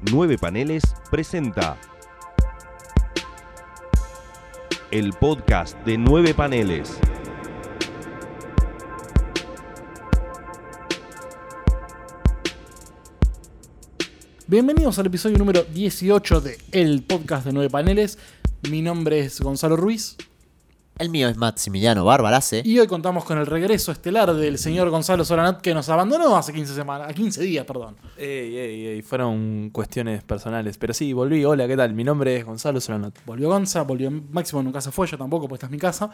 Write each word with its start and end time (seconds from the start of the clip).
Nueve 0.00 0.38
Paneles 0.38 0.84
presenta 1.10 1.76
el 4.92 5.12
podcast 5.12 5.76
de 5.84 5.98
Nueve 5.98 6.34
Paneles. 6.34 6.98
Bienvenidos 14.46 15.00
al 15.00 15.06
episodio 15.06 15.36
número 15.36 15.64
18 15.64 16.40
de 16.42 16.58
El 16.70 17.02
Podcast 17.02 17.44
de 17.46 17.52
Nueve 17.52 17.68
Paneles. 17.68 18.18
Mi 18.70 18.82
nombre 18.82 19.18
es 19.18 19.40
Gonzalo 19.40 19.76
Ruiz 19.76 20.16
El 20.98 21.10
mío 21.10 21.28
es 21.28 21.36
Maximiliano 21.36 22.04
Barbarace. 22.04 22.60
y 22.64 22.76
hoy 22.80 22.88
contamos 22.88 23.24
con 23.24 23.38
el 23.38 23.46
regreso 23.46 23.92
estelar 23.92 24.34
del 24.34 24.58
señor 24.58 24.90
Gonzalo 24.90 25.24
Solanat 25.24 25.60
que 25.60 25.72
nos 25.72 25.88
abandonó 25.88 26.36
hace 26.36 26.52
15 26.52 26.74
semanas, 26.74 27.14
15 27.14 27.40
días, 27.42 27.64
perdón. 27.64 27.96
Ey, 28.16 28.56
ey, 28.56 28.86
ey, 28.88 29.02
fueron 29.02 29.70
cuestiones 29.70 30.24
personales. 30.24 30.76
Pero 30.76 30.92
sí, 30.92 31.12
volví. 31.12 31.44
Hola, 31.44 31.68
¿qué 31.68 31.76
tal? 31.76 31.94
Mi 31.94 32.02
nombre 32.02 32.38
es 32.38 32.44
Gonzalo 32.44 32.80
Solanot. 32.80 33.14
Volvió 33.24 33.48
Gonza, 33.48 33.82
volvió 33.82 34.10
Máximo, 34.10 34.60
nunca 34.60 34.80
se 34.80 34.90
fue, 34.90 35.06
yo 35.06 35.16
tampoco, 35.16 35.46
pues 35.46 35.58
esta 35.58 35.66
es 35.66 35.70
mi 35.70 35.78
casa. 35.78 36.10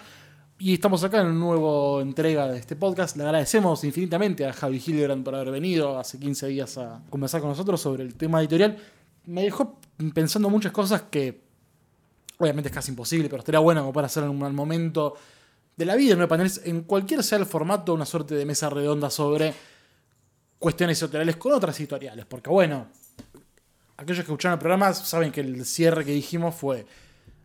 Y 0.59 0.75
estamos 0.75 1.03
acá 1.03 1.23
en 1.23 1.29
una 1.29 1.35
nueva 1.37 2.03
entrega 2.03 2.47
de 2.49 2.59
este 2.59 2.77
podcast. 2.77 3.17
Le 3.17 3.25
agradecemos 3.25 3.83
infinitamente 3.85 4.47
a 4.47 4.53
Javi 4.53 4.83
Hildebrand 4.87 5.25
por 5.25 5.35
haber 5.35 5.51
venido 5.51 5.99
hace 5.99 6.19
15 6.19 6.47
días 6.49 6.77
a 6.77 7.01
conversar 7.09 7.41
con 7.41 7.49
nosotros 7.49 7.81
sobre 7.81 8.03
el 8.03 8.17
tema 8.17 8.39
editorial. 8.41 8.77
Me 9.25 9.45
dejó 9.45 9.81
pensando 10.13 10.51
muchas 10.51 10.73
cosas 10.73 11.05
que 11.11 11.43
obviamente 12.45 12.69
es 12.69 12.75
casi 12.75 12.91
imposible, 12.91 13.29
pero 13.29 13.41
estaría 13.41 13.59
bueno 13.59 13.81
como 13.81 13.93
para 13.93 14.07
hacer 14.07 14.25
en 14.25 14.31
un 14.31 14.55
momento 14.55 15.15
de 15.77 15.85
la 15.85 15.97
vida 15.97 16.15
en 16.15 16.29
paneles, 16.29 16.61
en 16.65 16.83
cualquier 16.83 17.23
sea 17.23 17.39
el 17.39 17.47
formato, 17.47 17.95
una 17.95 18.07
suerte 18.07 18.35
de 18.35 18.47
mesa 18.47 18.71
redonda 18.71 19.11
sobre 19.11 19.53
cuestiones 20.59 21.01
editoriales 21.03 21.37
con 21.37 21.53
otras 21.53 21.79
editoriales. 21.81 22.25
Porque 22.27 22.51
bueno, 22.51 22.87
aquellos 23.97 24.25
que 24.25 24.31
escucharon 24.31 24.55
el 24.55 24.61
programa 24.61 24.93
saben 24.95 25.33
que 25.33 25.41
el 25.41 25.65
cierre 25.65 26.05
que 26.05 26.13
dijimos 26.13 26.55
fue 26.55 26.87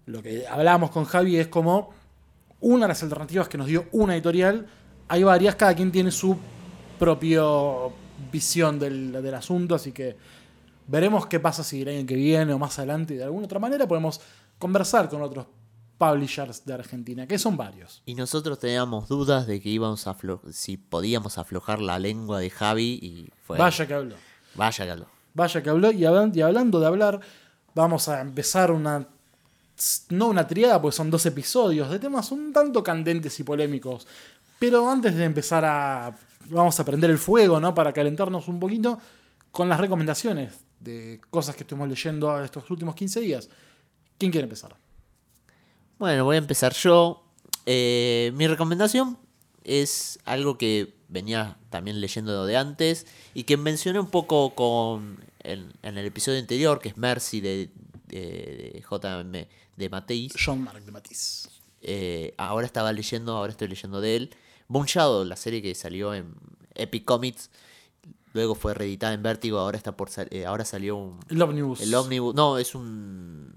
lo 0.05 0.21
que 0.21 0.47
hablábamos 0.47 0.91
con 0.91 1.05
Javi 1.05 1.37
es 1.37 1.47
como 1.47 1.91
una 2.61 2.85
de 2.85 2.89
las 2.89 3.03
alternativas 3.03 3.47
que 3.47 3.57
nos 3.57 3.67
dio 3.67 3.85
una 3.91 4.15
editorial. 4.15 4.67
Hay 5.07 5.23
varias, 5.23 5.55
cada 5.55 5.75
quien 5.75 5.91
tiene 5.91 6.11
su 6.11 6.37
propia 6.97 7.41
visión 8.31 8.79
del, 8.79 9.11
del 9.11 9.33
asunto, 9.33 9.75
así 9.75 9.91
que 9.91 10.15
veremos 10.87 11.27
qué 11.27 11.39
pasa 11.39 11.63
si 11.63 11.83
el 11.83 11.87
año 11.87 12.05
que 12.05 12.15
viene 12.15 12.53
o 12.53 12.59
más 12.59 12.77
adelante 12.79 13.15
de 13.15 13.23
alguna 13.23 13.45
otra 13.45 13.59
manera 13.59 13.87
podemos 13.87 14.19
conversar 14.59 15.09
con 15.09 15.21
otros 15.21 15.47
publishers 15.97 16.63
de 16.65 16.73
Argentina, 16.73 17.27
que 17.27 17.37
son 17.39 17.57
varios. 17.57 18.01
Y 18.05 18.15
nosotros 18.15 18.59
teníamos 18.59 19.09
dudas 19.09 19.47
de 19.47 19.59
que 19.59 19.69
íbamos 19.69 20.07
a 20.07 20.15
si 20.51 20.77
podíamos 20.77 21.37
aflojar 21.37 21.81
la 21.81 21.99
lengua 21.99 22.39
de 22.39 22.49
Javi 22.49 22.99
y 23.01 23.29
fue. 23.45 23.57
Vaya 23.57 23.87
que 23.87 23.93
habló. 23.93 24.15
Vaya 24.55 24.85
que 24.85 24.91
habló. 24.91 25.05
Vaya 25.33 25.61
que 25.63 25.69
habló. 25.69 25.91
Y, 25.91 26.05
hablan- 26.05 26.31
y 26.35 26.41
hablando 26.41 26.79
de 26.79 26.85
hablar, 26.87 27.19
vamos 27.75 28.07
a 28.07 28.21
empezar 28.21 28.71
una. 28.71 29.07
No 30.09 30.27
una 30.27 30.45
triada, 30.45 30.81
porque 30.81 30.95
son 30.97 31.09
dos 31.09 31.25
episodios 31.25 31.89
de 31.89 31.99
temas 31.99 32.31
un 32.33 32.51
tanto 32.51 32.83
candentes 32.83 33.39
y 33.39 33.43
polémicos. 33.43 34.07
Pero 34.59 34.89
antes 34.89 35.15
de 35.15 35.23
empezar 35.23 35.63
a. 35.65 36.15
Vamos 36.49 36.79
a 36.79 36.85
prender 36.85 37.09
el 37.09 37.17
fuego, 37.17 37.59
¿no? 37.59 37.73
Para 37.73 37.93
calentarnos 37.93 38.47
un 38.47 38.59
poquito 38.59 38.99
con 39.51 39.69
las 39.69 39.79
recomendaciones 39.79 40.53
de 40.79 41.19
cosas 41.29 41.55
que 41.55 41.63
estuvimos 41.63 41.87
leyendo 41.89 42.41
estos 42.43 42.69
últimos 42.71 42.95
15 42.95 43.19
días. 43.21 43.49
¿Quién 44.19 44.31
quiere 44.31 44.43
empezar? 44.43 44.75
Bueno, 45.97 46.25
voy 46.25 46.35
a 46.35 46.39
empezar 46.39 46.73
yo. 46.73 47.23
Eh, 47.65 48.31
mi 48.35 48.47
recomendación 48.47 49.17
es 49.63 50.19
algo 50.25 50.57
que 50.57 50.93
venía 51.07 51.57
también 51.69 51.99
leyendo 51.99 52.45
de 52.45 52.57
antes 52.57 53.07
y 53.33 53.43
que 53.43 53.57
mencioné 53.57 53.99
un 53.99 54.09
poco 54.09 54.53
con 54.53 55.17
en, 55.39 55.71
en 55.81 55.97
el 55.97 56.05
episodio 56.05 56.39
anterior, 56.39 56.79
que 56.79 56.89
es 56.89 56.97
Mercy 56.97 57.41
de, 57.41 57.69
de, 58.07 58.19
de 58.73 58.83
JM 58.89 59.47
de 59.77 59.89
Mateis. 59.89 60.33
John 60.43 60.63
Mark 60.63 60.83
de 60.83 60.91
Matisse. 60.91 61.49
Eh, 61.81 62.33
ahora 62.37 62.65
estaba 62.65 62.91
leyendo, 62.91 63.35
ahora 63.37 63.51
estoy 63.51 63.69
leyendo 63.69 64.01
de 64.01 64.15
él. 64.17 64.35
Bone 64.67 64.87
Shadow, 64.87 65.23
la 65.23 65.35
serie 65.37 65.61
que 65.61 65.73
salió 65.73 66.13
en 66.13 66.35
Epic 66.75 67.05
Comics, 67.05 67.49
luego 68.33 68.55
fue 68.55 68.73
reeditada 68.73 69.13
en 69.13 69.23
Vértigo, 69.23 69.59
ahora 69.59 69.77
está 69.77 69.95
por 69.95 70.09
eh, 70.29 70.45
ahora 70.45 70.65
salió 70.65 70.97
un 70.97 71.19
El 71.29 71.41
Omnibus. 71.41 71.81
el 71.81 71.95
Omnibus, 71.95 72.35
no, 72.35 72.57
es 72.57 72.75
un 72.75 73.53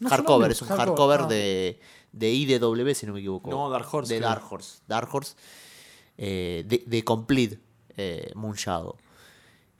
No 0.00 0.08
es 0.08 0.12
un 0.12 0.16
hardcover, 0.16 0.50
es 0.50 0.62
un 0.62 0.68
hardcover, 0.68 0.88
hardcover 0.88 1.20
ah. 1.20 1.26
de, 1.28 1.80
de 2.12 2.32
IDW, 2.32 2.94
si 2.94 3.06
no 3.06 3.12
me 3.12 3.20
equivoco. 3.20 3.50
No, 3.50 3.70
Dark 3.70 3.86
Horse, 3.92 4.12
De 4.14 4.18
creo. 4.20 4.28
Dark 4.30 4.44
Horse. 4.52 4.78
Dark 4.88 5.08
Horse. 5.14 5.34
eh, 6.18 6.64
de, 6.66 6.82
de 6.86 7.04
Complete 7.04 7.60
eh, 7.96 8.32
Moon 8.34 8.54
Shadow. 8.54 8.96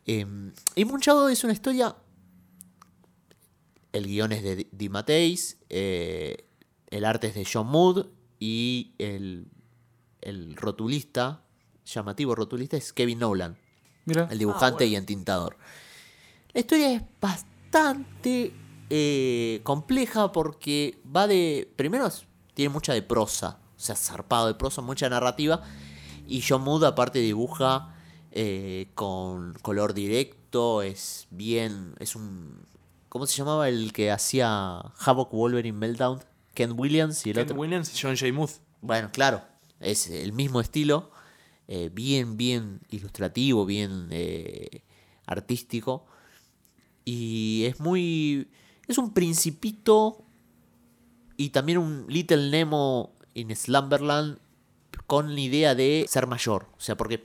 Eh, 0.07 0.27
y 0.75 0.85
Moon 0.85 1.01
Shadow 1.01 1.29
es 1.29 1.43
una 1.45 1.53
historia. 1.53 1.97
El 3.93 4.07
guion 4.07 4.33
es 4.33 4.43
de 4.43 4.69
Di- 4.71 4.89
Matteis. 4.89 5.59
eh, 5.69 6.47
el 6.91 7.05
arte 7.05 7.29
es 7.29 7.35
de 7.35 7.47
John 7.51 7.67
Mood. 7.67 8.07
Y 8.39 8.95
el, 8.99 9.49
el 10.23 10.57
rotulista, 10.57 11.43
llamativo 11.85 12.35
rotulista, 12.35 12.77
es 12.79 12.93
Kevin 12.95 13.19
Nolan 13.19 13.59
Mira. 14.07 14.29
el 14.31 14.39
dibujante 14.39 14.87
y 14.87 14.97
entintador. 14.97 15.59
La 16.55 16.61
historia 16.61 16.93
es 16.95 17.03
bastante 17.21 18.53
eh, 18.91 19.61
compleja 19.63 20.33
porque 20.33 21.01
va 21.05 21.27
de. 21.27 21.73
Primero, 21.77 22.09
tiene 22.55 22.69
mucha 22.69 22.93
de 22.93 23.03
prosa, 23.03 23.59
o 23.77 23.81
sea, 23.81 23.97
zarpado 23.97 24.49
de 24.49 24.55
prosa, 24.55 24.83
mucha 24.83 25.09
narrativa. 25.09 25.63
Y 26.27 26.43
John 26.47 26.63
Mood, 26.63 26.85
aparte, 26.85 27.21
dibuja 27.21 27.95
eh, 28.33 28.89
con 28.95 29.55
color 29.63 29.95
directo, 29.95 30.83
es 30.83 31.27
bien. 31.31 31.95
Es 31.99 32.17
un. 32.17 32.67
¿Cómo 33.09 33.27
se 33.27 33.37
llamaba 33.37 33.69
el 33.69 33.93
que 33.93 34.11
hacía 34.11 34.81
Havoc 34.99 35.33
Wolverine 35.33 35.77
Meltdown? 35.77 36.23
Ken 36.55 36.75
Williams 36.77 37.27
y 37.27 37.31
el 37.31 37.37
Ken 37.37 37.45
otro. 37.45 37.57
Williams 37.57 37.95
y 37.95 38.01
John 38.01 38.17
J. 38.17 38.33
Muth. 38.33 38.61
Bueno, 38.81 39.11
claro, 39.13 39.43
es 39.79 40.09
el 40.09 40.33
mismo 40.33 40.61
estilo, 40.61 41.11
eh, 41.69 41.91
bien, 41.93 42.37
bien 42.37 42.81
ilustrativo, 42.91 43.67
bien 43.67 44.09
eh, 44.11 44.83
artístico. 45.27 46.07
Y 47.05 47.65
es 47.65 47.81
muy... 47.81 48.49
Es 48.91 48.99
un 48.99 49.15
principito 49.15 50.25
y 51.37 51.51
también 51.51 51.79
un 51.79 52.07
Little 52.09 52.51
Nemo 52.51 53.13
in 53.35 53.55
Slumberland 53.55 54.41
con 55.07 55.33
la 55.33 55.41
idea 55.41 55.77
de 55.77 56.07
ser 56.09 56.27
mayor. 56.27 56.67
O 56.77 56.81
sea, 56.81 56.97
porque 56.97 57.25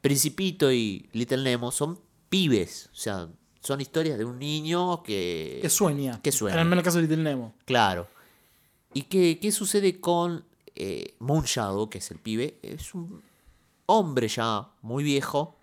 Principito 0.00 0.72
y 0.72 1.06
Little 1.12 1.42
Nemo 1.42 1.70
son 1.70 2.00
pibes. 2.30 2.88
O 2.94 2.96
sea, 2.96 3.28
son 3.60 3.82
historias 3.82 4.16
de 4.16 4.24
un 4.24 4.38
niño 4.38 5.02
que... 5.02 5.58
Que 5.60 5.68
sueña. 5.68 6.22
Que 6.22 6.32
sueña. 6.32 6.62
En 6.62 6.72
el 6.72 6.82
caso 6.82 6.96
de 6.96 7.02
Little 7.02 7.22
Nemo. 7.22 7.52
Claro. 7.66 8.08
¿Y 8.94 9.02
qué, 9.02 9.38
qué 9.38 9.52
sucede 9.52 10.00
con 10.00 10.46
eh, 10.76 11.14
Moon 11.18 11.44
Shadow, 11.44 11.90
que 11.90 11.98
es 11.98 12.10
el 12.10 12.20
pibe? 12.20 12.58
Es 12.62 12.94
un 12.94 13.20
hombre 13.84 14.28
ya 14.28 14.70
muy 14.80 15.04
viejo 15.04 15.58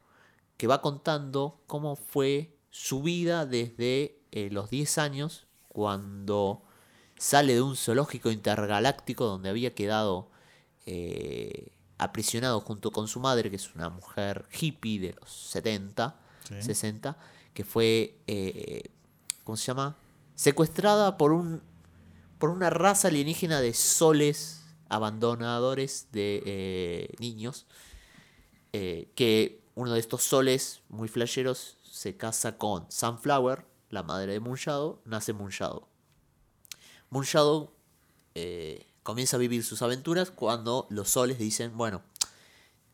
que 0.58 0.68
va 0.68 0.80
contando 0.80 1.60
cómo 1.66 1.96
fue 1.96 2.56
su 2.70 3.02
vida 3.02 3.48
desde 3.48 4.20
eh, 4.34 4.50
los 4.52 4.70
10 4.70 4.98
años, 4.98 5.46
cuando 5.70 6.64
sale 7.18 7.54
de 7.54 7.62
un 7.62 7.78
zoológico 7.78 8.32
intergaláctico 8.32 9.26
donde 9.26 9.50
había 9.50 9.74
quedado 9.74 10.30
eh, 10.86 11.72
aprisionado 11.98 12.60
junto 12.60 12.92
con 12.92 13.08
su 13.08 13.20
madre, 13.20 13.50
que 13.50 13.56
es 13.56 13.74
una 13.76 13.90
mujer 13.90 14.46
hippie 14.60 15.00
de 15.00 15.14
los 15.14 15.32
70, 15.32 16.20
60, 16.60 17.16
que 17.54 17.64
fue, 17.64 18.18
eh, 18.28 18.90
¿cómo 19.44 19.56
se 19.56 19.68
llama? 19.68 19.96
Secuestrada 20.36 21.18
por 21.18 21.32
un 21.32 21.62
por 22.40 22.50
una 22.50 22.70
raza 22.70 23.08
alienígena 23.08 23.62
de 23.62 23.74
soles 23.74 24.66
abandonadores 24.90 26.08
de 26.12 26.44
eh, 26.46 27.14
niños. 27.20 27.66
que 28.72 29.62
uno 29.76 29.94
de 29.94 30.00
estos 30.00 30.24
soles 30.24 30.82
muy 30.90 31.08
flasheros 31.08 31.78
se 31.84 32.18
casa 32.18 32.58
con 32.58 32.92
Sunflower, 32.92 33.66
la 33.94 34.04
madre 34.04 34.34
de 34.34 34.40
Moon 34.40 34.58
Shadow, 34.58 35.00
nace. 35.06 35.34
Moon 35.34 35.52
Shadow 37.24 37.72
eh, 38.36 38.88
comienza 39.04 39.38
a 39.38 39.40
vivir 39.40 39.64
sus 39.64 39.82
aventuras 39.82 40.32
cuando 40.32 40.88
los 40.90 41.10
soles 41.10 41.38
dicen, 41.38 41.78
bueno, 41.78 42.02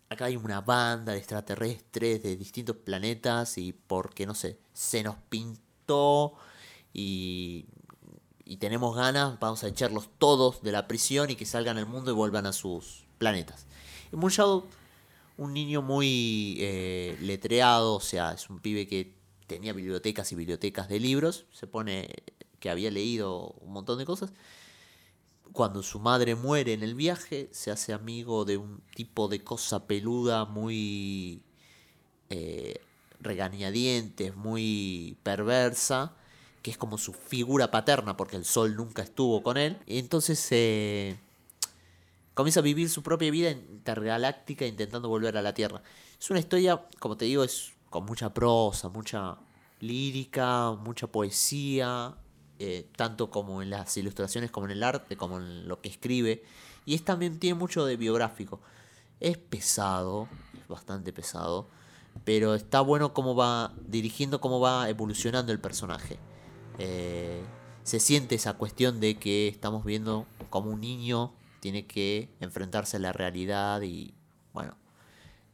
acá 0.10 0.26
hay 0.26 0.36
una 0.36 0.62
banda 0.62 1.14
de 1.14 1.20
extraterrestres 1.20 2.22
de 2.22 2.36
distintos 2.36 2.76
planetas 2.76 3.58
y 3.58 3.72
porque, 3.74 4.26
no 4.26 4.36
sé, 4.36 4.60
se 4.74 5.02
nos 5.04 5.16
pintó 5.30 6.34
y, 6.94 7.66
y 8.44 8.58
tenemos 8.58 8.96
ganas, 8.96 9.40
vamos 9.40 9.64
a 9.64 9.68
echarlos 9.68 10.10
todos 10.18 10.62
de 10.62 10.72
la 10.72 10.88
prisión 10.88 11.30
y 11.30 11.36
que 11.36 11.46
salgan 11.46 11.78
al 11.78 11.86
mundo 11.86 12.12
y 12.12 12.14
vuelvan 12.14 12.46
a 12.46 12.54
sus 12.54 13.06
planetas. 13.18 13.66
Y 14.12 14.16
un 15.38 15.54
niño 15.54 15.82
muy 15.82 16.58
eh, 16.60 17.18
letreado, 17.22 17.96
o 17.96 18.02
sea, 18.02 18.34
es 18.34 18.50
un 18.50 18.60
pibe 18.60 18.88
que 18.88 19.19
tenía 19.50 19.74
bibliotecas 19.74 20.32
y 20.32 20.36
bibliotecas 20.36 20.88
de 20.88 21.00
libros, 21.02 21.46
se 21.52 21.68
pone 21.68 22.08
que 22.60 22.70
había 22.70 22.92
leído 22.92 23.56
un 23.62 23.74
montón 23.74 23.98
de 23.98 24.06
cosas. 24.06 24.32
Cuando 25.52 25.82
su 25.82 26.00
madre 26.00 26.36
muere 26.36 26.74
en 26.74 26.84
el 26.84 26.94
viaje, 26.94 27.50
se 27.52 27.72
hace 27.72 27.92
amigo 27.92 28.46
de 28.46 28.58
un 28.58 28.82
tipo 28.96 29.28
de 29.28 29.44
cosa 29.44 29.88
peluda 29.88 30.46
muy 30.46 31.42
eh, 32.30 32.80
regañadientes, 33.20 34.36
muy 34.36 35.18
perversa, 35.24 36.14
que 36.62 36.70
es 36.70 36.78
como 36.78 37.00
su 37.00 37.14
figura 37.14 37.72
paterna, 37.72 38.16
porque 38.16 38.36
el 38.36 38.46
sol 38.46 38.76
nunca 38.76 39.02
estuvo 39.02 39.42
con 39.42 39.58
él. 39.58 39.80
Y 39.88 39.98
entonces 39.98 40.48
eh, 40.52 41.18
comienza 42.36 42.60
a 42.60 42.64
vivir 42.64 42.90
su 42.90 43.02
propia 43.02 43.32
vida 43.32 43.50
intergaláctica 43.50 44.68
intentando 44.68 45.10
volver 45.10 45.36
a 45.38 45.42
la 45.42 45.56
Tierra. 45.56 45.82
Es 46.20 46.30
una 46.30 46.40
historia, 46.40 46.86
como 47.00 47.18
te 47.18 47.26
digo, 47.26 47.44
es 47.44 47.74
con 47.90 48.06
mucha 48.06 48.34
prosa, 48.34 48.90
mucha 48.90 49.38
lírica, 49.80 50.72
mucha 50.72 51.08
poesía, 51.08 52.16
eh, 52.60 52.88
tanto 52.96 53.30
como 53.32 53.62
en 53.62 53.70
las 53.70 53.96
ilustraciones, 53.98 54.52
como 54.52 54.66
en 54.68 54.74
el 54.74 54.84
arte, 54.84 55.18
como 55.18 55.38
en 55.40 55.68
lo 55.68 55.82
que 55.82 55.90
escribe. 55.90 56.44
Y 56.86 56.96
es 56.96 57.04
también 57.04 57.40
tiene 57.40 57.58
mucho 57.58 57.86
de 57.86 57.98
biográfico. 57.98 58.60
Es 59.20 59.38
pesado, 59.38 60.28
es 60.60 60.68
bastante 60.68 61.14
pesado, 61.14 61.68
pero 62.26 62.56
está 62.56 62.82
bueno 62.82 63.14
cómo 63.14 63.36
va 63.36 63.74
dirigiendo, 63.88 64.42
cómo 64.42 64.60
va 64.60 64.90
evolucionando 64.90 65.52
el 65.52 65.60
personaje. 65.60 66.20
Eh, 66.78 67.42
se 67.84 68.00
siente 68.00 68.36
esa 68.36 68.54
cuestión 68.54 69.00
de 69.00 69.18
que 69.18 69.48
estamos 69.48 69.84
viendo 69.84 70.26
como 70.50 70.72
un 70.72 70.82
niño 70.82 71.34
tiene 71.60 71.86
que 71.86 72.30
enfrentarse 72.40 72.98
a 72.98 73.00
la 73.00 73.12
realidad 73.12 73.82
y, 73.82 74.14
bueno, 74.54 74.78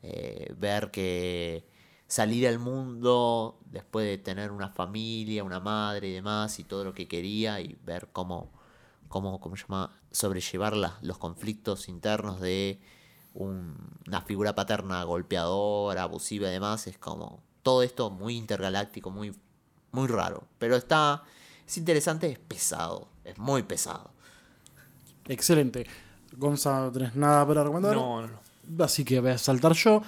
eh, 0.03 0.53
ver 0.57 0.91
que 0.91 1.65
salir 2.07 2.47
al 2.47 2.59
mundo 2.59 3.59
después 3.65 4.05
de 4.05 4.17
tener 4.17 4.51
una 4.51 4.69
familia, 4.69 5.43
una 5.43 5.59
madre 5.59 6.09
y 6.09 6.13
demás 6.13 6.59
y 6.59 6.63
todo 6.63 6.83
lo 6.83 6.93
que 6.93 7.07
quería 7.07 7.59
y 7.61 7.77
ver 7.85 8.09
cómo, 8.13 8.51
cómo, 9.07 9.39
cómo 9.39 9.55
se 9.55 9.63
llama, 9.63 9.91
sobrellevar 10.11 10.75
la- 10.75 10.97
los 11.01 11.17
conflictos 11.17 11.89
internos 11.89 12.39
de 12.41 12.79
un- 13.33 13.75
una 14.07 14.21
figura 14.21 14.53
paterna 14.55 15.03
golpeadora, 15.03 16.03
abusiva 16.03 16.47
y 16.47 16.51
demás, 16.51 16.87
es 16.87 16.97
como 16.97 17.41
todo 17.63 17.81
esto 17.83 18.09
muy 18.11 18.37
intergaláctico, 18.37 19.09
muy, 19.09 19.35
muy 19.91 20.07
raro. 20.07 20.43
Pero 20.59 20.75
está, 20.75 21.23
es 21.67 21.77
interesante, 21.77 22.31
es 22.31 22.39
pesado, 22.39 23.09
es 23.23 23.37
muy 23.39 23.63
pesado. 23.63 24.11
Excelente. 25.27 25.85
Gonza, 26.37 26.79
¿no 26.81 26.91
tenés 26.91 27.15
nada 27.15 27.45
para 27.47 27.63
recomendar? 27.63 27.95
No, 27.95 28.21
no, 28.21 28.27
no. 28.67 28.83
Así 28.83 29.03
que 29.03 29.19
voy 29.19 29.31
a 29.31 29.37
saltar 29.37 29.73
yo. 29.73 30.01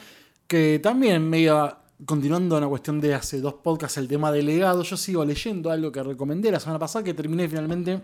Que 0.48 0.80
también 0.80 1.28
me 1.30 1.40
iba 1.40 1.84
continuando 2.06 2.56
en 2.58 2.64
la 2.64 2.70
cuestión 2.70 3.02
de 3.02 3.16
hace 3.16 3.42
dos 3.42 3.56
podcasts, 3.56 3.98
el 3.98 4.08
tema 4.08 4.32
del 4.32 4.46
legado. 4.46 4.84
Yo 4.84 4.98
sigo 4.98 5.26
leyendo 5.26 5.72
algo 5.72 5.92
que 5.92 6.04
recomendé 6.04 6.52
la 6.52 6.60
semana 6.60 6.80
pasada, 6.80 7.04
que 7.04 7.14
terminé 7.14 7.48
finalmente 7.48 8.02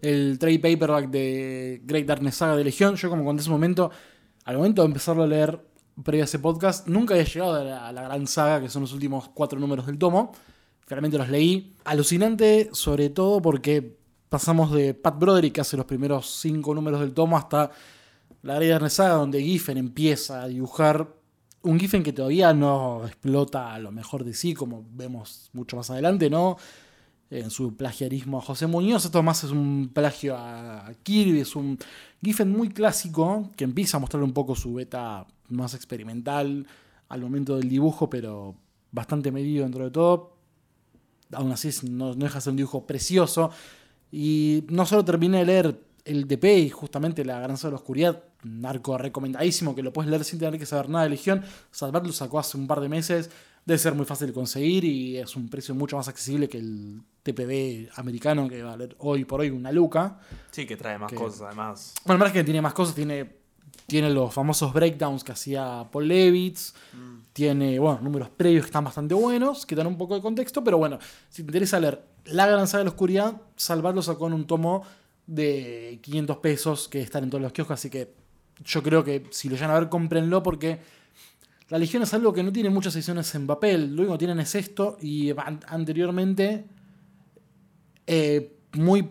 el 0.00 0.38
trade 0.38 0.58
paperback 0.58 1.10
de 1.10 1.82
Great 1.84 2.06
Darkness 2.06 2.36
Saga 2.36 2.56
de 2.56 2.64
Legión. 2.64 2.96
Yo, 2.96 3.10
como 3.10 3.24
conté 3.24 3.40
en 3.40 3.44
su 3.44 3.50
momento, 3.50 3.90
al 4.44 4.56
momento 4.56 4.82
de 4.82 4.86
empezarlo 4.86 5.24
a 5.24 5.26
leer 5.26 5.60
previo 6.02 6.24
a 6.24 6.26
ese 6.26 6.38
podcast, 6.38 6.86
nunca 6.86 7.14
había 7.14 7.26
llegado 7.26 7.54
a 7.54 7.64
la, 7.64 7.88
a 7.88 7.92
la 7.92 8.02
gran 8.02 8.26
saga, 8.26 8.60
que 8.60 8.68
son 8.68 8.82
los 8.82 8.92
últimos 8.92 9.28
cuatro 9.28 9.58
números 9.58 9.86
del 9.86 9.98
tomo. 9.98 10.32
Finalmente 10.86 11.18
los 11.18 11.28
leí. 11.28 11.74
Alucinante, 11.84 12.70
sobre 12.72 13.10
todo 13.10 13.42
porque 13.42 13.98
pasamos 14.28 14.72
de 14.72 14.94
Pat 14.94 15.18
Broderick, 15.18 15.54
que 15.54 15.60
hace 15.60 15.76
los 15.76 15.86
primeros 15.86 16.40
cinco 16.40 16.74
números 16.74 17.00
del 17.00 17.12
tomo, 17.12 17.36
hasta 17.36 17.70
la 18.42 18.54
Great 18.54 18.70
Darkness 18.70 18.94
Saga, 18.94 19.14
donde 19.14 19.42
Giffen 19.42 19.78
empieza 19.78 20.42
a 20.42 20.48
dibujar 20.48 21.21
un 21.62 21.78
Giffen 21.78 22.02
que 22.02 22.12
todavía 22.12 22.52
no 22.52 23.06
explota 23.06 23.74
a 23.74 23.78
lo 23.78 23.92
mejor 23.92 24.24
de 24.24 24.34
sí, 24.34 24.54
como 24.54 24.84
vemos 24.92 25.50
mucho 25.52 25.76
más 25.76 25.90
adelante, 25.90 26.28
¿no? 26.28 26.56
En 27.30 27.50
su 27.50 27.76
plagiarismo 27.76 28.38
a 28.38 28.42
José 28.42 28.66
Muñoz, 28.66 29.04
esto 29.04 29.22
más 29.22 29.44
es 29.44 29.50
un 29.50 29.90
plagio 29.92 30.36
a 30.36 30.92
Kirby, 31.02 31.40
es 31.40 31.56
un 31.56 31.78
Giffen 32.22 32.50
muy 32.50 32.68
clásico 32.68 33.50
que 33.56 33.64
empieza 33.64 33.96
a 33.96 34.00
mostrar 34.00 34.22
un 34.22 34.32
poco 34.32 34.54
su 34.54 34.74
beta 34.74 35.26
más 35.48 35.74
experimental 35.74 36.66
al 37.08 37.20
momento 37.20 37.56
del 37.56 37.68
dibujo, 37.68 38.10
pero 38.10 38.54
bastante 38.90 39.32
medido 39.32 39.64
dentro 39.64 39.84
de 39.84 39.90
todo. 39.90 40.36
Aún 41.32 41.52
así 41.52 41.70
no, 41.88 42.14
no 42.14 42.24
deja 42.24 42.36
de 42.36 42.40
ser 42.42 42.50
un 42.50 42.56
dibujo 42.56 42.86
precioso. 42.86 43.50
Y 44.10 44.64
no 44.68 44.84
solo 44.84 45.04
terminé 45.04 45.38
de 45.38 45.44
leer 45.46 45.80
el 46.04 46.28
DP 46.28 46.44
y 46.44 46.70
justamente 46.70 47.24
La 47.24 47.40
Gran 47.40 47.56
Saga 47.56 47.70
de 47.70 47.72
la 47.72 47.80
Oscuridad, 47.80 48.24
un 48.44 48.64
arco 48.66 48.98
recomendadísimo 48.98 49.74
que 49.74 49.82
lo 49.82 49.92
puedes 49.92 50.10
leer 50.10 50.24
sin 50.24 50.38
tener 50.38 50.58
que 50.58 50.66
saber 50.66 50.88
nada 50.88 51.04
de 51.04 51.10
Legión. 51.10 51.42
Salvat 51.70 52.04
lo 52.06 52.12
sacó 52.12 52.38
hace 52.38 52.56
un 52.56 52.66
par 52.66 52.80
de 52.80 52.88
meses, 52.88 53.30
debe 53.64 53.78
ser 53.78 53.94
muy 53.94 54.04
fácil 54.04 54.26
de 54.28 54.32
conseguir 54.32 54.84
y 54.84 55.16
es 55.18 55.36
un 55.36 55.48
precio 55.48 55.74
mucho 55.74 55.96
más 55.96 56.08
accesible 56.08 56.48
que 56.48 56.58
el 56.58 57.00
TPB 57.22 57.90
americano 57.98 58.48
que 58.48 58.62
va 58.62 58.70
a 58.70 58.76
valer 58.76 58.96
hoy 58.98 59.24
por 59.24 59.40
hoy 59.40 59.50
una 59.50 59.70
luca. 59.70 60.18
Sí, 60.50 60.66
que 60.66 60.76
trae 60.76 60.98
más 60.98 61.10
Que- 61.10 61.16
cosas, 61.16 61.42
además. 61.42 61.94
Bueno, 62.04 62.18
más 62.24 62.32
que 62.32 62.42
tiene 62.42 62.60
más 62.60 62.74
cosas, 62.74 62.94
tiene, 62.96 63.36
tiene 63.86 64.10
los 64.10 64.34
famosos 64.34 64.72
breakdowns 64.72 65.22
que 65.22 65.32
hacía 65.32 65.86
Paul 65.92 66.08
Levitz, 66.08 66.74
tiene, 67.32 67.78
bueno, 67.78 68.00
números 68.02 68.28
previos 68.30 68.64
que 68.64 68.68
están 68.68 68.84
bastante 68.84 69.14
buenos, 69.14 69.64
que 69.64 69.74
dan 69.76 69.86
un 69.86 69.96
poco 69.96 70.14
de 70.16 70.20
contexto, 70.20 70.62
pero 70.64 70.76
bueno, 70.78 70.98
si 71.30 71.42
te 71.44 71.48
interesa 71.48 71.78
leer 71.80 72.04
La 72.26 72.46
Gran 72.46 72.66
Saga 72.66 72.80
de 72.80 72.84
la 72.86 72.90
Oscuridad, 72.90 73.40
Salvarlo 73.56 74.02
sacó 74.02 74.26
en 74.26 74.32
un 74.34 74.46
tomo 74.46 74.82
de 75.26 75.98
500 76.02 76.38
pesos 76.38 76.88
que 76.88 77.00
están 77.00 77.24
en 77.24 77.30
todos 77.30 77.40
los 77.40 77.52
kioscos, 77.52 77.74
así 77.74 77.88
que 77.88 78.12
yo 78.64 78.82
creo 78.82 79.02
que 79.04 79.24
si 79.30 79.48
lo 79.48 79.54
llegan 79.56 79.70
a 79.70 79.78
ver, 79.78 79.88
cómprenlo 79.88 80.42
porque 80.42 80.78
la 81.68 81.78
Legión 81.78 82.02
es 82.02 82.12
algo 82.14 82.32
que 82.32 82.42
no 82.42 82.52
tiene 82.52 82.70
muchas 82.70 82.94
ediciones 82.96 83.34
en 83.34 83.46
papel, 83.46 83.94
lo 83.94 84.02
único 84.02 84.12
que 84.14 84.18
tienen 84.18 84.40
es 84.40 84.54
esto 84.54 84.98
y 85.00 85.30
an- 85.30 85.60
anteriormente 85.66 86.64
eh, 88.06 88.56
muy 88.74 89.08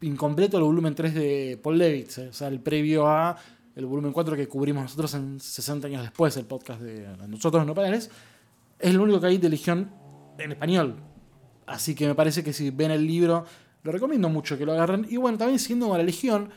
incompleto 0.00 0.56
el 0.58 0.64
volumen 0.64 0.94
3 0.94 1.14
de 1.14 1.60
Paul 1.62 1.78
Levitz, 1.78 2.18
eh, 2.18 2.28
o 2.28 2.32
sea, 2.32 2.48
el 2.48 2.60
previo 2.60 3.06
a 3.06 3.36
el 3.74 3.86
volumen 3.86 4.12
4 4.12 4.36
que 4.36 4.48
cubrimos 4.48 4.82
nosotros 4.82 5.14
en 5.14 5.40
60 5.40 5.86
años 5.86 6.02
después, 6.02 6.36
el 6.36 6.44
podcast 6.44 6.80
de 6.82 7.06
nosotros 7.28 7.64
no 7.66 7.74
paneles, 7.74 8.10
es 8.78 8.92
lo 8.94 9.02
único 9.04 9.20
que 9.20 9.28
hay 9.28 9.38
de 9.38 9.48
Legión 9.48 9.90
en 10.38 10.52
español. 10.52 10.96
Así 11.64 11.94
que 11.94 12.06
me 12.06 12.14
parece 12.14 12.44
que 12.44 12.52
si 12.52 12.68
ven 12.70 12.90
el 12.90 13.06
libro, 13.06 13.46
lo 13.82 13.92
recomiendo 13.92 14.28
mucho 14.28 14.58
que 14.58 14.66
lo 14.66 14.72
agarren. 14.72 15.06
Y 15.08 15.16
bueno, 15.16 15.38
también 15.38 15.58
siguiendo 15.58 15.88
con 15.88 15.96
la 15.96 16.04
Legión, 16.04 16.50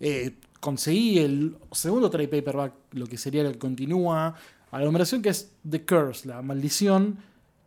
eh, 0.00 0.34
conseguí 0.60 1.18
el 1.18 1.56
segundo 1.72 2.10
trade 2.10 2.28
paperback, 2.28 2.74
lo 2.92 3.06
que 3.06 3.18
sería 3.18 3.42
el 3.42 3.58
continúa 3.58 4.34
a 4.70 4.78
la 4.78 4.84
numeración, 4.84 5.22
que 5.22 5.30
es 5.30 5.52
The 5.68 5.84
Curse, 5.84 6.28
la 6.28 6.42
maldición, 6.42 7.18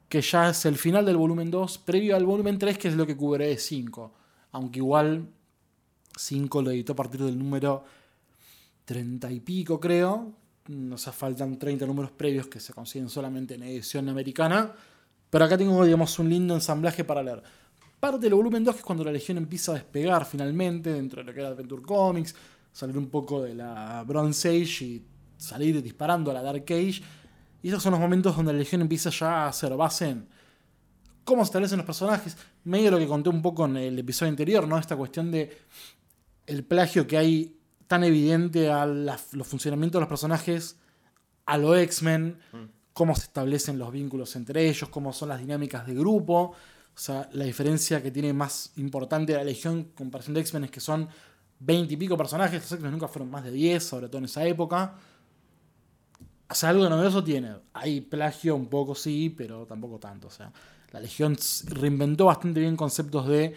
que 0.08 0.22
ya 0.22 0.50
es 0.50 0.66
el 0.66 0.76
final 0.76 1.06
del 1.06 1.18
volumen 1.18 1.50
2, 1.50 1.78
previo 1.80 2.16
al 2.16 2.26
volumen 2.26 2.60
3, 2.60 2.78
que 2.78 2.90
es 2.90 2.96
lo 2.96 3.08
que 3.08 3.16
cubre 3.16 3.58
5. 3.58 4.12
Aunque 4.52 4.80
igual 4.80 5.28
5 6.18 6.62
lo 6.62 6.72
editó 6.72 6.94
a 6.94 6.96
partir 6.98 7.24
del 7.24 7.40
número 7.40 7.84
30 8.86 9.32
y 9.32 9.40
pico, 9.40 9.80
creo. 9.80 10.34
O 10.92 10.98
sea, 10.98 11.14
faltan 11.14 11.58
30 11.58 11.86
números 11.86 12.12
previos 12.12 12.48
que 12.48 12.60
se 12.60 12.74
consiguen 12.74 13.10
solamente 13.10 13.56
en 13.56 13.64
edición 13.64 14.10
americana. 14.10 14.74
Pero 15.30 15.46
acá 15.46 15.58
tengo, 15.58 15.84
digamos, 15.86 16.20
un 16.20 16.30
lindo 16.30 16.54
ensamblaje 16.54 17.06
para 17.06 17.24
leer. 17.24 17.42
Parte 18.00 18.20
del 18.20 18.34
volumen 18.34 18.64
2, 18.64 18.76
que 18.76 18.80
es 18.80 18.86
cuando 18.86 19.04
la 19.04 19.12
Legión 19.12 19.38
empieza 19.38 19.72
a 19.72 19.76
despegar 19.76 20.26
finalmente 20.26 20.92
dentro 20.92 21.22
de 21.22 21.28
lo 21.28 21.34
que 21.34 21.40
era 21.40 21.50
Adventure 21.50 21.84
Comics, 21.84 22.36
salir 22.72 22.98
un 22.98 23.10
poco 23.10 23.42
de 23.44 23.56
la 23.56 24.04
Bronze 24.08 24.50
Age 24.50 24.86
y 24.86 25.06
salir 25.38 25.82
disparando 25.82 26.32
a 26.32 26.34
la 26.34 26.42
Dark 26.42 26.64
Age. 26.64 27.02
Y 27.64 27.70
esos 27.70 27.84
son 27.84 27.92
los 27.92 28.00
momentos 28.00 28.36
donde 28.36 28.54
la 28.54 28.60
Legión 28.60 28.82
empieza 28.82 29.10
ya 29.10 29.44
a 29.44 29.48
hacer 29.50 29.76
base 29.76 30.10
en 30.10 30.28
cómo 31.24 31.44
se 31.44 31.50
establecen 31.50 31.78
los 31.78 31.86
personajes. 31.86 32.38
Medio 32.64 32.92
lo 32.92 32.98
que 32.98 33.08
conté 33.08 33.30
un 33.30 33.42
poco 33.42 33.66
en 33.66 33.78
el 33.78 34.00
episodio 34.00 34.30
anterior, 34.30 34.68
¿no? 34.68 34.78
Esta 34.78 34.96
cuestión 34.96 35.32
de 35.32 35.58
el 36.48 36.64
plagio 36.64 37.06
que 37.08 37.18
hay 37.18 37.58
tan 37.88 38.04
evidente 38.04 38.70
a 38.72 38.86
la- 38.86 39.20
los 39.34 39.48
funcionamientos 39.48 40.00
de 40.00 40.02
los 40.02 40.10
personajes, 40.10 40.78
a 41.46 41.58
lo 41.58 41.76
X-Men, 41.76 42.38
cómo 42.94 43.16
se 43.16 43.24
establecen 43.24 43.78
los 43.78 43.92
vínculos 43.92 44.36
entre 44.36 44.68
ellos, 44.68 44.90
cómo 44.90 45.14
son 45.14 45.30
las 45.30 45.40
dinámicas 45.40 45.86
de 45.86 45.94
grupo. 45.94 46.54
O 46.94 47.00
sea, 47.00 47.30
la 47.34 47.46
diferencia 47.46 48.02
que 48.02 48.12
tiene 48.12 48.34
más 48.34 48.72
importante 48.78 49.34
la 49.34 49.44
Legión 49.44 49.78
en 49.78 49.84
comparación 49.86 50.34
de 50.34 50.42
X-Men 50.42 50.66
es 50.66 50.72
que 50.72 50.80
son 50.80 51.08
20 51.62 51.94
y 51.94 51.98
pico 51.98 52.18
personajes. 52.18 52.62
Los 52.62 52.72
X-Men 52.74 52.92
nunca 52.92 53.08
fueron 53.08 53.30
más 53.32 53.44
de 53.44 53.52
10, 53.52 53.84
sobre 53.84 54.08
todo 54.08 54.18
en 54.20 54.26
esa 54.26 54.46
época. 54.46 54.96
O 56.50 56.54
sea, 56.54 56.70
algo 56.70 56.84
de 56.84 56.90
novedoso 56.90 57.24
tiene. 57.24 57.54
Hay 57.74 58.02
plagio 58.02 58.56
un 58.56 58.68
poco, 58.68 58.94
sí, 58.94 59.34
pero 59.36 59.66
tampoco 59.66 60.00
tanto. 60.00 60.28
O 60.28 60.32
sea, 60.32 60.52
la 60.92 61.00
Legión 61.00 61.38
reinventó 61.68 62.26
bastante 62.26 62.60
bien 62.60 62.76
conceptos 62.76 63.28
de 63.28 63.56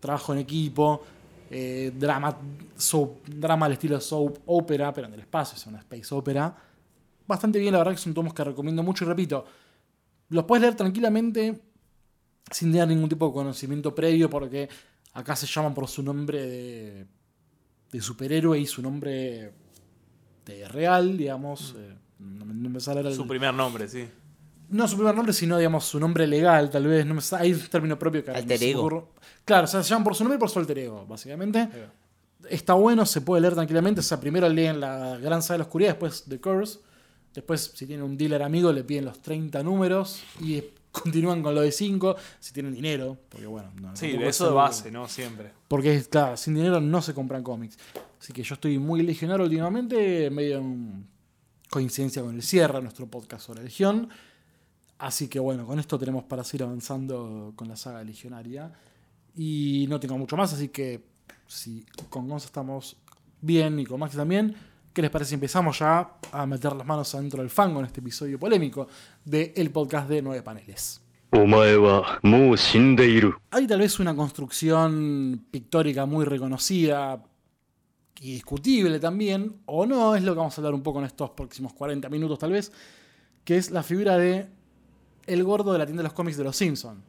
trabajo 0.00 0.32
en 0.32 0.38
equipo, 0.38 1.02
eh, 1.50 1.92
drama, 1.94 2.34
soap- 2.78 3.24
drama 3.26 3.66
al 3.66 3.72
estilo 3.72 4.00
soap 4.00 4.38
opera, 4.46 4.92
pero 4.94 5.08
en 5.08 5.14
el 5.14 5.20
espacio, 5.20 5.56
es 5.56 5.66
una 5.66 5.80
space 5.80 6.14
opera. 6.14 6.56
Bastante 7.26 7.58
bien, 7.58 7.72
la 7.72 7.78
verdad 7.78 7.92
que 7.92 7.98
son 7.98 8.14
tomos 8.14 8.32
que 8.32 8.42
recomiendo 8.42 8.82
mucho 8.82 9.04
y 9.04 9.08
repito, 9.08 9.44
los 10.30 10.44
puedes 10.44 10.62
leer 10.62 10.74
tranquilamente 10.76 11.60
sin 12.50 12.72
tener 12.72 12.88
ningún 12.88 13.08
tipo 13.08 13.26
de 13.28 13.32
conocimiento 13.34 13.94
previo 13.94 14.30
porque 14.30 14.68
acá 15.12 15.36
se 15.36 15.46
llaman 15.46 15.74
por 15.74 15.86
su 15.88 16.02
nombre 16.02 16.42
de, 16.46 17.06
de 17.92 18.00
superhéroe 18.00 18.58
y 18.58 18.66
su 18.66 18.82
nombre 18.82 19.52
de 20.46 20.68
real, 20.68 21.16
digamos. 21.16 21.74
eh, 21.78 21.94
no, 22.18 22.44
me- 22.44 22.54
no 22.54 22.70
me 22.70 22.80
sale 22.80 23.00
el- 23.00 23.14
Su 23.14 23.26
primer 23.26 23.52
nombre, 23.54 23.88
sí. 23.88 24.06
no 24.68 24.86
su 24.86 24.96
primer 24.96 25.14
nombre, 25.14 25.32
sino 25.32 25.56
digamos 25.58 25.84
su 25.84 25.98
nombre 25.98 26.26
legal, 26.26 26.70
tal 26.70 26.86
vez. 26.86 27.04
No 27.06 27.14
me 27.14 27.20
sa- 27.20 27.38
hay 27.40 27.52
un 27.52 27.60
término 27.60 27.98
propio 27.98 28.24
que 28.24 28.30
Alter 28.30 28.62
ego. 28.62 28.80
ocurre. 28.80 29.02
Claro, 29.44 29.64
o 29.64 29.66
sea, 29.66 29.82
se 29.82 29.90
llaman 29.90 30.04
por 30.04 30.14
su 30.14 30.22
nombre 30.24 30.36
y 30.36 30.40
por 30.40 30.50
su 30.50 30.58
alter 30.58 30.78
ego, 30.78 31.06
básicamente. 31.06 31.68
Está 32.48 32.74
bueno, 32.74 33.04
se 33.06 33.20
puede 33.20 33.42
leer 33.42 33.54
tranquilamente. 33.54 34.00
O 34.00 34.02
sea, 34.02 34.18
primero 34.20 34.48
leen 34.48 34.80
la 34.80 35.18
Gran 35.18 35.42
Saga 35.42 35.54
de 35.54 35.58
la 35.58 35.64
Oscuridad, 35.64 35.90
después 35.90 36.24
The 36.28 36.40
Curse. 36.40 36.78
Después, 37.34 37.72
si 37.74 37.86
tienen 37.86 38.04
un 38.04 38.16
dealer 38.16 38.42
amigo, 38.42 38.72
le 38.72 38.82
piden 38.82 39.04
los 39.04 39.20
30 39.22 39.62
números 39.62 40.20
y 40.40 40.62
continúan 40.90 41.42
con 41.42 41.54
lo 41.54 41.60
de 41.62 41.72
5 41.72 42.16
si 42.38 42.52
tienen 42.52 42.74
dinero. 42.74 43.18
Porque 43.28 43.46
bueno, 43.46 43.72
no, 43.80 43.96
Sí, 43.96 44.08
de 44.08 44.28
es 44.28 44.36
eso 44.36 44.46
de 44.46 44.54
base, 44.54 44.90
¿no? 44.90 45.08
Siempre. 45.08 45.52
Porque, 45.68 46.02
claro, 46.08 46.36
sin 46.36 46.54
dinero 46.54 46.80
no 46.80 47.02
se 47.02 47.14
compran 47.14 47.42
cómics. 47.42 47.78
Así 48.20 48.32
que 48.32 48.42
yo 48.42 48.54
estoy 48.54 48.78
muy 48.78 49.02
legionario 49.02 49.44
últimamente, 49.44 50.30
medio 50.30 50.58
en 50.58 51.06
coincidencia 51.70 52.22
con 52.22 52.34
el 52.34 52.42
cierre 52.42 52.74
de 52.74 52.82
nuestro 52.82 53.06
podcast 53.06 53.46
sobre 53.46 53.62
Legión. 53.62 54.08
Así 54.98 55.28
que 55.28 55.38
bueno, 55.38 55.66
con 55.66 55.78
esto 55.78 55.98
tenemos 55.98 56.24
para 56.24 56.44
seguir 56.44 56.64
avanzando 56.64 57.52
con 57.56 57.68
la 57.68 57.76
saga 57.76 58.04
legionaria. 58.04 58.72
Y 59.34 59.86
no 59.88 59.98
tengo 60.00 60.18
mucho 60.18 60.36
más, 60.36 60.52
así 60.52 60.68
que 60.68 61.04
si 61.46 61.86
con 62.10 62.28
Gonza 62.28 62.46
estamos 62.46 62.96
bien 63.40 63.78
y 63.78 63.86
con 63.86 64.00
Max 64.00 64.16
también, 64.16 64.54
¿Qué 64.92 65.02
les 65.02 65.10
parece 65.10 65.30
si 65.30 65.34
empezamos 65.34 65.78
ya 65.78 66.16
a 66.32 66.46
meter 66.46 66.74
las 66.74 66.84
manos 66.84 67.14
adentro 67.14 67.40
del 67.40 67.50
fango 67.50 67.78
en 67.78 67.86
este 67.86 68.00
episodio 68.00 68.40
polémico 68.40 68.88
del 69.24 69.54
de 69.54 69.70
podcast 69.70 70.08
de 70.08 70.20
Nueve 70.20 70.42
Paneles? 70.42 71.00
Hay 73.52 73.68
tal 73.68 73.78
vez 73.78 74.00
una 74.00 74.16
construcción 74.16 75.46
pictórica 75.48 76.06
muy 76.06 76.24
reconocida 76.24 77.22
y 78.20 78.32
discutible 78.32 78.98
también, 78.98 79.60
o 79.66 79.86
no, 79.86 80.16
es 80.16 80.24
lo 80.24 80.32
que 80.32 80.38
vamos 80.38 80.58
a 80.58 80.60
hablar 80.60 80.74
un 80.74 80.82
poco 80.82 80.98
en 80.98 81.04
estos 81.04 81.30
próximos 81.30 81.72
40 81.72 82.08
minutos 82.08 82.40
tal 82.40 82.50
vez, 82.50 82.72
que 83.44 83.56
es 83.56 83.70
la 83.70 83.84
figura 83.84 84.18
de 84.18 84.48
el 85.28 85.44
gordo 85.44 85.72
de 85.72 85.78
la 85.78 85.86
tienda 85.86 86.02
de 86.02 86.08
los 86.08 86.14
cómics 86.14 86.36
de 86.36 86.42
los 86.42 86.56
Simpsons. 86.56 87.00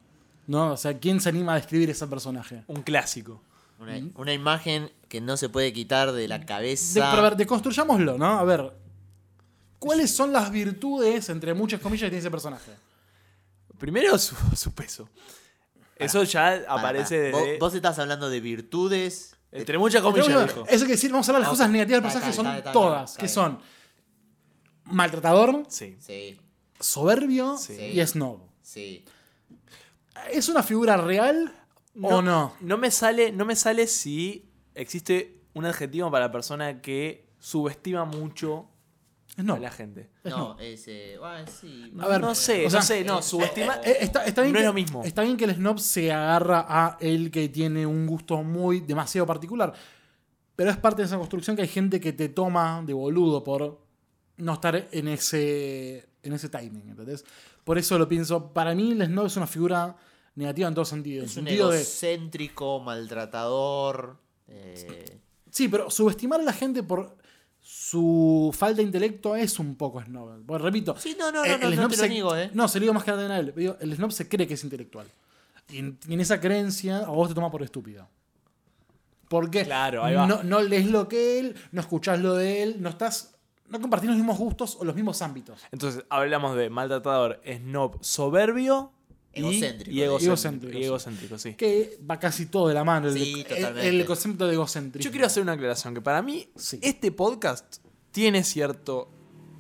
¿No? 0.46 0.74
O 0.74 0.78
sea, 0.78 1.00
¿quién 1.00 1.20
se 1.20 1.30
anima 1.30 1.54
a 1.54 1.56
describir 1.56 1.90
ese 1.90 2.06
personaje? 2.06 2.64
Un 2.68 2.84
clásico. 2.84 3.42
Una, 3.82 4.00
una 4.16 4.34
imagen 4.34 4.92
que 5.10 5.20
no 5.22 5.36
se 5.38 5.50
puede 5.50 5.74
quitar 5.74 6.12
de 6.12 6.28
la 6.28 6.40
De, 6.40 6.46
cabeza. 6.46 7.10
pero 7.12 7.22
a 7.22 7.30
ver, 7.30 7.36
deconstruyámoslo, 7.36 8.18
¿no? 8.18 8.40
A 8.40 8.44
ver, 8.44 8.72
¿cuáles 9.80 10.12
son 10.12 10.32
las 10.32 10.52
virtudes, 10.52 11.28
entre 11.30 11.54
muchas 11.54 11.82
comillas, 11.82 12.04
que 12.04 12.10
tiene 12.12 12.20
ese 12.20 12.32
personaje? 12.32 12.72
Primero 13.80 14.18
su, 14.20 14.36
su 14.56 14.72
peso. 14.74 15.10
Eso 15.98 16.24
ya 16.24 16.64
aparece 16.68 17.20
de. 17.20 17.32
Vos, 17.32 17.42
vos 17.60 17.74
estás 17.76 17.98
hablando 18.00 18.30
de 18.30 18.40
virtudes. 18.40 19.36
Entre 19.52 19.78
muchas 19.78 20.02
comillas, 20.02 20.28
Pero, 20.28 20.42
dijo. 20.46 20.60
Eso 20.68 20.78
quiere 20.86 20.92
decir, 20.94 21.12
vamos 21.12 21.28
a 21.28 21.32
hablar 21.32 21.42
de 21.42 21.44
las 21.44 21.50
Ah, 21.50 21.52
cosas 21.58 21.70
negativas 21.72 22.02
del 22.02 22.12
personaje, 22.12 22.34
son 22.64 22.74
todas, 22.74 23.18
que 23.18 23.28
son 23.28 23.60
maltratador, 24.86 25.66
Sí. 25.68 25.98
Sí, 26.00 26.40
soberbio 26.80 27.58
Sí. 27.58 27.74
y 27.74 28.06
snob. 28.06 28.40
sí. 28.62 29.04
¿Es 30.32 30.50
una 30.50 30.62
figura 30.64 30.98
real 30.98 31.52
o 32.00 32.22
no? 32.22 32.54
No 32.62 32.78
me 32.78 32.92
sale, 32.92 33.32
no 33.32 33.46
me 33.46 33.56
sale 33.56 33.88
si 33.88 34.50
existe 34.76 35.42
un 35.54 35.66
adjetivo 35.66 36.10
para 36.12 36.26
la 36.28 36.32
persona 36.32 36.82
que 36.82 37.30
subestima 37.40 38.06
mucho 38.06 38.70
no. 39.38 39.56
a 39.56 39.60
la 39.60 39.72
gente. 39.72 40.10
No, 40.24 40.38
no. 40.38 40.60
es. 40.60 40.88
eh, 40.88 41.16
bueno, 41.20 41.46
sí. 41.48 41.94
A 42.00 42.08
ver, 42.08 42.22
no 42.22 42.36
sé, 42.36 42.66
o 42.66 42.70
sea, 42.70 42.80
no 42.80 42.86
sé, 42.86 43.04
no, 43.04 43.22
subestima. 43.22 43.76
Eh, 43.84 43.98
está, 44.02 44.26
está 44.26 44.42
bien 44.42 44.54
no 44.54 44.58
que, 44.58 44.64
es 44.64 44.68
lo 44.68 44.74
mismo. 44.74 45.04
Está 45.04 45.24
bien 45.24 45.38
que 45.38 45.46
el 45.46 45.56
snob 45.56 45.80
se 45.80 46.12
agarra 46.12 46.66
a 46.68 46.98
el 47.00 47.32
que 47.32 47.50
tiene 47.50 47.86
un 47.86 48.08
gusto 48.08 48.44
muy 48.44 48.82
demasiado 48.82 49.26
particular. 49.26 49.74
Pero 50.56 50.70
es 50.70 50.78
parte 50.78 51.02
de 51.02 51.08
esa 51.08 51.18
construcción 51.18 51.56
que 51.56 51.64
hay 51.64 51.68
gente 51.68 52.00
que 52.00 52.14
te 52.14 52.30
toma 52.30 52.84
de 52.86 52.94
boludo 52.94 53.44
por 53.44 53.82
no 54.38 54.54
estar 54.54 54.88
en 54.92 55.08
ese, 55.08 56.10
en 56.24 56.34
ese 56.34 56.50
timing. 56.50 56.90
¿entendés? 56.90 57.26
Por 57.64 57.78
eso 57.78 57.98
lo 57.98 58.08
pienso. 58.08 58.52
Para 58.54 58.76
mí, 58.76 58.92
el 58.92 59.06
snob 59.06 59.26
es 59.28 59.38
una 59.38 59.48
figura 59.48 59.96
negativa 60.36 60.68
en 60.68 60.74
todo 60.76 60.86
sentido. 60.86 61.20
En 61.24 61.26
Es 61.26 61.32
un 61.38 61.46
sentido 61.46 61.70
de. 61.70 61.78
egocéntrico, 61.78 62.80
maltratador. 62.80 64.18
eh, 64.48 65.20
Sí, 65.50 65.68
pero 65.68 65.90
subestimar 65.90 66.40
a 66.40 66.44
la 66.44 66.54
gente 66.54 66.82
por 66.84 67.18
su 67.60 68.54
falta 68.58 68.78
de 68.78 68.84
intelecto 68.84 69.36
es 69.36 69.60
un 69.60 69.76
poco 69.76 70.02
snob. 70.02 70.44
Porque 70.46 70.64
repito, 70.64 70.98
Sí, 70.98 71.16
no, 71.20 71.32
no, 71.32 71.40
no, 71.40 71.44
el- 71.46 71.60
no, 71.60 71.68
el 71.68 71.76
no 71.76 71.82
snob 71.82 71.92
te 71.92 71.98
lo 71.98 72.04
se- 72.04 72.10
niego, 72.10 72.36
¿eh? 72.38 72.50
No, 72.54 72.68
se 72.68 72.80
lo 72.80 72.84
digo 72.84 72.94
más 72.94 73.04
que 73.04 73.12
nada 73.12 73.36
a 73.36 73.40
él. 73.40 73.54
Digo, 73.56 73.76
El 73.80 73.94
snob 73.96 74.12
se 74.12 74.28
cree 74.30 74.48
que 74.48 74.54
es 74.56 74.64
intelectual. 74.64 75.08
Y 75.70 75.78
en, 75.78 75.98
y 76.08 76.14
en 76.14 76.22
esa 76.22 76.40
creencia 76.40 77.00
a 77.00 77.10
vos 77.10 77.28
te 77.30 77.36
toma 77.36 77.52
por 77.52 77.62
estúpido. 77.64 78.08
Porque 79.30 79.64
Claro, 79.64 80.04
ahí 80.04 80.16
va. 80.16 80.28
no, 80.28 80.44
no 80.44 80.62
lees 80.62 80.88
lo 80.88 81.08
que 81.08 81.40
él, 81.40 81.56
no 81.72 81.82
escuchás 81.82 82.20
lo 82.20 82.36
de 82.36 82.64
él, 82.64 82.78
no 82.82 82.90
estás. 82.90 83.36
No 83.70 83.80
compartís 83.80 84.10
los 84.10 84.18
mismos 84.18 84.38
gustos 84.38 84.76
o 84.80 84.84
los 84.84 84.96
mismos 84.96 85.22
ámbitos. 85.22 85.62
Entonces, 85.72 86.04
hablamos 86.10 86.58
de 86.58 86.70
maltratador, 86.70 87.42
snob, 87.46 87.98
soberbio 88.04 88.92
Egocéntrico, 89.34 89.92
y, 89.92 90.02
egocéntrico. 90.02 90.32
Egocéntrico, 90.34 90.78
y 90.80 90.84
egocéntrico, 90.84 91.38
sí. 91.38 91.54
Que 91.56 91.98
va 92.10 92.20
casi 92.20 92.48
todo 92.48 92.68
de 92.68 92.74
la 92.74 92.84
mano. 92.84 93.08
El, 93.08 93.14
Sí, 93.14 93.46
el- 93.82 94.06
concepto 94.06 94.46
de 94.48 94.54
egocentrismo. 94.54 95.04
Yo 95.06 95.12
quiero 95.12 95.26
hacer 95.28 95.42
una 95.44 95.54
aclaración, 95.54 95.94
que 95.94 96.02
para 96.02 96.22
mí 96.22 96.50
Sí. 96.56 96.80
este 96.82 97.12
podcast 97.12 97.78
tiene 98.12 98.44
cierto 98.44 99.10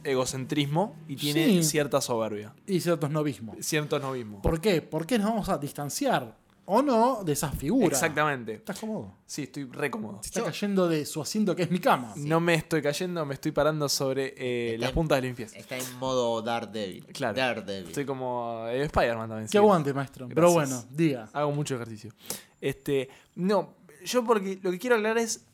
egocentrismo 0.03 0.95
y 1.07 1.15
tiene 1.15 1.45
Sí. 1.45 1.63
cierta 1.63 2.01
soberbia, 2.01 2.53
Y 2.67 2.79
cierto 2.81 3.07
snobismo. 3.07 3.55
cierto 3.61 3.99
novismo. 3.99 4.41
¿Por 4.41 4.59
qué? 4.59 4.81
Porque 4.81 5.17
nos 5.17 5.29
vamos 5.29 5.49
a 5.49 5.57
distanciar 5.57 6.37
o 6.73 6.81
no 6.81 7.21
de 7.25 7.33
esas 7.33 7.53
figuras. 7.53 7.91
Exactamente. 7.91 8.53
¿Estás 8.53 8.79
cómodo? 8.79 9.13
Sí, 9.25 9.43
estoy 9.43 9.65
re 9.65 9.91
cómodo. 9.91 10.19
Se 10.23 10.29
está 10.29 10.43
cayendo 10.45 10.87
de 10.87 11.05
su 11.05 11.21
asiento 11.21 11.53
que 11.53 11.63
es 11.63 11.71
mi 11.71 11.79
cama. 11.79 12.13
No 12.15 12.39
me 12.39 12.53
estoy 12.53 12.81
cayendo, 12.81 13.25
me 13.25 13.33
estoy 13.33 13.51
parando 13.51 13.89
sobre 13.89 14.33
eh, 14.37 14.67
Está 14.75 14.79
las 14.79 14.89
en- 14.91 14.95
puntas 14.95 15.17
del 15.21 15.25
infiel. 15.31 15.49
Está 15.53 15.77
en 15.77 15.99
modo 15.99 16.41
Daredevil. 16.41 17.05
Claro. 17.07 17.35
Daredevil. 17.35 17.87
Estoy 17.89 18.05
como 18.05 18.65
el 18.69 18.83
Spider-Man 18.83 19.27
también. 19.27 19.47
Que 19.47 19.51
sí. 19.51 19.57
aguante, 19.57 19.93
maestro. 19.93 20.29
Pero 20.29 20.51
bueno, 20.53 20.81
diga. 20.89 21.27
Hago 21.33 21.51
mucho 21.51 21.75
ejercicio. 21.75 22.13
Este, 22.61 23.09
no, 23.35 23.73
yo 24.05 24.23
porque 24.23 24.57
lo 24.63 24.71
que 24.71 24.79
quiero 24.79 24.95
hablar 24.95 25.17
es, 25.17 25.45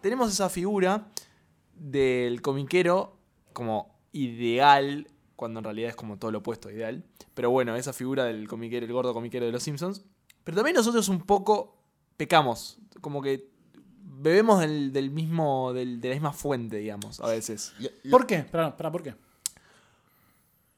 tenemos 0.00 0.32
esa 0.32 0.48
figura 0.48 1.06
del 1.76 2.42
comiquero 2.42 3.16
como 3.52 3.94
ideal, 4.12 5.06
cuando 5.36 5.60
en 5.60 5.64
realidad 5.64 5.90
es 5.90 5.96
como 5.96 6.18
todo 6.18 6.32
lo 6.32 6.38
opuesto 6.38 6.68
a 6.68 6.72
ideal. 6.72 7.04
Pero 7.34 7.50
bueno, 7.50 7.76
esa 7.76 7.92
figura 7.92 8.24
del 8.24 8.48
comiquero, 8.48 8.84
el 8.84 8.92
gordo 8.92 9.14
comiquero 9.14 9.46
de 9.46 9.52
los 9.52 9.62
Simpsons. 9.62 10.04
Pero 10.44 10.56
también 10.56 10.76
nosotros 10.76 11.08
un 11.08 11.20
poco 11.20 11.76
pecamos, 12.16 12.78
como 13.00 13.22
que 13.22 13.48
bebemos 14.02 14.60
del, 14.60 14.92
del 14.92 15.10
mismo, 15.10 15.72
del- 15.72 16.00
de 16.00 16.08
la 16.08 16.14
misma 16.14 16.32
fuente, 16.32 16.76
digamos, 16.76 17.20
a 17.20 17.28
veces. 17.28 17.72
¿Por 18.10 18.26
qué? 18.26 18.36
Espera, 18.36 18.68
espera, 18.68 18.90
¿por 18.92 19.02
qué? 19.02 19.14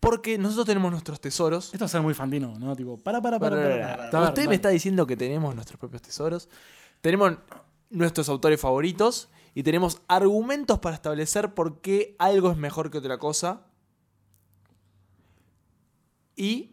Porque 0.01 0.37
nosotros 0.37 0.67
tenemos 0.67 0.91
nuestros 0.91 1.21
tesoros. 1.21 1.67
Esto 1.67 1.85
va 1.85 1.87
a 1.87 1.89
ser 1.89 2.03
muy 2.03 2.13
fandino, 2.15 2.59
¿no? 2.59 2.75
Tipo, 2.75 2.99
para, 2.99 3.21
para, 3.23 3.39
para. 3.39 3.57
Para, 3.57 4.11
para. 4.11 4.29
Usted 4.29 4.49
me 4.49 4.57
está 4.57 4.69
diciendo 4.71 5.07
que 5.07 5.17
tenemos 5.17 5.55
nuestros 5.55 5.79
propios 5.79 6.03
tesoros, 6.03 6.49
tenemos 7.01 7.35
nuestros 7.91 8.29
autores 8.29 8.61
favoritos 8.61 9.29
y 9.55 9.63
tenemos 9.63 10.01
argumentos 10.09 10.79
para 10.81 10.97
establecer 10.97 11.55
por 11.55 11.81
qué 11.81 12.17
algo 12.19 12.51
es 12.51 12.57
mejor 12.57 12.91
que 12.91 12.99
otra 12.99 13.19
cosa. 13.19 13.67
Y 16.35 16.72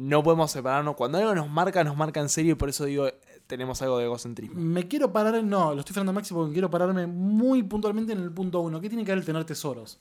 no 0.00 0.22
podemos 0.22 0.50
separarnos. 0.52 0.94
Cuando 0.94 1.18
algo 1.18 1.34
nos 1.34 1.50
marca, 1.50 1.82
nos 1.82 1.96
marca 1.96 2.20
en 2.20 2.28
serio 2.28 2.52
y 2.52 2.54
por 2.54 2.68
eso 2.68 2.84
digo, 2.84 3.08
tenemos 3.48 3.82
algo 3.82 3.98
de 3.98 4.04
egocentrismo. 4.04 4.60
Me 4.60 4.86
quiero 4.86 5.12
parar 5.12 5.34
en. 5.34 5.48
No, 5.48 5.74
lo 5.74 5.80
estoy 5.80 5.92
frenando 5.94 6.12
Maxi 6.12 6.32
porque 6.34 6.52
quiero 6.52 6.70
pararme 6.70 7.06
muy 7.08 7.64
puntualmente 7.64 8.12
en 8.12 8.20
el 8.20 8.30
punto 8.30 8.60
uno. 8.60 8.80
¿Qué 8.80 8.88
tiene 8.88 9.04
que 9.04 9.10
ver 9.10 9.18
el 9.18 9.24
tener 9.24 9.44
tesoros? 9.44 9.98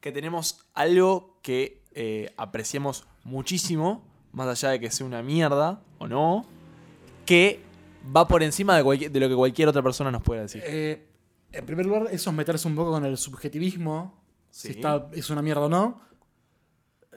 Que 0.00 0.12
tenemos 0.12 0.60
algo 0.74 1.38
que 1.42 1.82
eh, 1.94 2.32
apreciamos 2.36 3.06
muchísimo, 3.24 4.04
más 4.32 4.46
allá 4.46 4.70
de 4.70 4.78
que 4.80 4.90
sea 4.90 5.04
una 5.06 5.22
mierda 5.22 5.80
o 5.98 6.06
no, 6.06 6.46
que 7.26 7.60
va 8.16 8.28
por 8.28 8.42
encima 8.44 8.76
de, 8.76 8.84
cualquier- 8.84 9.10
de 9.10 9.18
lo 9.20 9.28
que 9.28 9.34
cualquier 9.34 9.68
otra 9.68 9.82
persona 9.82 10.10
nos 10.12 10.22
pueda 10.22 10.42
decir. 10.42 10.62
Eh, 10.64 11.08
en 11.50 11.66
primer 11.66 11.86
lugar, 11.86 12.06
eso 12.12 12.30
es 12.30 12.36
meterse 12.36 12.68
un 12.68 12.76
poco 12.76 12.92
con 12.92 13.04
el 13.04 13.16
subjetivismo. 13.16 14.14
Si 14.50 14.68
está, 14.70 15.08
es 15.12 15.28
una 15.30 15.42
mierda 15.42 15.62
o 15.62 15.68
no. 15.68 16.00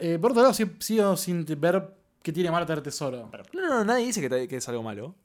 Eh, 0.02 0.18
por 0.20 0.32
otro 0.32 0.42
lado, 0.44 0.54
sí- 0.54 0.66
sigo 0.80 1.16
sin 1.16 1.46
ver 1.60 1.96
qué 2.24 2.32
tiene 2.34 2.50
malo 2.52 2.66
tener 2.66 2.82
tesoro. 2.84 3.30
No, 3.54 3.62
no, 3.62 3.70
no, 3.70 3.84
nadie 3.86 4.06
dice 4.08 4.20
que, 4.22 4.30
te- 4.30 4.48
que 4.48 4.58
es 4.58 4.68
algo 4.68 4.84
malo. 4.84 5.16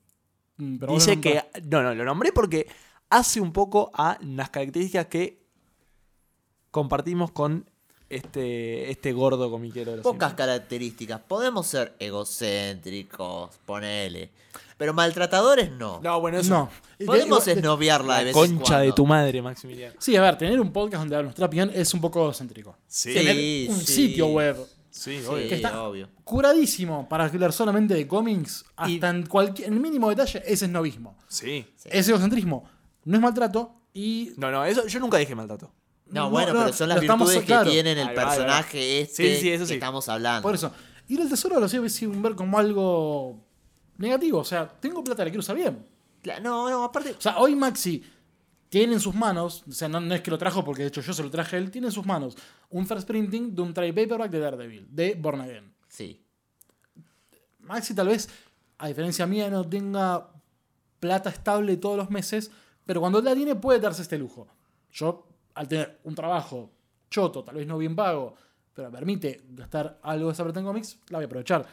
Mm, 0.59 0.77
pero 0.79 0.93
vos 0.93 1.03
dice 1.05 1.17
lo 1.17 1.23
que. 1.23 1.35
nombrás. 1.35 1.65
No, 1.65 1.83
no, 1.83 1.95
lo 1.95 2.05
nombré 2.05 2.33
porque 2.33 2.67
hace 3.11 3.41
un 3.41 3.53
poco 3.53 3.91
a 3.95 4.19
las 4.21 4.51
características 4.51 5.07
que 5.07 5.43
compartimos 6.71 7.31
con 7.33 7.69
este, 8.09 8.91
este 8.91 9.13
gordo 9.13 9.51
comiquero 9.51 9.91
de 9.93 9.97
los 9.99 10.03
Pocas 10.05 10.31
Simpsons. 10.31 10.37
características. 10.37 11.21
Podemos 11.23 11.67
ser 11.67 11.95
egocéntricos, 11.99 13.51
ponele. 13.65 14.31
Pero 14.77 14.93
maltratadores 14.93 15.71
no. 15.73 16.01
No, 16.03 16.21
bueno, 16.21 16.39
eso. 16.39 16.51
No. 16.51 16.71
Y 16.99 17.05
de- 17.05 17.07
Podemos 17.07 17.49
esnoviarla 17.49 18.19
de 18.19 18.25
vez 18.25 18.37
en 18.37 18.57
concha 18.57 18.79
de 18.79 18.87
cuando. 18.89 18.95
tu 18.95 19.07
madre, 19.07 19.41
Maximiliano. 19.43 19.95
Sí, 19.99 20.15
a 20.17 20.21
ver, 20.23 20.37
tener 20.37 20.61
un 20.61 20.71
podcast 20.73 21.01
donde 21.01 21.15
dar 21.17 21.25
nuestra 21.25 21.47
opinión 21.47 21.71
es 21.75 21.93
un 21.95 22.01
poco 22.01 22.21
egocéntrico. 22.23 22.77
Sí, 22.87 23.15
Tener 23.15 23.35
Sí, 23.37 23.67
un 23.71 23.81
sí. 23.81 23.87
sitio 23.95 24.27
web 24.27 24.57
sí, 24.91 25.19
Sí, 25.21 25.27
obvio. 25.27 25.49
Que 25.49 25.55
está- 25.57 25.83
obvio. 25.83 26.09
curadísimo 26.25 27.09
para 27.09 27.25
hablar 27.25 27.53
solamente 27.53 27.95
de 27.95 28.07
cómics, 28.07 28.65
hasta 28.77 28.91
Y- 28.91 29.01
en 29.17 29.27
cualquier 29.27 29.69
en 29.69 29.75
el 29.75 29.81
mínimo 29.81 30.11
detalle, 30.11 30.43
ese 30.47 30.67
es 30.67 30.71
novismo. 30.71 31.17
Sí. 31.29 31.67
Es 31.85 32.07
egocentrismo, 32.09 32.69
no 33.05 33.17
es 33.17 33.23
maltrato 33.23 33.75
y 33.95 34.33
No, 34.37 34.51
no, 34.51 34.65
eso 34.65 34.87
yo 34.87 35.01
nunca 35.01 35.17
dije 35.17 35.35
maltrato. 35.35 35.73
No, 36.09 36.25
No, 36.25 36.31
bueno, 36.31 36.53
no, 36.53 36.61
pero 36.65 36.73
son 36.77 36.89
las 36.89 36.97
lo 36.99 37.03
estamos- 37.03 37.29
virtudes 37.29 37.47
claro. 37.47 37.65
que 37.65 37.71
tiene 37.71 37.93
el 37.93 37.99
Ahí 37.99 38.05
va, 38.05 38.11
ahí 38.11 38.17
va. 38.17 38.31
personaje 38.31 39.01
este 39.01 39.35
Sí, 39.37 39.41
sí, 39.41 39.51
eso 39.51 39.67
que 39.67 39.75
estamos 39.75 40.09
hablando. 40.09 40.43
por 40.43 40.55
eso. 40.55 40.71
Ir 41.09 41.21
al 41.21 41.29
tesoro 41.29 41.59
lo 41.61 41.69
sigo 41.69 41.89
sin 41.89 42.21
ver 42.23 42.35
como 42.35 42.59
algo 42.59 43.45
negativo. 43.99 44.41
O 44.41 44.45
sea, 44.45 44.69
tengo 44.69 45.03
plata, 45.03 45.25
la 45.25 45.31
quiero 45.31 45.41
usar 45.41 45.57
bien. 45.57 45.85
No, 46.43 46.69
no, 46.69 46.85
aparte. 46.85 47.13
O 47.13 47.21
sea, 47.21 47.39
hoy 47.39 47.55
Maxi 47.55 48.03
tiene 48.69 48.95
en 48.95 49.01
sus 49.01 49.15
manos, 49.15 49.65
o 49.69 49.73
sea, 49.73 49.89
no, 49.89 50.01
no 50.01 50.15
es 50.15 50.21
que 50.21 50.31
lo 50.31 50.39
trajo 50.39 50.65
porque 50.65 50.83
de 50.83 50.89
hecho 50.89 51.01
yo 51.01 51.13
se 51.13 51.23
lo 51.23 51.31
traje 51.31 51.57
a 51.57 51.59
él, 51.59 51.71
tiene 51.71 51.87
en 51.87 51.93
sus 51.93 52.05
manos 52.05 52.37
un 52.71 52.87
first 52.87 53.07
printing 53.07 53.55
de 53.55 53.63
un 53.63 53.73
trade 53.73 53.93
paperback 53.93 54.31
de 54.31 54.39
Daredevil, 54.41 54.89
de 54.91 55.15
Born 55.15 55.41
Again. 55.41 55.73
Sí. 55.89 56.21
Maxi 57.61 57.95
tal 57.95 58.09
vez, 58.09 58.29
a 58.79 58.89
diferencia 58.89 59.27
mía, 59.27 59.49
no 59.51 59.69
tenga 59.69 60.31
plata 61.01 61.31
estable 61.31 61.77
todos 61.77 61.97
los 61.97 62.11
meses, 62.11 62.51
pero 62.85 63.01
cuando 63.01 63.21
la 63.21 63.35
tiene 63.35 63.55
puede 63.55 63.81
darse 63.81 64.03
este 64.03 64.19
lujo. 64.19 64.49
Yo, 64.91 65.29
al 65.55 65.69
tener 65.69 66.01
un 66.05 66.15
trabajo 66.15 66.73
choto, 67.11 67.45
tal 67.45 67.57
vez 67.57 67.67
no 67.67 67.79
bien 67.79 67.95
pago, 67.95 68.35
pero 68.75 68.91
permite 68.91 69.43
gastar 69.51 69.99
algo 70.03 70.27
de 70.27 70.33
esa 70.33 70.45
plata 70.45 70.61
en 70.61 70.67
cómics, 70.67 70.99
la 71.09 71.19
voy 71.19 71.25
a 71.25 71.27
aprovechar. 71.27 71.67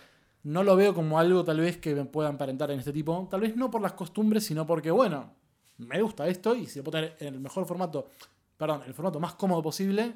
No 0.44 0.64
lo 0.64 0.76
veo 0.76 0.94
como 0.94 1.20
algo 1.20 1.44
tal 1.44 1.60
vez 1.60 1.78
que 1.78 1.96
me 1.96 2.06
pueda 2.06 2.30
emparentar 2.30 2.70
en 2.72 2.80
este 2.80 2.92
tipo, 2.92 3.28
tal 3.32 3.42
vez 3.42 3.56
no 3.56 3.72
por 3.72 3.82
las 3.82 3.94
costumbres, 3.94 4.46
sino 4.46 4.68
porque, 4.68 4.92
bueno, 4.92 5.34
me 5.78 6.02
gusta 6.02 6.28
esto 6.28 6.54
y 6.56 6.68
si 6.68 6.80
lo 6.80 6.84
puedo 6.84 7.02
tener 7.02 7.18
en 7.20 7.36
el 7.36 7.40
mejor 7.40 7.66
formato, 7.66 8.10
perdón, 8.58 8.84
el 8.86 8.94
formato 8.94 9.20
más 9.20 9.36
cómodo 9.36 9.62
posible, 9.62 10.14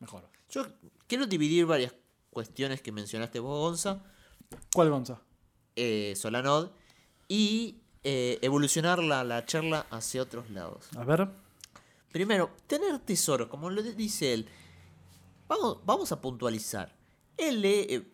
mejor. 0.00 0.28
Yo 0.50 0.66
quiero 1.06 1.26
dividir 1.26 1.64
varias 1.66 1.94
cuestiones 2.30 2.82
que 2.82 2.90
mencionaste 2.92 3.38
vos, 3.38 3.58
Gonza, 3.60 4.02
¿Cuál 4.74 4.90
Gonza? 4.90 5.20
eh, 5.76 6.14
Solanod, 6.16 6.70
y 7.28 7.76
eh, 8.02 8.38
evolucionar 8.42 8.98
la, 9.02 9.22
la 9.22 9.44
charla 9.44 9.86
hacia 9.90 10.22
otros 10.22 10.50
lados. 10.50 10.88
A 10.96 11.04
ver. 11.04 11.28
Primero, 12.10 12.50
tener 12.66 12.98
tesoro, 13.00 13.48
como 13.48 13.70
lo 13.70 13.82
dice 13.82 14.32
él. 14.32 14.48
Vamos, 15.46 15.78
vamos 15.84 16.10
a 16.10 16.20
puntualizar. 16.20 16.96
Él 17.36 17.60
lee, 17.60 17.86
eh, 17.88 18.12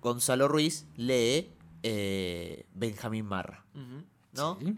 Gonzalo 0.00 0.48
Ruiz 0.48 0.86
lee 0.96 1.50
eh, 1.82 2.66
Benjamín 2.74 3.26
Marra, 3.26 3.64
¿no? 4.32 4.58
Sí. 4.60 4.76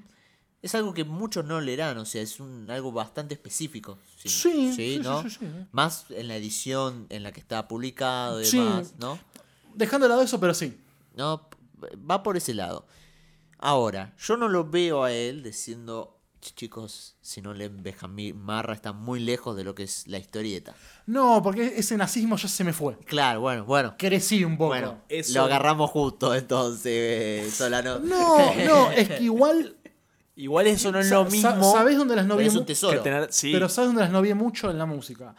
Es 0.62 0.75
algo 0.76 0.95
que 0.95 1.02
muchos 1.05 1.45
no 1.45 1.61
leerán, 1.61 1.99
o 1.99 2.05
sea, 2.05 2.23
es 2.23 2.38
un, 2.38 2.71
algo 2.71 2.93
bastante 2.93 3.35
específico. 3.35 3.99
Sí, 4.17 4.29
sí, 4.29 4.73
sí, 4.73 5.00
¿no? 5.02 5.23
sí, 5.23 5.31
sí, 5.31 5.37
sí. 5.41 5.47
Más 5.73 6.07
en 6.11 6.29
la 6.29 6.37
edición 6.37 7.07
en 7.09 7.25
la 7.25 7.33
que 7.33 7.41
está 7.41 7.67
publicado 7.67 8.41
y 8.41 8.45
Sí. 8.45 8.59
demás, 8.59 8.95
¿no? 8.99 9.19
Dejando 9.75 10.05
de 10.05 10.11
lado 10.11 10.23
eso, 10.23 10.38
pero 10.38 10.55
sí. 10.55 10.79
No, 11.17 11.49
va 12.09 12.23
por 12.23 12.37
ese 12.37 12.55
lado. 12.55 12.87
Ahora, 13.59 14.14
yo 14.19 14.37
no 14.37 14.49
lo 14.49 14.69
veo 14.71 15.02
a 15.02 15.12
él 15.12 15.43
diciendo, 15.43 16.17
"Ch- 16.21 16.22
chicos, 16.50 17.14
si 17.20 17.40
no 17.40 17.54
leen 17.54 17.82
Benjamín 17.82 18.37
Marra 18.40 18.75
está 18.75 18.92
muy 18.92 19.20
lejos 19.20 19.56
de 19.56 19.62
lo 19.64 19.75
que 19.75 19.84
es 19.84 20.06
la 20.08 20.18
historieta. 20.18 20.75
No, 21.06 21.40
porque 21.42 21.75
ese 21.76 21.96
nazismo 21.96 22.37
ya 22.37 22.49
se 22.49 22.64
me 22.64 22.72
fue. 22.72 22.96
Claro, 22.99 23.40
bueno, 23.40 23.64
bueno. 23.64 23.94
Crecí 23.96 24.44
un 24.44 24.56
poco. 24.56 24.68
Bueno, 24.70 25.02
Eso- 25.08 25.38
lo 25.38 25.44
agarramos 25.44 25.90
justo 25.90 26.34
entonces, 26.34 26.87
eh, 26.87 27.49
Solano. 27.50 27.99
No, 28.00 28.54
no, 28.64 28.90
es 28.90 29.08
que 29.08 29.22
igual. 29.22 29.76
Igual 30.34 30.66
eso 30.66 30.90
no 30.90 30.99
es 30.99 31.11
lo 31.11 31.26
mismo 31.26 31.72
¿Sabés 31.72 31.99
dónde 31.99 32.16
las 32.16 32.25
no 32.25 32.37
Pero 32.37 32.40
vi 32.40 32.46
es 32.49 32.54
un 32.54 32.61
que 32.62 32.68
tesoro. 32.68 33.02
tener. 33.02 33.30
Sí. 33.30 33.52
Pero 33.52 33.68
¿sabes 33.68 33.88
dónde 33.88 34.00
las 34.00 34.11
no 34.11 34.22
vi 34.22 34.32
mucho? 34.32 34.70
En 34.70 34.78
la 34.78 34.87
música. 34.87 35.34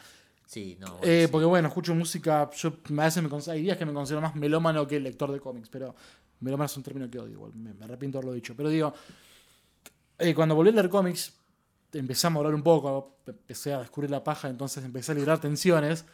Sí, 0.45 0.77
no. 0.79 0.97
bueno, 0.97 0.99
Eh, 1.03 1.23
sí. 1.25 1.31
Porque 1.31 1.45
bueno, 1.47 1.67
escucho 1.67 1.95
música. 1.95 2.47
Yo 2.55 2.69
a 2.69 3.03
veces 3.03 3.23
me 3.23 3.51
hay 3.51 3.61
días 3.63 3.75
que 3.75 3.87
me 3.87 3.91
considero 3.91 4.21
más 4.21 4.35
melómano 4.35 4.87
que 4.87 4.99
lector 4.99 5.31
de 5.31 5.39
cómics, 5.39 5.67
pero 5.69 5.95
melómano 6.41 6.67
es 6.67 6.77
un 6.77 6.83
término 6.83 7.09
que 7.09 7.17
odio, 7.17 7.31
igual. 7.31 7.53
Me, 7.55 7.73
me 7.73 7.85
arrepiento 7.85 8.17
de 8.17 8.19
haberlo 8.19 8.33
dicho. 8.35 8.53
Pero 8.55 8.69
digo, 8.69 8.93
eh, 10.23 10.35
cuando 10.35 10.55
volví 10.55 10.69
a 10.69 10.73
leer 10.73 10.89
cómics, 10.89 11.33
empecé 11.91 12.27
a 12.27 12.29
morar 12.29 12.53
un 12.55 12.63
poco, 12.63 13.17
empecé 13.25 13.73
a 13.73 13.79
descubrir 13.79 14.09
la 14.09 14.23
paja, 14.23 14.49
entonces 14.49 14.83
empecé 14.83 15.11
a 15.11 15.15
liberar 15.15 15.39
tensiones. 15.39 16.05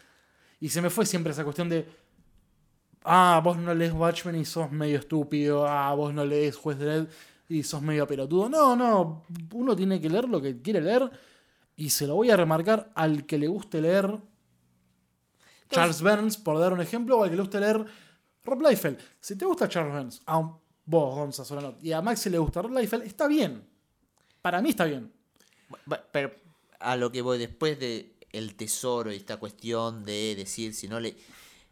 Y 0.59 0.69
se 0.69 0.81
me 0.81 0.89
fue 0.89 1.05
siempre 1.05 1.31
esa 1.31 1.43
cuestión 1.43 1.69
de. 1.69 1.87
Ah, 3.03 3.39
vos 3.43 3.57
no 3.57 3.73
lees 3.73 3.93
Watchmen 3.93 4.35
y 4.35 4.45
sos 4.45 4.71
medio 4.71 4.99
estúpido. 4.99 5.65
Ah, 5.65 5.93
vos 5.95 6.13
no 6.13 6.25
lees 6.25 6.55
Juez 6.57 6.77
Dredd 6.77 7.07
y 7.47 7.63
sos 7.63 7.81
medio 7.81 8.05
pelotudo. 8.05 8.49
No, 8.49 8.75
no. 8.75 9.23
Uno 9.53 9.75
tiene 9.75 10.01
que 10.01 10.09
leer 10.09 10.27
lo 10.27 10.41
que 10.41 10.61
quiere 10.61 10.81
leer. 10.81 11.09
Y 11.77 11.89
se 11.91 12.05
lo 12.05 12.15
voy 12.15 12.29
a 12.29 12.35
remarcar 12.35 12.91
al 12.93 13.25
que 13.25 13.37
le 13.37 13.47
guste 13.47 13.81
leer 13.81 14.19
Charles 15.69 16.01
Burns, 16.01 16.37
por 16.37 16.59
dar 16.59 16.73
un 16.73 16.81
ejemplo, 16.81 17.17
o 17.17 17.23
al 17.23 17.29
que 17.29 17.35
le 17.35 17.41
guste 17.41 17.59
leer 17.59 17.85
Rob 18.43 18.61
Liefeld. 18.61 18.97
Si 19.19 19.37
te 19.37 19.45
gusta 19.45 19.69
Charles 19.69 19.93
Burns, 19.93 20.21
a 20.25 20.39
vos, 20.39 21.15
Gonza 21.15 21.45
Solano, 21.45 21.75
y 21.81 21.91
a 21.91 22.01
Maxi 22.01 22.29
le 22.29 22.39
gusta 22.39 22.61
Rob 22.61 22.71
Liefeld, 22.71 23.03
está 23.03 23.27
bien. 23.27 23.68
Para 24.41 24.61
mí 24.61 24.69
está 24.69 24.85
bien. 24.85 25.11
Pero 26.11 26.33
a 26.79 26.95
lo 26.95 27.11
que 27.11 27.21
voy 27.21 27.37
después 27.37 27.79
de 27.79 28.15
el 28.31 28.55
tesoro 28.55 29.11
y 29.11 29.15
esta 29.15 29.37
cuestión 29.37 30.03
de 30.05 30.35
decir 30.35 30.73
si 30.73 30.87
no 30.87 30.99
le... 30.99 31.17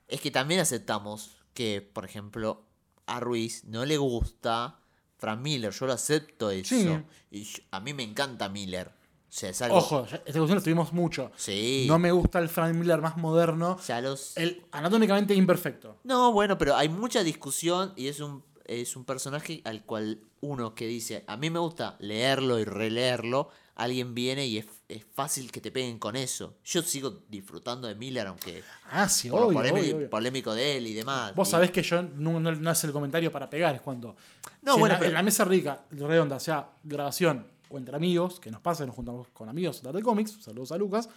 Es 0.07 0.21
que 0.21 0.31
también 0.31 0.59
aceptamos 0.59 1.37
que, 1.53 1.81
por 1.81 2.05
ejemplo, 2.05 2.63
a 3.05 3.19
Ruiz 3.19 3.63
no 3.65 3.85
le 3.85 3.97
gusta 3.97 4.79
Frank 5.17 5.39
Miller. 5.41 5.71
Yo 5.71 5.85
lo 5.85 5.93
acepto 5.93 6.49
eso. 6.51 6.75
Sí. 6.75 6.89
Y 7.31 7.43
yo- 7.43 7.59
a 7.71 7.79
mí 7.79 7.93
me 7.93 8.03
encanta 8.03 8.49
Miller. 8.49 8.87
O 8.89 9.31
sea, 9.31 9.49
es 9.49 9.61
algo... 9.61 9.77
Ojo, 9.77 10.05
esta 10.05 10.21
cuestión 10.23 10.55
lo 10.55 10.61
tuvimos 10.63 10.93
mucho. 10.93 11.31
Sí. 11.35 11.85
No 11.87 11.99
me 11.99 12.11
gusta 12.11 12.39
el 12.39 12.47
Frank 12.49 12.73
Miller 12.75 13.01
más 13.01 13.17
moderno. 13.17 13.73
O 13.73 13.81
sea, 13.81 13.99
los... 14.01 14.35
El 14.37 14.63
anatómicamente 14.71 15.35
imperfecto. 15.35 15.99
No, 16.03 16.31
bueno, 16.31 16.57
pero 16.57 16.75
hay 16.75 16.87
mucha 16.89 17.23
discusión 17.23 17.93
y 17.97 18.07
es 18.07 18.19
un, 18.21 18.43
es 18.65 18.95
un 18.95 19.03
personaje 19.03 19.61
al 19.65 19.83
cual 19.83 20.21
uno 20.41 20.75
que 20.75 20.85
dice, 20.87 21.23
a 21.27 21.37
mí 21.37 21.49
me 21.49 21.59
gusta 21.59 21.95
leerlo 21.99 22.59
y 22.59 22.63
releerlo, 22.65 23.49
alguien 23.75 24.13
viene 24.15 24.45
y 24.47 24.57
es, 24.57 24.65
es 24.89 25.03
fácil 25.13 25.51
que 25.51 25.61
te 25.61 25.71
peguen 25.71 25.99
con 25.99 26.15
eso. 26.15 26.55
Yo 26.65 26.81
sigo 26.81 27.21
disfrutando 27.29 27.87
de 27.87 27.95
Miller, 27.95 28.27
aunque 28.27 28.63
Ah, 28.91 29.07
sí, 29.09 29.29
por 29.29 29.41
lo 29.41 29.47
obvio, 29.47 29.57
polémico, 29.59 29.83
obvio, 29.85 29.95
obvio. 29.97 30.09
polémico 30.09 30.53
de 30.55 30.77
él 30.77 30.87
y 30.87 30.93
demás. 30.93 31.35
Vos 31.35 31.47
Y- 31.47 31.51
sabés 31.51 31.71
que 31.71 31.83
yo 31.83 32.01
no, 32.01 32.39
no, 32.39 32.51
no 32.51 32.69
hace 32.69 32.87
el 32.87 32.93
comentario 32.93 33.31
para 33.31 33.49
pegar, 33.49 33.75
es 33.75 33.81
cuando. 33.81 34.15
No, 34.61 34.73
si 34.75 34.79
bueno, 34.79 34.85
en, 34.85 34.89
la, 34.93 34.99
pero- 34.99 35.09
en 35.09 35.13
la 35.15 35.23
mesa 35.23 35.45
rica, 35.45 35.83
redonda, 35.91 36.39
sea 36.39 36.69
grabación 36.83 37.45
o 37.69 37.77
entre 37.77 37.95
amigos, 37.95 38.39
que 38.39 38.49
nos 38.49 38.61
pasa, 38.61 38.85
nos 38.85 38.95
juntamos 38.95 39.27
con 39.33 39.49
amigos 39.49 39.83
de 39.83 40.01
cómics, 40.01 40.37
saludos 40.41 40.71
a 40.71 40.77
Lucas. 40.77 41.09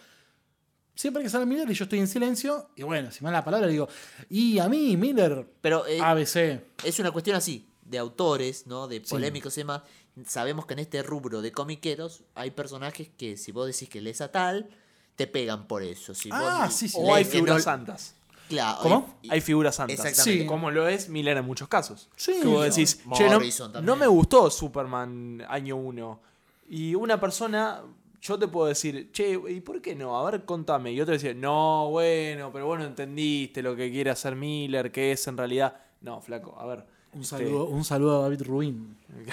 Siempre 0.95 1.23
que 1.23 1.31
sale 1.31 1.47
Miller 1.47 1.71
y 1.71 1.75
yo 1.75 1.85
estoy 1.85 1.99
en 2.01 2.09
silencio, 2.09 2.71
y 2.77 2.83
bueno, 2.83 3.11
si 3.11 3.25
me 3.25 3.31
da 3.31 3.39
la 3.39 3.45
palabra, 3.45 3.69
digo, 3.69 3.89
y 4.29 4.59
a 4.59 4.69
mí, 4.69 4.97
Miller, 4.99 5.47
Pero 5.63 5.87
eh, 5.87 5.99
ABC. 6.01 6.61
es 6.85 6.99
una 6.99 7.11
cuestión 7.11 7.37
así, 7.37 7.67
de 7.91 7.99
autores, 7.99 8.67
¿no? 8.67 8.87
De 8.89 9.01
polémicos 9.01 9.57
y 9.57 9.61
demás. 9.63 9.83
Sabemos 10.27 10.67
que 10.67 10.75
en 10.75 10.81
este 10.81 11.03
rubro 11.03 11.41
de 11.43 11.53
comiqueros 11.53 12.23
hay 12.35 12.51
personajes 12.51 13.09
que 13.17 13.37
si 13.37 13.53
vos 13.53 13.67
decís 13.67 13.89
que 13.89 14.01
lees 14.01 14.21
a 14.21 14.31
tal, 14.31 14.69
te 15.17 15.27
pegan 15.27 15.67
por 15.67 15.83
eso. 15.83 16.15
Si 16.15 16.29
Ah, 16.33 16.63
vos 16.67 16.75
sí, 16.75 16.89
sí. 16.89 16.97
O 17.01 17.15
hay 17.15 17.25
figuras 17.25 17.57
no- 17.59 17.63
santas. 17.63 18.15
Claro, 18.49 18.79
¿Cómo? 18.83 19.19
y- 19.23 19.31
Hay 19.33 19.41
figuras 19.41 19.77
santas. 19.77 19.95
Exactamente. 20.05 20.43
Sí. 20.43 20.47
Como 20.47 20.71
lo 20.73 20.89
es 20.89 21.09
Miller 21.09 21.37
en 21.37 21.45
muchos 21.45 21.69
casos. 21.69 22.09
Sí, 22.17 22.33
que 22.43 22.49
vos 22.49 22.65
decís, 22.65 23.01
che, 23.15 23.25
no, 23.27 23.35
Morrison 23.35 23.73
también. 23.73 23.87
no 23.87 23.95
me 23.97 24.07
gustó 24.09 24.51
Superman 24.51 25.45
año 25.49 25.77
1. 25.77 26.21
Y 26.69 26.95
una 26.97 27.21
persona, 27.21 27.83
yo 28.21 28.39
te 28.41 28.49
puedo 28.49 28.67
decir, 28.67 29.11
che, 29.13 29.39
¿y 29.49 29.61
por 29.61 29.81
qué 29.81 29.95
no? 29.95 30.19
A 30.19 30.29
ver, 30.31 30.45
contame. 30.45 30.91
Y 30.93 31.01
otro 31.01 31.13
decía, 31.15 31.33
no, 31.33 31.91
bueno, 31.91 32.51
pero 32.53 32.67
vos 32.67 32.79
no 32.81 32.85
entendiste 32.87 33.63
lo 33.63 33.77
que 33.77 33.89
quiere 33.91 34.11
hacer 34.11 34.35
Miller, 34.35 34.91
que 34.91 35.13
es 35.13 35.27
en 35.29 35.37
realidad. 35.37 35.77
No, 36.01 36.21
flaco, 36.21 36.59
a 36.59 36.67
ver. 36.67 36.85
Un 37.13 37.23
este, 37.23 37.39
saludo, 37.39 37.67
un 37.67 37.85
saludo 37.85 38.21
a 38.21 38.23
David 38.23 38.43
Rubin. 38.43 38.97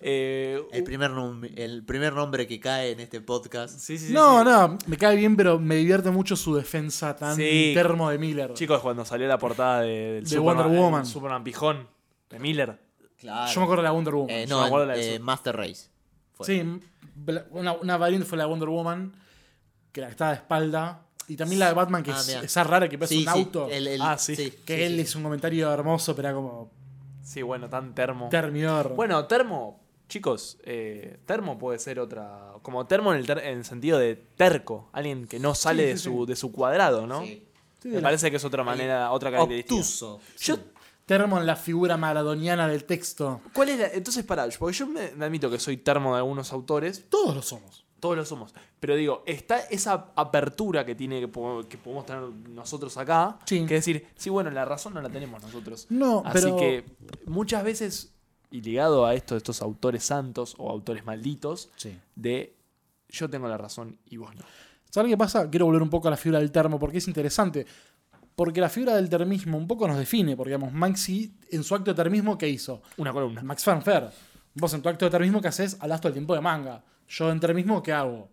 eh, 0.00 0.62
El 0.72 0.84
primer, 0.84 1.10
el 1.56 1.84
primer 1.84 2.12
nombre 2.12 2.46
que 2.46 2.60
cae 2.60 2.92
en 2.92 3.00
este 3.00 3.20
podcast. 3.20 3.78
sí, 3.78 3.98
sí, 3.98 4.08
sí, 4.08 4.12
no, 4.12 4.40
sí. 4.40 4.44
no, 4.44 4.78
me 4.86 4.96
cae 4.96 5.16
bien, 5.16 5.36
pero 5.36 5.58
me 5.58 5.76
divierte 5.76 6.10
mucho 6.10 6.36
su 6.36 6.54
defensa 6.54 7.16
tan 7.16 7.36
Sí. 7.36 7.72
termo 7.74 8.10
de 8.10 8.18
Miller. 8.18 8.54
Chicos, 8.54 8.80
cuando 8.80 9.04
salió 9.04 9.26
la 9.26 9.38
portada 9.38 9.80
de, 9.80 10.14
del 10.14 10.24
De 10.24 10.30
Superman, 10.30 10.64
Wonder 10.64 10.80
Woman. 10.80 11.06
Superman 11.06 11.44
Pijón 11.44 11.88
de 12.30 12.38
Miller. 12.38 12.78
Claro. 13.18 13.52
Yo 13.52 13.60
me 13.60 13.64
acuerdo 13.64 13.82
de 13.82 13.88
la 13.88 13.92
Wonder 13.92 14.14
Woman. 14.14 14.30
Eh, 14.34 14.46
no, 14.48 14.86
de 14.86 15.14
eh. 15.14 15.18
Master 15.18 15.56
Race. 15.56 15.88
fue. 16.32 16.46
Sí, 16.46 16.80
una, 17.50 17.72
una 17.74 17.96
variante 17.96 18.26
fue 18.26 18.38
la 18.38 18.44
de 18.44 18.50
Wonder 18.50 18.68
Woman, 18.68 19.12
que 19.92 20.00
la 20.00 20.08
que 20.08 20.12
estaba 20.12 20.30
de 20.30 20.36
espalda. 20.38 21.02
Y 21.28 21.36
también 21.36 21.58
la 21.60 21.68
de 21.68 21.74
Batman, 21.74 22.02
que 22.02 22.10
Ah, 22.12 22.18
es 22.20 22.26
mira. 22.28 22.40
esa 22.42 22.64
rara 22.64 22.88
que 22.88 22.98
pasa 22.98 23.10
Sí, 23.10 23.18
un 23.26 23.32
sí, 23.32 23.38
auto. 23.40 23.68
el- 23.68 23.86
el- 23.86 24.02
Ah, 24.02 24.18
sí. 24.18 24.34
que 24.36 24.76
sí, 24.76 24.82
él 24.82 24.94
sí. 24.96 25.00
hizo 25.02 25.18
un 25.18 25.24
comentario 25.24 25.72
hermoso, 25.72 26.14
pero 26.16 26.28
era 26.28 26.34
como 26.36 26.70
Sí, 27.22 27.42
bueno, 27.42 27.68
tan 27.68 27.94
termo. 27.94 28.28
termidor. 28.28 28.94
Bueno, 28.94 29.24
termo, 29.26 29.80
chicos, 30.08 30.58
eh, 30.64 31.18
termo 31.26 31.58
puede 31.58 31.78
ser 31.78 32.00
otra. 32.00 32.52
Como 32.62 32.86
termo 32.86 33.12
en 33.12 33.20
el, 33.20 33.26
ter- 33.26 33.38
en 33.38 33.58
el 33.58 33.64
sentido 33.64 33.98
de 33.98 34.16
terco. 34.36 34.88
Alguien 34.92 35.26
que 35.26 35.38
no 35.38 35.54
sale 35.54 35.84
Sí, 35.84 35.88
de, 35.90 35.98
su, 35.98 36.20
sí. 36.20 36.26
de 36.26 36.36
su 36.36 36.52
cuadrado, 36.52 37.06
¿no? 37.06 37.22
Sí. 37.22 37.46
Sí, 37.82 37.88
de 37.88 37.96
Me 37.96 38.00
la- 38.02 38.08
parece 38.08 38.30
que 38.30 38.36
es 38.36 38.44
otra 38.44 38.62
manera, 38.62 39.10
otra 39.10 39.30
característica. 39.30 39.74
Obtuso. 39.74 40.20
Yo, 40.40 40.56
termo 41.06 41.38
en 41.40 41.46
la 41.46 41.56
figura 41.56 41.96
maradoniana 41.96 42.68
del 42.68 42.84
texto. 42.84 43.40
¿Cuál 43.52 43.70
es 43.70 43.78
la- 43.80 43.88
Entonces, 43.88 44.24
pará, 44.24 44.46
porque 44.58 44.76
yo 44.76 44.86
me, 44.86 45.10
me 45.12 45.24
admito 45.24 45.50
que 45.50 45.58
soy 45.58 45.78
termo 45.78 46.12
de 46.14 46.18
algunos 46.18 46.52
autores, 46.52 47.04
Todos 47.08 47.34
lo 47.34 47.42
somos. 47.42 47.84
Todos 48.02 48.16
lo 48.16 48.24
somos. 48.24 48.52
Pero 48.80 48.96
digo, 48.96 49.22
está 49.26 49.60
esa 49.60 50.08
apertura 50.16 50.84
que 50.84 50.96
tiene 50.96 51.20
que, 51.20 51.28
po- 51.28 51.62
que 51.68 51.78
podemos 51.78 52.04
tener 52.04 52.22
nosotros 52.50 52.96
acá. 52.96 53.38
Sí. 53.46 53.64
Que 53.64 53.74
decir, 53.74 54.08
sí, 54.16 54.28
bueno, 54.28 54.50
la 54.50 54.64
razón 54.64 54.92
no 54.94 55.00
la 55.00 55.08
tenemos 55.08 55.40
nosotros. 55.40 55.86
No, 55.88 56.20
Así 56.26 56.32
pero- 56.42 56.56
que 56.56 56.84
muchas 57.26 57.62
veces, 57.62 58.12
y 58.50 58.60
ligado 58.60 59.06
a 59.06 59.14
esto 59.14 59.34
de 59.34 59.38
estos 59.38 59.62
autores 59.62 60.02
santos 60.02 60.56
o 60.58 60.68
autores 60.68 61.04
malditos, 61.04 61.70
Sí. 61.76 61.96
de 62.16 62.56
yo 63.08 63.30
tengo 63.30 63.46
la 63.46 63.56
razón 63.56 63.96
y 64.06 64.16
vos 64.16 64.34
no. 64.34 64.42
¿Sabes 64.90 65.08
qué 65.08 65.16
pasa? 65.16 65.48
Quiero 65.48 65.66
volver 65.66 65.82
un 65.82 65.88
poco 65.90 66.08
a 66.08 66.10
la 66.10 66.16
figura 66.16 66.40
del 66.40 66.50
termo 66.50 66.80
porque 66.80 66.98
es 66.98 67.06
interesante. 67.06 67.64
Porque 68.34 68.60
la 68.60 68.68
figura 68.68 68.96
del 68.96 69.08
termismo 69.08 69.56
un 69.56 69.68
poco 69.68 69.86
nos 69.86 69.96
define. 69.96 70.36
Porque, 70.36 70.50
digamos, 70.50 70.72
Maxi, 70.72 71.32
en 71.50 71.62
su 71.62 71.74
acto 71.76 71.92
de 71.92 71.94
termismo, 71.94 72.36
¿qué 72.36 72.48
hizo? 72.48 72.82
Una 72.96 73.12
columna. 73.12 73.42
Max 73.42 73.62
Fanfair. 73.62 74.08
Vos 74.54 74.74
en 74.74 74.82
tu 74.82 74.88
acto 74.88 75.04
de 75.06 75.10
termismo 75.10 75.40
que 75.40 75.48
haces, 75.48 75.76
hablas 75.80 76.00
todo 76.00 76.08
el 76.08 76.14
tiempo 76.14 76.34
de 76.34 76.40
manga. 76.40 76.82
Yo 77.08 77.30
en 77.30 77.40
termismo, 77.40 77.82
¿qué 77.82 77.92
hago? 77.92 78.28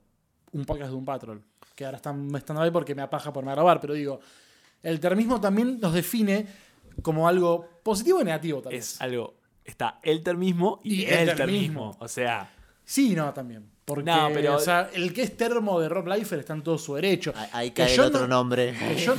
Un 0.52 0.66
podcast 0.66 0.90
de 0.92 0.96
un 0.98 1.06
patrol. 1.06 1.42
Que 1.76 1.86
ahora 1.86 1.98
están 1.98 2.34
estando 2.36 2.62
ahí 2.62 2.72
porque 2.72 2.94
me 2.96 3.02
apaja 3.02 3.32
por 3.32 3.44
no 3.44 3.52
grabar, 3.52 3.80
pero 3.80 3.94
digo, 3.94 4.20
el 4.84 5.00
termismo 5.00 5.40
también 5.40 5.80
nos 5.80 5.94
define 5.94 6.46
como 7.02 7.28
algo 7.28 7.68
positivo 7.84 8.22
y 8.22 8.26
negativo, 8.26 8.62
tal 8.62 8.74
vez. 8.74 8.96
Es 8.96 9.02
algo. 9.02 9.36
Está 9.64 10.00
el 10.04 10.22
termismo 10.24 10.80
y, 10.84 11.02
Y 11.02 11.06
el 11.06 11.30
el 11.30 11.36
termismo. 11.36 11.36
termismo. 11.36 11.98
O 12.00 12.08
sea. 12.08 12.52
Sí, 12.84 13.14
y 13.14 13.16
no, 13.16 13.32
también. 13.34 13.70
Porque, 13.86 14.04
No, 14.04 14.30
pero- 14.34 14.56
o 14.56 14.60
sea, 14.60 14.90
el 14.94 15.14
que 15.14 15.22
es 15.24 15.38
termo 15.38 15.80
de 15.80 15.88
Rob 15.90 16.08
Liefeld 16.08 16.42
está 16.42 16.54
en 16.54 16.64
todo 16.64 16.78
su 16.78 16.96
derecho. 16.96 17.34
Ahí- 17.54 17.72
cae 17.72 17.92
el 17.92 17.96
yo 17.98 18.06
otro 18.08 18.22
no- 18.22 18.28
nombre. 18.28 18.74
yo- 18.98 19.16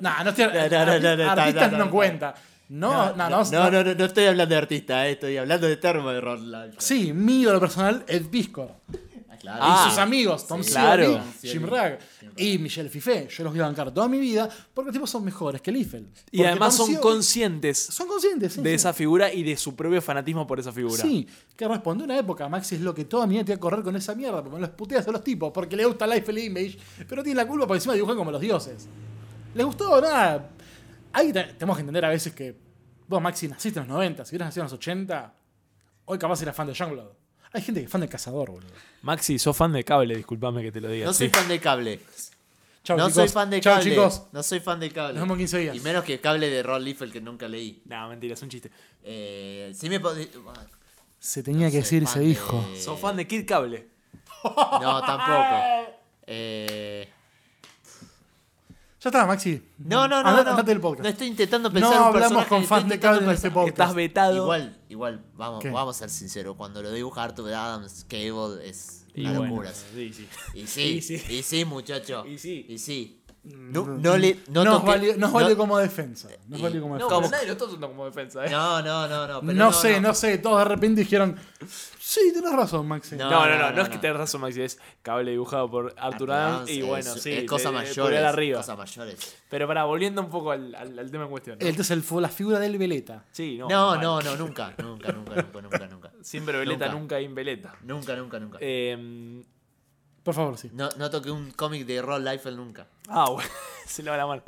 Nah, 0.00 0.22
no 0.24 0.30
estoy. 0.30 0.44
No, 0.46 0.52
no, 0.52 0.86
no, 0.86 1.00
no, 1.00 1.16
no, 1.16 1.30
artistas 1.30 1.72
no, 1.72 1.78
no, 1.78 1.84
no, 1.86 1.90
cuenta. 1.90 2.34
No, 2.68 3.14
no, 3.16 3.30
no. 3.30 3.44
no, 3.44 3.70
no, 3.70 3.82
no, 3.84 3.94
no 3.94 4.04
estoy 4.04 4.26
hablando 4.26 4.54
de 4.54 4.58
artista, 4.58 5.08
eh, 5.08 5.12
estoy 5.12 5.36
hablando 5.38 5.66
de 5.66 5.76
termo 5.78 6.10
de 6.10 6.20
Life. 6.20 6.76
Sí, 6.78 7.12
mi 7.14 7.40
ídolo 7.40 7.60
personal, 7.60 8.04
Ed 8.06 8.26
Piscor. 8.26 8.72
claro. 9.40 9.58
Ah, 9.62 9.84
y 9.86 9.90
sus 9.90 9.98
amigos, 9.98 10.46
Tom 10.46 10.62
claro. 10.62 11.22
Jim 11.40 11.64
Ragg 11.64 11.98
y 12.36 12.58
Michelle 12.58 12.90
Fifé. 12.90 13.26
Yo 13.30 13.44
los 13.44 13.54
voy 13.54 13.60
a 13.60 13.66
bancar 13.66 13.92
toda 13.94 14.06
mi 14.06 14.18
vida 14.18 14.48
porque 14.74 14.88
los 14.88 14.92
tipos 14.92 15.08
son 15.08 15.24
mejores 15.24 15.62
que 15.62 15.72
Liefeld. 15.72 16.08
Y 16.30 16.42
además 16.44 16.76
Tom 16.76 16.92
son 16.92 17.00
conscientes 17.00 17.78
Son 17.78 18.06
conscientes, 18.06 18.52
sí, 18.52 18.60
de 18.60 18.68
sí. 18.70 18.74
esa 18.74 18.92
figura 18.92 19.32
y 19.32 19.44
de 19.44 19.56
su 19.56 19.74
propio 19.74 20.02
fanatismo 20.02 20.46
por 20.46 20.60
esa 20.60 20.72
figura. 20.72 21.00
Sí, 21.02 21.26
que 21.56 21.66
responde 21.66 22.04
una 22.04 22.18
época. 22.18 22.48
Maxi 22.48 22.74
es 22.74 22.80
lo 22.82 22.94
que 22.94 23.06
toda 23.06 23.26
mi 23.26 23.34
vida 23.34 23.44
te 23.44 23.52
iba 23.52 23.56
a 23.56 23.60
correr 23.60 23.82
con 23.82 23.96
esa 23.96 24.14
mierda, 24.14 24.42
porque 24.42 24.56
me 24.56 24.60
los 24.60 24.70
puteas 24.70 25.08
a 25.08 25.12
los 25.12 25.24
tipos, 25.24 25.52
porque 25.52 25.74
le 25.74 25.86
gusta 25.86 26.06
Liefeld 26.06 26.38
Image, 26.38 26.78
pero 27.08 27.22
tiene 27.22 27.36
la 27.36 27.46
culpa 27.46 27.66
porque 27.66 27.78
encima 27.78 27.94
dibujan 27.94 28.16
como 28.16 28.30
los 28.30 28.40
dioses. 28.40 28.88
¿Les 29.54 29.64
gustó? 29.64 30.00
Nada. 30.00 30.50
Ahí 31.12 31.32
te- 31.32 31.44
tenemos 31.44 31.76
que 31.76 31.80
entender 31.80 32.04
a 32.04 32.08
veces 32.10 32.32
que 32.34 32.56
vos, 33.06 33.20
Maxi, 33.22 33.48
naciste 33.48 33.78
en 33.80 33.86
los 33.86 33.94
90, 33.94 34.24
si 34.24 34.30
hubieras 34.34 34.48
nacido 34.48 34.62
en 34.62 34.66
los 34.66 34.72
80, 34.74 35.34
hoy 36.06 36.18
capaz 36.18 36.42
eras 36.42 36.54
fan 36.56 36.66
de 36.66 36.74
Youngblood. 36.74 37.10
Hay 37.52 37.62
gente 37.62 37.80
que 37.80 37.86
es 37.86 37.90
fan 37.92 38.02
de 38.02 38.08
Cazador, 38.08 38.50
boludo. 38.50 38.70
Maxi, 39.02 39.38
sos 39.38 39.56
fan 39.56 39.72
de 39.72 39.82
cable, 39.82 40.14
disculpame 40.16 40.62
que 40.62 40.70
te 40.70 40.80
lo 40.80 40.88
diga. 40.88 41.06
No 41.06 41.14
soy 41.14 41.28
sí. 41.28 41.32
fan 41.34 41.48
de 41.48 41.58
cable. 41.58 42.00
Chau, 42.84 42.96
no 42.98 43.04
chicos. 43.08 43.14
soy 43.14 43.28
fan 43.28 43.50
de 43.50 43.60
Chau, 43.60 43.74
cable. 43.76 43.90
chicos. 43.90 44.22
No 44.32 44.42
soy 44.42 44.60
fan 44.60 44.80
de 44.80 44.90
cable. 44.90 45.14
Nos 45.14 45.22
vemos 45.22 45.34
en 45.36 45.38
15 45.38 45.58
días. 45.58 45.76
Y 45.76 45.80
menos 45.80 46.04
que 46.04 46.20
cable 46.20 46.50
de 46.50 46.62
Rod 46.62 46.82
Liefeld 46.82 47.12
que 47.12 47.20
nunca 47.22 47.48
leí. 47.48 47.82
No, 47.86 48.08
mentira, 48.08 48.34
es 48.34 48.42
un 48.42 48.50
chiste. 48.50 48.70
Eh, 49.02 49.72
sí 49.74 49.88
me 49.88 50.00
pod- 50.00 50.28
Se 51.18 51.42
tenía 51.42 51.70
que 51.70 51.78
decir 51.78 52.02
y 52.02 52.06
fan 52.06 52.14
se 52.14 52.20
dijo. 52.20 52.62
de- 52.70 52.80
Sos 52.80 53.00
fan 53.00 53.16
de 53.16 53.26
Kid 53.26 53.46
Cable. 53.46 53.88
No, 54.44 55.00
tampoco. 55.04 55.94
Eh, 56.30 57.08
Ya 59.00 59.10
está, 59.10 59.26
Maxi. 59.26 59.62
No, 59.78 60.08
no, 60.08 60.22
no. 60.22 60.28
Andate- 60.28 60.44
no. 60.44 60.50
andate 60.50 60.70
del 60.72 60.80
podcast. 60.80 61.04
No 61.04 61.08
estoy 61.08 61.28
intentando 61.28 61.68
No 61.68 61.74
pensar 61.74 62.00
un 62.00 62.06
hablamos 62.08 62.46
con 62.46 62.64
fans 62.64 62.88
de 62.88 62.98
cable 62.98 63.24
en 63.24 63.30
este 63.30 63.50
podcast. 63.50 63.68
Estás 63.78 63.94
vetado. 63.94 64.34
Igual, 64.36 64.76
igual, 64.88 65.24
vamos, 65.36 65.62
¿Qué? 65.62 65.70
vamos 65.70 65.94
a 65.96 65.98
ser 66.00 66.10
sinceros. 66.10 66.56
Cuando 66.56 66.82
lo 66.82 66.90
dibuja 66.90 67.22
Arthur 67.22 67.52
Adams, 67.54 68.04
Cable 68.08 68.68
es 68.68 69.06
Y 69.14 69.22
bueno, 69.22 69.44
locura. 69.44 69.72
sí, 69.72 70.12
sí. 70.12 70.28
Y 70.54 70.66
sí, 70.66 70.82
Y 70.98 71.02
sí. 71.02 71.22
y 71.28 71.42
sí, 71.44 71.64
muchacho. 71.64 72.26
Y 72.26 72.38
sí. 72.38 72.66
Y 72.68 72.78
sí. 72.78 73.17
No, 73.44 73.84
no 73.86 74.16
le. 74.18 74.40
No 74.50 74.64
nos 74.64 74.84
valió, 74.84 75.14
valió 75.32 75.56
como 75.56 75.78
defensa. 75.78 76.28
Nos 76.48 76.58
Y- 76.60 76.62
valió 76.62 76.82
como 76.82 76.98
No, 76.98 77.04
defensa. 77.08 77.20
pero 77.20 77.30
nadie 77.30 77.46
lo 77.46 77.52
está 77.52 77.64
usando 77.64 77.88
como 77.88 78.04
defensa, 78.04 78.44
¿eh? 78.44 78.50
No, 78.50 78.82
no, 78.82 79.08
no, 79.08 79.26
no. 79.26 79.40
pero 79.40 79.52
no, 79.54 79.72
sé, 79.72 80.00
no. 80.00 80.12
sé. 80.14 80.38
Todos 80.38 80.58
de 80.58 80.64
repente 80.66 81.00
dijeron. 81.02 81.36
Sí, 81.98 82.32
tenés 82.34 82.52
razón, 82.52 82.86
Maxi. 82.88 83.16
No. 83.16 83.30
No, 83.30 83.46
no, 83.46 83.58
no, 83.58 83.70
no, 83.72 83.82
es 83.82 83.88
que 83.88 83.98
tenés 83.98 84.16
razón, 84.16 84.40
Maxi, 84.40 84.62
es 84.62 84.78
cable 85.02 85.30
dibujado 85.30 85.70
por 85.70 85.94
Arthur 85.98 86.32
Adams 86.32 86.70
y 86.70 86.82
bueno, 86.82 87.14
sí. 87.14 87.32
Es 87.32 87.44
cosa 87.48 87.70
mayores. 87.70 88.56
Cosa 88.56 88.76
mayores. 88.76 89.36
Pero 89.48 89.66
para, 89.66 89.84
volviendo 89.84 90.20
un 90.22 90.30
poco 90.30 90.50
al, 90.52 90.74
al- 90.74 90.98
al 90.98 91.10
tema 91.10 91.24
en 91.24 91.30
cuestión. 91.30 91.58
¿no? 91.60 91.66
Entonces 91.66 92.04
fue 92.04 92.20
la 92.20 92.28
figura 92.28 92.58
del 92.58 92.76
Veleta. 92.78 93.24
Sí, 93.30 93.56
no. 93.58 93.68
No, 93.68 93.96
no, 93.96 94.20
no, 94.20 94.36
nunca. 94.36 94.74
Nunca, 94.78 95.12
nunca, 95.12 95.34
nunca, 95.42 95.60
nunca, 95.62 95.86
nunca. 95.86 96.12
Siempre 96.22 96.58
veleta, 96.58 96.86
Nunca. 96.86 96.98
nunca 96.98 97.20
inveleta. 97.20 97.74
Nunca, 97.82 98.16
nunca, 98.16 98.38
nunca. 98.40 98.58
Eh, 98.60 99.42
Por 100.28 100.34
favor, 100.34 100.58
sí. 100.58 100.70
No, 100.74 100.90
no 100.98 101.08
toqué 101.10 101.30
un 101.30 101.52
cómic 101.52 101.86
de 101.86 102.02
Rod 102.02 102.20
Liefeld 102.22 102.56
nunca. 102.58 102.86
ah, 103.08 103.30
bueno, 103.32 103.48
se 103.86 104.02
le 104.02 104.10
va 104.10 104.16
la 104.18 104.26
mano. 104.26 104.42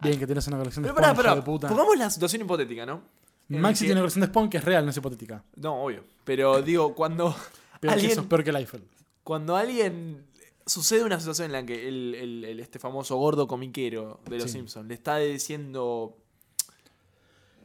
Bien 0.00 0.18
que 0.20 0.26
tenés 0.26 0.46
una 0.46 0.58
colección 0.58 0.84
de 0.84 0.88
Pero 0.88 0.94
pará, 0.94 1.08
Spawn, 1.08 1.16
pará, 1.16 1.28
hijo 1.30 1.36
de 1.40 1.42
puta. 1.46 1.68
pongamos 1.68 1.96
la 1.98 2.08
situación 2.10 2.42
hipotética, 2.42 2.86
¿no? 2.86 3.02
En 3.48 3.60
Maxi 3.60 3.80
que- 3.80 3.86
tiene 3.88 3.94
una 3.94 4.02
colección 4.02 4.20
de 4.20 4.26
Spawn 4.28 4.48
que 4.50 4.58
es 4.58 4.64
real, 4.64 4.84
no 4.84 4.90
es 4.92 4.96
hipotética. 4.96 5.42
No, 5.56 5.82
obvio. 5.82 6.04
Pero 6.24 6.62
digo, 6.62 6.94
cuando 6.94 7.34
que 7.80 7.86
eso, 7.88 7.94
alguien, 7.94 8.10
es 8.12 8.20
peor 8.26 8.44
que 8.44 8.52
Liefeld. 8.52 8.84
cuando 9.24 9.56
alguien 9.56 10.24
sucede 10.64 11.02
una 11.02 11.18
situación 11.18 11.46
en 11.46 11.52
la 11.52 11.66
que 11.66 11.88
el, 11.88 12.14
el- 12.14 12.44
el- 12.44 12.60
este 12.60 12.78
famoso 12.78 13.16
gordo 13.16 13.48
comiquero 13.48 14.20
de 14.28 14.36
los 14.38 14.44
Sí. 14.50 14.58
Simpsons 14.58 14.86
le 14.86 14.94
está 14.94 15.16
diciendo 15.18 16.16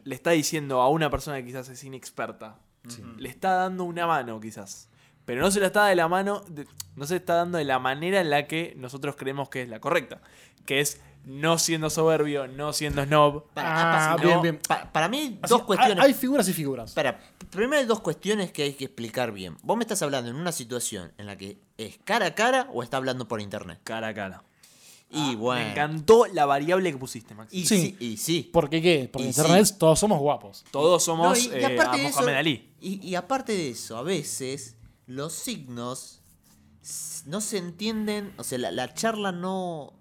le 0.03 0.15
está 0.15 0.31
diciendo 0.31 0.81
a 0.81 0.89
una 0.89 1.09
persona 1.11 1.37
que 1.37 1.45
quizás 1.45 1.69
es 1.69 1.83
inexperta, 1.83 2.57
le 3.17 3.29
está 3.29 3.51
dando 3.53 3.83
una 3.83 4.07
mano 4.07 4.39
quizás, 4.39 4.89
pero 5.25 5.41
no 5.41 5.51
se 5.51 5.59
la 5.59 5.67
está 5.67 5.85
de 5.85 5.95
la 5.95 6.07
mano, 6.07 6.43
no 6.95 7.05
se 7.05 7.15
está 7.17 7.35
dando 7.35 7.57
de 7.57 7.65
la 7.65 7.79
manera 7.79 8.21
en 8.21 8.29
la 8.29 8.47
que 8.47 8.73
nosotros 8.77 9.15
creemos 9.17 9.49
que 9.49 9.63
es 9.63 9.69
la 9.69 9.79
correcta, 9.79 10.21
que 10.65 10.79
es 10.79 11.01
no 11.23 11.59
siendo 11.59 11.89
soberbio, 11.91 12.47
no 12.47 12.73
siendo 12.73 13.03
snob. 13.05 13.43
Ah, 13.55 14.13
apa, 14.13 14.23
bien, 14.23 14.35
no, 14.35 14.41
bien. 14.41 14.59
pa- 14.67 14.91
para 14.91 15.07
mí, 15.07 15.37
Así, 15.41 15.51
dos 15.53 15.63
cuestiones. 15.63 16.03
Hay, 16.03 16.13
figuras 16.15 16.47
y 16.49 16.53
figuras. 16.53 16.89
Espera, 16.89 17.19
primero 17.51 17.79
hay 17.79 17.85
dos 17.85 17.99
cuestiones 18.01 18.51
que 18.51 18.63
hay 18.63 18.73
que 18.73 18.85
explicar 18.85 19.31
bien. 19.31 19.55
¿Vos 19.61 19.77
me 19.77 19.83
estás 19.83 20.01
hablando 20.01 20.31
en 20.31 20.35
una 20.35 20.51
situación 20.51 21.11
en 21.19 21.27
la 21.27 21.37
que 21.37 21.59
es 21.77 21.99
cara 22.03 22.25
a 22.25 22.33
cara 22.35 22.67
o 22.73 22.81
está 22.81 22.97
hablando 22.97 23.27
por 23.27 23.39
internet? 23.39 23.79
Cara 23.83 24.07
a 24.07 24.13
cara. 24.15 24.43
Y 25.11 25.35
bueno. 25.35 25.63
Me 25.65 25.71
encantó 25.71 26.25
la 26.33 26.45
variable 26.47 26.89
que 26.91 26.97
pusiste, 26.97 27.35
Max. 27.35 27.53
Y 27.53 27.65
Sí. 27.65 27.81
sí, 27.81 27.97
y 27.99 28.17
sí. 28.17 28.49
¿Por 28.51 28.69
qué 28.69 28.81
qué? 28.81 29.09
Porque 29.11 29.23
Y 29.23 29.29
en 29.29 29.35
internet 29.37 29.65
sí. 29.65 29.75
todos 29.77 29.99
somos 29.99 30.19
guapos. 30.19 30.63
Todos 30.71 31.03
somos 31.03 31.27
No, 31.27 31.35
y- 31.35 31.47
y 31.59 31.59
eh, 31.59 31.65
aparte 31.65 31.97
a 31.99 32.01
de 32.01 32.07
eso- 32.07 32.19
Mohamed 32.21 32.35
Ali. 32.37 32.73
Y, 32.79 33.07
y 33.07 33.13
aparte 33.15 33.51
de 33.51 33.69
eso, 33.71 33.97
a 33.97 34.01
veces 34.03 34.77
los 35.15 35.33
signos 35.33 36.21
no 37.25 37.41
se 37.41 37.57
entienden, 37.57 38.33
o 38.37 38.43
sea, 38.43 38.57
la, 38.57 38.71
la 38.71 38.93
charla 38.93 39.31
no... 39.31 39.93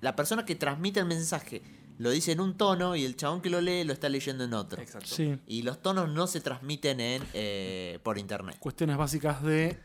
La 0.00 0.16
persona 0.16 0.44
que 0.46 0.54
transmite 0.54 1.00
el 1.00 1.06
mensaje 1.06 1.62
lo 1.98 2.10
dice 2.10 2.32
en 2.32 2.40
un 2.40 2.56
tono 2.56 2.96
y 2.96 3.04
el 3.04 3.14
chabón 3.16 3.42
que 3.42 3.50
lo 3.50 3.60
lee 3.60 3.84
lo 3.84 3.92
está 3.92 4.08
leyendo 4.08 4.44
en 4.44 4.54
otro. 4.54 4.80
Exacto. 4.80 5.14
Sí. 5.14 5.38
Y 5.46 5.62
los 5.62 5.82
tonos 5.82 6.08
no 6.08 6.26
se 6.26 6.40
transmiten 6.40 7.00
en 7.00 7.22
eh, 7.34 7.98
por 8.02 8.16
internet. 8.16 8.56
Cuestiones 8.58 8.96
básicas 8.96 9.42
de 9.42 9.78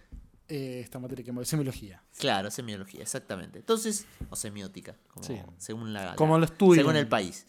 eh, 0.47 0.79
esta 0.81 0.99
materia 0.99 1.25
que 1.25 1.31
hemos 1.31 1.47
semiología. 1.47 2.01
Claro, 2.17 2.49
semiología, 2.51 3.01
exactamente. 3.01 3.59
Entonces, 3.59 4.05
o 4.29 4.35
semiótica, 4.37 4.95
como, 5.09 5.25
Sí. 5.25 5.41
según 5.57 5.91
la, 5.91 6.15
Como 6.15 6.37
lo 6.37 6.47
según 6.47 6.95
el 6.95 7.07
país. 7.07 7.45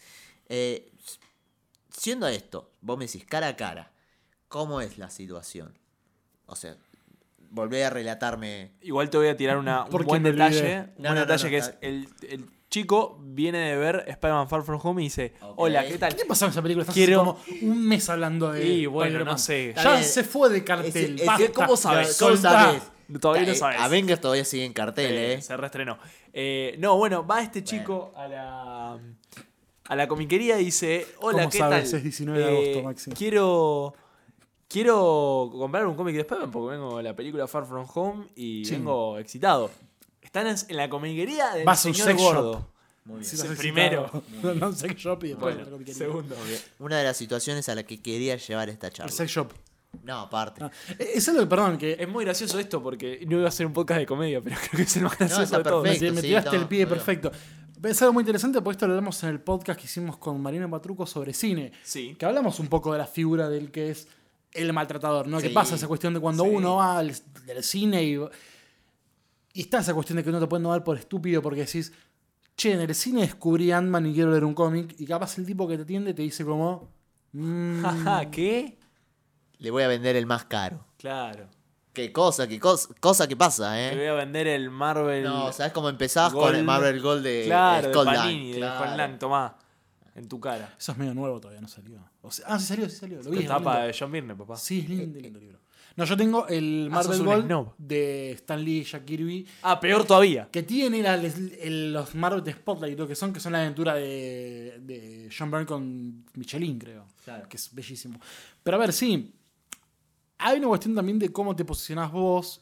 Eh, 0.48 0.90
siendo 1.90 2.26
esto, 2.26 2.72
vos 2.80 2.98
me 2.98 3.06
decís 3.06 3.24
cara 3.24 3.46
a 3.48 3.56
cara, 3.56 3.92
¿cómo 4.48 4.80
es 4.80 4.98
la 4.98 5.10
situación? 5.10 5.78
O 6.46 6.56
sea, 6.56 6.76
volvé 7.56 7.84
a 7.84 7.90
relatarme. 7.90 8.72
Igual 8.82 9.10
te 9.10 9.16
voy 9.16 9.28
a 9.28 9.36
tirar 9.36 9.56
una, 9.58 9.84
un 9.86 10.04
buen 10.04 10.22
detalle. 10.22 10.80
Un 10.80 11.02
No, 11.02 11.08
buen 11.08 11.14
no, 11.14 11.20
detalle 11.22 11.44
no, 11.44 11.50
que 11.50 11.56
es 11.56 11.74
el, 11.80 12.08
el 12.28 12.44
chico 12.70 13.18
viene 13.20 13.58
de 13.58 13.76
ver 13.76 14.04
Spider-Man 14.06 14.48
Far 14.48 14.62
From 14.62 14.78
Home 14.82 15.02
y 15.02 15.06
dice, 15.06 15.32
hola, 15.56 15.84
¿qué 15.86 15.98
tal? 15.98 16.14
¿Qué 16.14 16.24
pasó 16.24 16.44
en 16.44 16.50
esa 16.52 16.62
película? 16.62 16.82
Estás 16.82 16.94
Quiero- 16.94 17.18
como 17.20 17.38
un 17.62 17.86
mes 17.88 18.08
hablando 18.08 18.52
de. 18.52 18.64
Y 18.66 18.86
bueno, 18.86 19.24
no 19.24 19.38
sé. 19.38 19.74
Ya 19.74 20.02
se 20.02 20.22
fue 20.22 20.50
de 20.50 20.62
cartel. 20.62 21.20
Basta. 21.26 21.52
¿cómo 21.52 21.76
sabes? 21.76 22.16
¿Cómo 22.18 22.36
sabes? 22.36 22.82
Todavía 23.20 23.46
no 23.46 23.52
Eh, 23.52 23.56
sabes. 23.56 23.80
Avengers 23.80 24.20
todavía 24.20 24.44
sigue 24.44 24.64
en 24.64 24.72
cartel, 24.72 25.12
Eh, 25.12 25.34
¿eh? 25.34 25.42
Se 25.42 25.56
reestrenó. 25.56 25.96
Eh, 26.32 26.74
no, 26.78 26.96
bueno, 26.96 27.24
va 27.26 27.40
este 27.40 27.62
chico 27.64 28.12
a 28.16 28.26
la 28.28 28.98
a 29.88 29.94
la 29.94 30.08
comiquería 30.08 30.60
y 30.60 30.64
dice, 30.64 31.06
hola, 31.20 31.38
¿Cómo 31.38 31.50
¿qué 31.50 31.58
sabes? 31.58 31.88
tal? 31.90 31.98
Es 31.98 32.02
19 32.02 32.38
de 32.40 32.44
agosto, 32.48 32.82
Maxi. 32.82 33.10
Quiero 33.12 33.94
quiero 34.68 35.50
comprar 35.52 35.86
un 35.86 35.94
cómic 35.96 36.14
de 36.14 36.20
Spider-Man 36.22 36.50
porque 36.50 36.76
vengo 36.76 36.96
de 36.96 37.02
la 37.02 37.14
película 37.16 37.46
Far 37.46 37.66
From 37.66 37.86
Home 37.94 38.26
y 38.34 38.64
Sí. 38.64 38.72
vengo 38.72 39.18
excitado. 39.18 39.70
Están 40.22 40.46
en, 40.48 40.56
la 40.76 40.88
comiquería 40.88 41.52
del 41.54 41.64
Vas 41.64 41.80
señor 41.80 42.06
sex 42.08 42.20
gordo. 42.20 42.52
shop. 42.54 42.62
Muy 43.04 43.20
bien. 43.20 43.24
Sí, 43.36 43.46
el 43.46 43.56
primero. 43.56 44.10
No, 44.42 44.72
sex 44.72 44.94
shop 44.96 45.24
y 45.24 45.28
después 45.28 45.56
Bueno, 45.56 45.78
segundo. 45.92 46.34
Una 46.80 46.98
de 46.98 47.04
las 47.04 47.16
situaciones 47.16 47.68
a 47.68 47.74
la 47.76 47.84
que 47.84 48.02
quería 48.02 48.36
llevar 48.36 48.68
esta 48.68 48.88
El 48.88 48.92
charla. 48.92 49.12
sex 49.12 49.30
shop. 49.30 49.52
No, 50.02 50.18
aparte. 50.20 50.62
Ah, 50.64 50.70
Es 50.98 51.26
algo 51.28 51.40
que, 51.40 51.46
perdón, 51.46 51.78
que 51.78 51.96
Es 51.98 52.08
muy 52.08 52.24
gracioso 52.24 52.58
esto 52.58 52.82
porque 52.82 53.24
no 53.26 53.38
iba 53.38 53.48
a 53.48 53.52
ser 53.52 53.66
un 53.66 53.72
podcast 53.72 54.00
de 54.00 54.06
comedia, 54.06 54.42
pero 54.42 54.56
creo 54.60 54.76
que 54.78 54.82
es 54.82 54.96
el 54.96 55.04
más 55.04 55.12
No, 55.12 55.18
gracioso 55.18 55.42
está 55.44 55.58
de 55.58 55.64
todos. 55.64 55.82
me, 55.84 55.90
perfecto. 55.90 56.14
me 56.14 56.20
sí, 56.20 56.26
tiraste 56.26 56.56
no, 56.56 56.62
el 56.62 56.68
pie 56.68 56.86
perfecto. 56.86 57.30
Es 57.84 58.02
algo 58.02 58.14
muy 58.14 58.22
interesante 58.22 58.60
porque 58.60 58.72
esto 58.74 58.86
lo 58.88 58.94
hablamos 58.94 59.22
en 59.22 59.28
el 59.30 59.40
podcast 59.40 59.78
que 59.78 59.86
hicimos 59.86 60.16
con 60.16 60.40
Marina 60.42 60.68
Patruco 60.68 61.06
sobre 61.06 61.32
cine. 61.32 61.72
Sí. 61.82 62.16
Que 62.18 62.26
hablamos 62.26 62.58
un 62.58 62.66
poco 62.66 62.92
de 62.92 62.98
la 62.98 63.06
figura 63.06 63.48
del 63.48 63.70
que 63.70 63.90
es 63.90 64.08
el 64.56 64.72
maltratador, 64.72 65.26
¿no? 65.28 65.38
Que 65.38 65.48
Sí. 65.48 65.54
pasa 65.54 65.74
esa 65.76 65.86
cuestión 65.88 66.14
de 66.14 66.20
cuando 66.20 66.44
Sí. 66.44 66.50
uno 66.52 66.76
va 66.76 66.98
al, 66.98 67.12
del 67.46 67.62
cine 67.62 68.02
y, 68.04 68.18
y 69.54 69.60
está 69.60 69.78
esa 69.78 69.94
cuestión 69.94 70.16
de 70.16 70.22
que 70.24 70.30
uno 70.30 70.40
te 70.40 70.46
puede 70.46 70.62
tomar 70.62 70.82
por 70.84 70.96
estúpido 70.98 71.40
porque 71.42 71.60
decís, 71.60 71.92
che, 72.56 72.72
en 72.72 72.80
el 72.80 72.94
cine 72.94 73.22
descubrí 73.22 73.70
Ant-Man 73.72 74.06
y 74.06 74.14
quiero 74.14 74.30
leer 74.30 74.44
un 74.44 74.54
cómic 74.54 74.94
y 74.98 75.06
capaz 75.06 75.38
el 75.38 75.46
tipo 75.46 75.66
que 75.68 75.76
te 75.76 75.82
atiende 75.84 76.14
te 76.14 76.22
dice 76.22 76.44
como... 76.44 76.90
"Mm, 77.32 77.82
Jaja, 77.82 78.30
¿qué? 78.30 78.78
Le 79.58 79.70
voy 79.70 79.82
a 79.82 79.88
vender 79.88 80.16
el 80.16 80.26
más 80.26 80.44
caro. 80.44 80.84
Claro. 80.98 81.48
Qué 81.92 82.12
cosa, 82.12 82.46
qué 82.46 82.60
cosa, 82.60 82.88
cosa 83.00 83.26
que 83.26 83.36
pasa, 83.36 83.72
Te 83.72 83.88
¿eh? 83.92 83.96
voy 83.96 84.06
a 84.06 84.12
vender 84.12 84.46
el 84.46 84.68
Marvel. 84.68 85.24
No, 85.24 85.50
¿sabes 85.52 85.72
cómo 85.72 85.88
empezabas 85.88 86.32
con 86.34 86.42
Gold. 86.42 86.56
el 86.56 86.64
Marvel 86.64 87.00
Gold 87.00 87.22
de 87.24 87.44
Claro, 87.46 87.88
de 87.88 87.94
Skull 87.94 88.04
Panini, 88.04 88.34
Line? 88.42 88.52
de 88.52 88.58
Claro. 88.58 89.18
Tomá. 89.18 89.56
En 90.16 90.28
tu 90.28 90.40
cara. 90.40 90.74
Eso 90.78 90.92
es 90.92 90.98
medio 90.98 91.14
nuevo 91.14 91.38
todavía, 91.40 91.60
no 91.60 91.68
salió. 91.68 91.98
O 92.22 92.30
sea, 92.30 92.46
ah, 92.48 92.58
sí 92.58 92.66
salió, 92.66 92.88
sí 92.88 92.96
salió. 92.96 93.22
Lo 93.22 93.30
vi. 93.30 93.38
Es 93.40 93.46
tapa 93.46 93.74
lindo. 93.74 93.86
de 93.86 93.96
John 93.98 94.10
Byrne, 94.12 94.34
papá. 94.34 94.56
Sí, 94.56 94.80
es 94.80 94.88
lindo, 94.88 95.20
lindo 95.20 95.38
libro. 95.38 95.60
No, 95.94 96.04
yo 96.04 96.14
tengo 96.16 96.46
el 96.48 96.88
Ah, 96.90 96.94
Marvel 96.96 97.12
sos 97.12 97.20
un 97.20 97.26
Gold 97.26 97.46
snob. 97.46 97.74
de 97.78 98.32
Stan 98.32 98.62
Lee 98.62 98.78
y 98.80 98.84
Jack 98.84 99.04
Kirby. 99.06 99.46
Ah, 99.62 99.80
peor 99.80 100.04
todavía. 100.04 100.46
Que 100.50 100.62
tiene 100.62 101.02
la- 101.02 101.14
el- 101.14 101.92
los 101.92 102.14
Marvel 102.14 102.44
de 102.44 102.52
Spotlight, 102.52 102.98
lo 102.98 103.08
que 103.08 103.14
son, 103.14 103.32
que 103.32 103.40
son 103.40 103.52
la 103.52 103.60
aventura 103.62 103.94
de, 103.94 104.78
de 104.82 105.30
John 105.36 105.50
Byrne 105.50 105.64
con 105.66 106.24
Michelin, 106.34 106.78
creo. 106.78 107.06
Claro. 107.24 107.48
Que 107.48 107.56
es 107.56 107.74
bellísimo. 107.74 108.20
Pero 108.62 108.76
a 108.76 108.80
ver, 108.80 108.92
sí. 108.92 109.32
Hay 110.38 110.58
una 110.58 110.68
cuestión 110.68 110.94
también 110.94 111.18
de 111.18 111.32
cómo 111.32 111.56
te 111.56 111.64
posicionás 111.64 112.12
vos. 112.12 112.60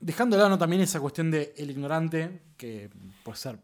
Dejando 0.00 0.36
de 0.36 0.38
lado 0.38 0.50
¿no? 0.50 0.58
también 0.58 0.80
esa 0.80 1.00
cuestión 1.00 1.30
de 1.30 1.52
el 1.56 1.70
ignorante, 1.70 2.40
que 2.56 2.88
puede 3.24 3.36
ser 3.36 3.58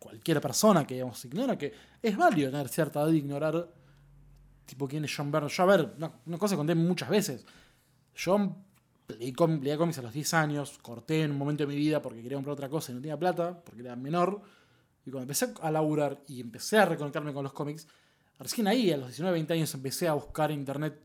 cualquier 0.00 0.40
persona 0.40 0.84
que 0.84 0.94
digamos 0.94 1.24
ignora, 1.24 1.56
que 1.56 1.72
es 2.02 2.16
válido 2.16 2.50
tener 2.50 2.68
cierta 2.68 3.00
edad 3.00 3.08
de 3.08 3.16
ignorar 3.18 3.68
tipo 4.64 4.88
quién 4.88 5.04
es 5.04 5.14
John 5.14 5.30
Byrne. 5.30 5.48
Yo, 5.48 5.62
a 5.62 5.66
ver, 5.66 5.94
una, 5.96 6.38
cosa 6.38 6.54
que 6.54 6.56
conté 6.56 6.74
muchas 6.74 7.08
veces. 7.08 7.44
Yo 8.16 8.56
leí, 9.18 9.32
leía 9.60 9.76
cómics 9.76 9.98
a 9.98 10.02
los 10.02 10.12
10 10.12 10.34
años, 10.34 10.78
corté 10.80 11.22
en 11.22 11.32
un 11.32 11.38
momento 11.38 11.64
de 11.64 11.66
mi 11.68 11.76
vida 11.76 12.00
porque 12.00 12.22
quería 12.22 12.38
comprar 12.38 12.54
otra 12.54 12.68
cosa 12.68 12.90
y 12.90 12.94
no 12.94 13.00
tenía 13.00 13.18
plata, 13.18 13.62
porque 13.62 13.82
era 13.82 13.94
menor. 13.94 14.40
Y 15.04 15.10
cuando 15.10 15.24
empecé 15.24 15.52
a 15.60 15.70
laburar 15.70 16.22
y 16.26 16.40
empecé 16.40 16.78
a 16.78 16.86
reconectarme 16.86 17.32
con 17.32 17.44
los 17.44 17.52
cómics, 17.52 17.86
recién 18.38 18.68
ahí, 18.68 18.90
a 18.90 18.96
los 18.96 19.08
19, 19.08 19.34
20 19.34 19.52
años, 19.52 19.74
empecé 19.74 20.08
a 20.08 20.14
buscar 20.14 20.50
en 20.50 20.60
internet 20.60 20.98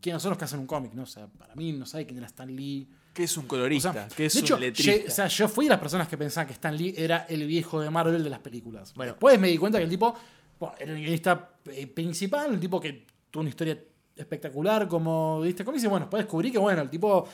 quiénes 0.00 0.20
son 0.20 0.30
los 0.30 0.38
que 0.38 0.44
hacen 0.44 0.60
un 0.60 0.66
cómic, 0.66 0.92
¿no? 0.94 1.04
O 1.04 1.06
sea, 1.06 1.28
para 1.28 1.54
mí 1.54 1.72
no 1.72 1.86
sabe 1.86 2.06
quién 2.06 2.18
era 2.18 2.26
Stan 2.26 2.54
Lee. 2.54 2.90
Que 3.14 3.22
es 3.24 3.36
un 3.38 3.44
O 3.44 3.48
colorista, 3.48 3.92
sea, 3.92 4.08
que 4.08 4.26
es 4.26 4.34
de 4.34 4.40
hecho, 4.40 4.54
un 4.56 4.60
letrista. 4.60 4.92
ye- 4.92 5.04
o 5.06 5.10
sea, 5.10 5.28
yo 5.28 5.48
fui 5.48 5.66
de 5.66 5.70
las 5.70 5.78
personas 5.78 6.08
que 6.08 6.18
pensaban 6.18 6.46
que 6.48 6.52
Stan 6.54 6.76
Lee 6.76 6.94
era 6.96 7.24
el 7.28 7.46
viejo 7.46 7.80
de 7.80 7.88
Marvel 7.88 8.22
de 8.24 8.28
las 8.28 8.40
películas. 8.40 8.92
Bueno. 8.94 9.12
Después 9.12 9.38
me 9.38 9.48
di 9.48 9.56
cuenta 9.56 9.78
que 9.78 9.84
el 9.84 9.90
tipo 9.90 10.14
bueno, 10.58 10.74
era 10.80 10.92
el 10.92 10.98
guionista 10.98 11.50
eh, 11.66 11.86
principal, 11.86 12.50
un 12.52 12.60
tipo 12.60 12.80
que 12.80 13.06
tuvo 13.30 13.42
una 13.42 13.50
historia 13.50 13.78
espectacular 14.16 14.86
como 14.88 15.40
de 15.42 15.50
este 15.50 15.64
cómic. 15.64 15.82
Y 15.82 15.86
bueno, 15.86 16.06
después 16.06 16.24
descubrí 16.24 16.50
que, 16.52 16.58
bueno, 16.58 16.82
el 16.82 16.90
tipo 16.90 17.26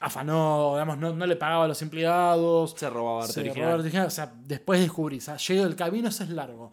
afanó, 0.00 0.72
digamos, 0.74 0.98
no, 0.98 1.14
no 1.14 1.26
le 1.26 1.36
pagaba 1.36 1.64
a 1.64 1.68
los 1.68 1.80
empleados. 1.82 2.74
se 2.76 2.90
robaba 2.90 3.22
arte 3.22 3.32
se 3.34 3.40
original. 3.40 3.80
original. 3.80 4.06
O 4.06 4.10
sea, 4.10 4.32
después 4.44 4.80
descubrí, 4.80 5.18
o 5.18 5.20
sea, 5.20 5.36
llego 5.36 5.64
el 5.64 5.76
camino, 5.76 6.08
ese 6.08 6.24
es 6.24 6.30
largo. 6.30 6.72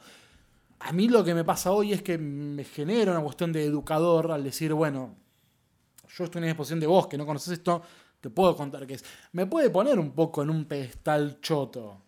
A 0.80 0.92
mí 0.92 1.08
lo 1.08 1.24
que 1.24 1.34
me 1.36 1.44
pasa 1.44 1.72
hoy 1.72 1.94
es 1.94 2.02
que 2.02 2.18
me 2.18 2.64
genera 2.64 3.12
una 3.12 3.22
cuestión 3.22 3.54
de 3.54 3.64
educador 3.66 4.32
al 4.32 4.44
decir, 4.44 4.74
bueno, 4.74 5.16
yo 6.18 6.26
estoy 6.26 6.40
en 6.40 6.44
una 6.44 6.52
disposición 6.54 6.80
de 6.80 6.88
vos 6.88 7.08
que 7.08 7.18
no 7.18 7.26
conoces 7.26 7.54
esto, 7.54 7.82
te 8.20 8.30
puedo 8.30 8.56
contar 8.56 8.86
qué 8.86 8.96
es. 8.96 9.04
Me 9.32 9.46
puede 9.46 9.70
poner 9.70 10.00
un 10.00 10.12
poco 10.12 10.44
en 10.44 10.50
un 10.50 10.66
pedestal 10.66 11.40
choto. 11.42 12.02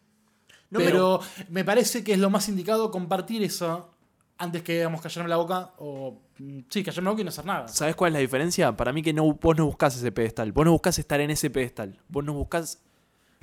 No, 0.69 0.79
pero, 0.79 1.19
me 1.49 1.63
parece 1.63 2.03
que 2.03 2.13
es 2.13 2.19
lo 2.19 2.29
más 2.29 2.49
indicado 2.49 2.89
compartir 2.89 3.43
eso 3.43 3.91
antes 4.37 4.63
que, 4.63 4.73
digamos, 4.73 5.01
callarme 5.01 5.29
la 5.29 5.37
boca 5.37 5.73
o, 5.77 6.19
mm, 6.39 6.59
sí, 6.69 6.83
callarme 6.83 7.05
la 7.05 7.11
boca 7.11 7.21
y 7.21 7.25
no 7.25 7.29
hacer 7.29 7.45
nada. 7.45 7.67
¿Sabes 7.67 7.95
cuál 7.95 8.09
es 8.09 8.13
la 8.13 8.19
diferencia? 8.19 8.75
Para 8.75 8.91
mí 8.91 9.03
que 9.03 9.13
no, 9.13 9.33
vos 9.33 9.55
no 9.55 9.65
buscás 9.65 9.95
ese 9.95 10.11
pedestal. 10.11 10.51
Vos 10.51 10.65
no 10.65 10.71
buscás 10.71 10.97
estar 10.97 11.19
en 11.21 11.29
ese 11.29 11.49
pedestal. 11.49 11.99
Vos 12.07 12.23
no 12.23 12.33
buscás 12.33 12.81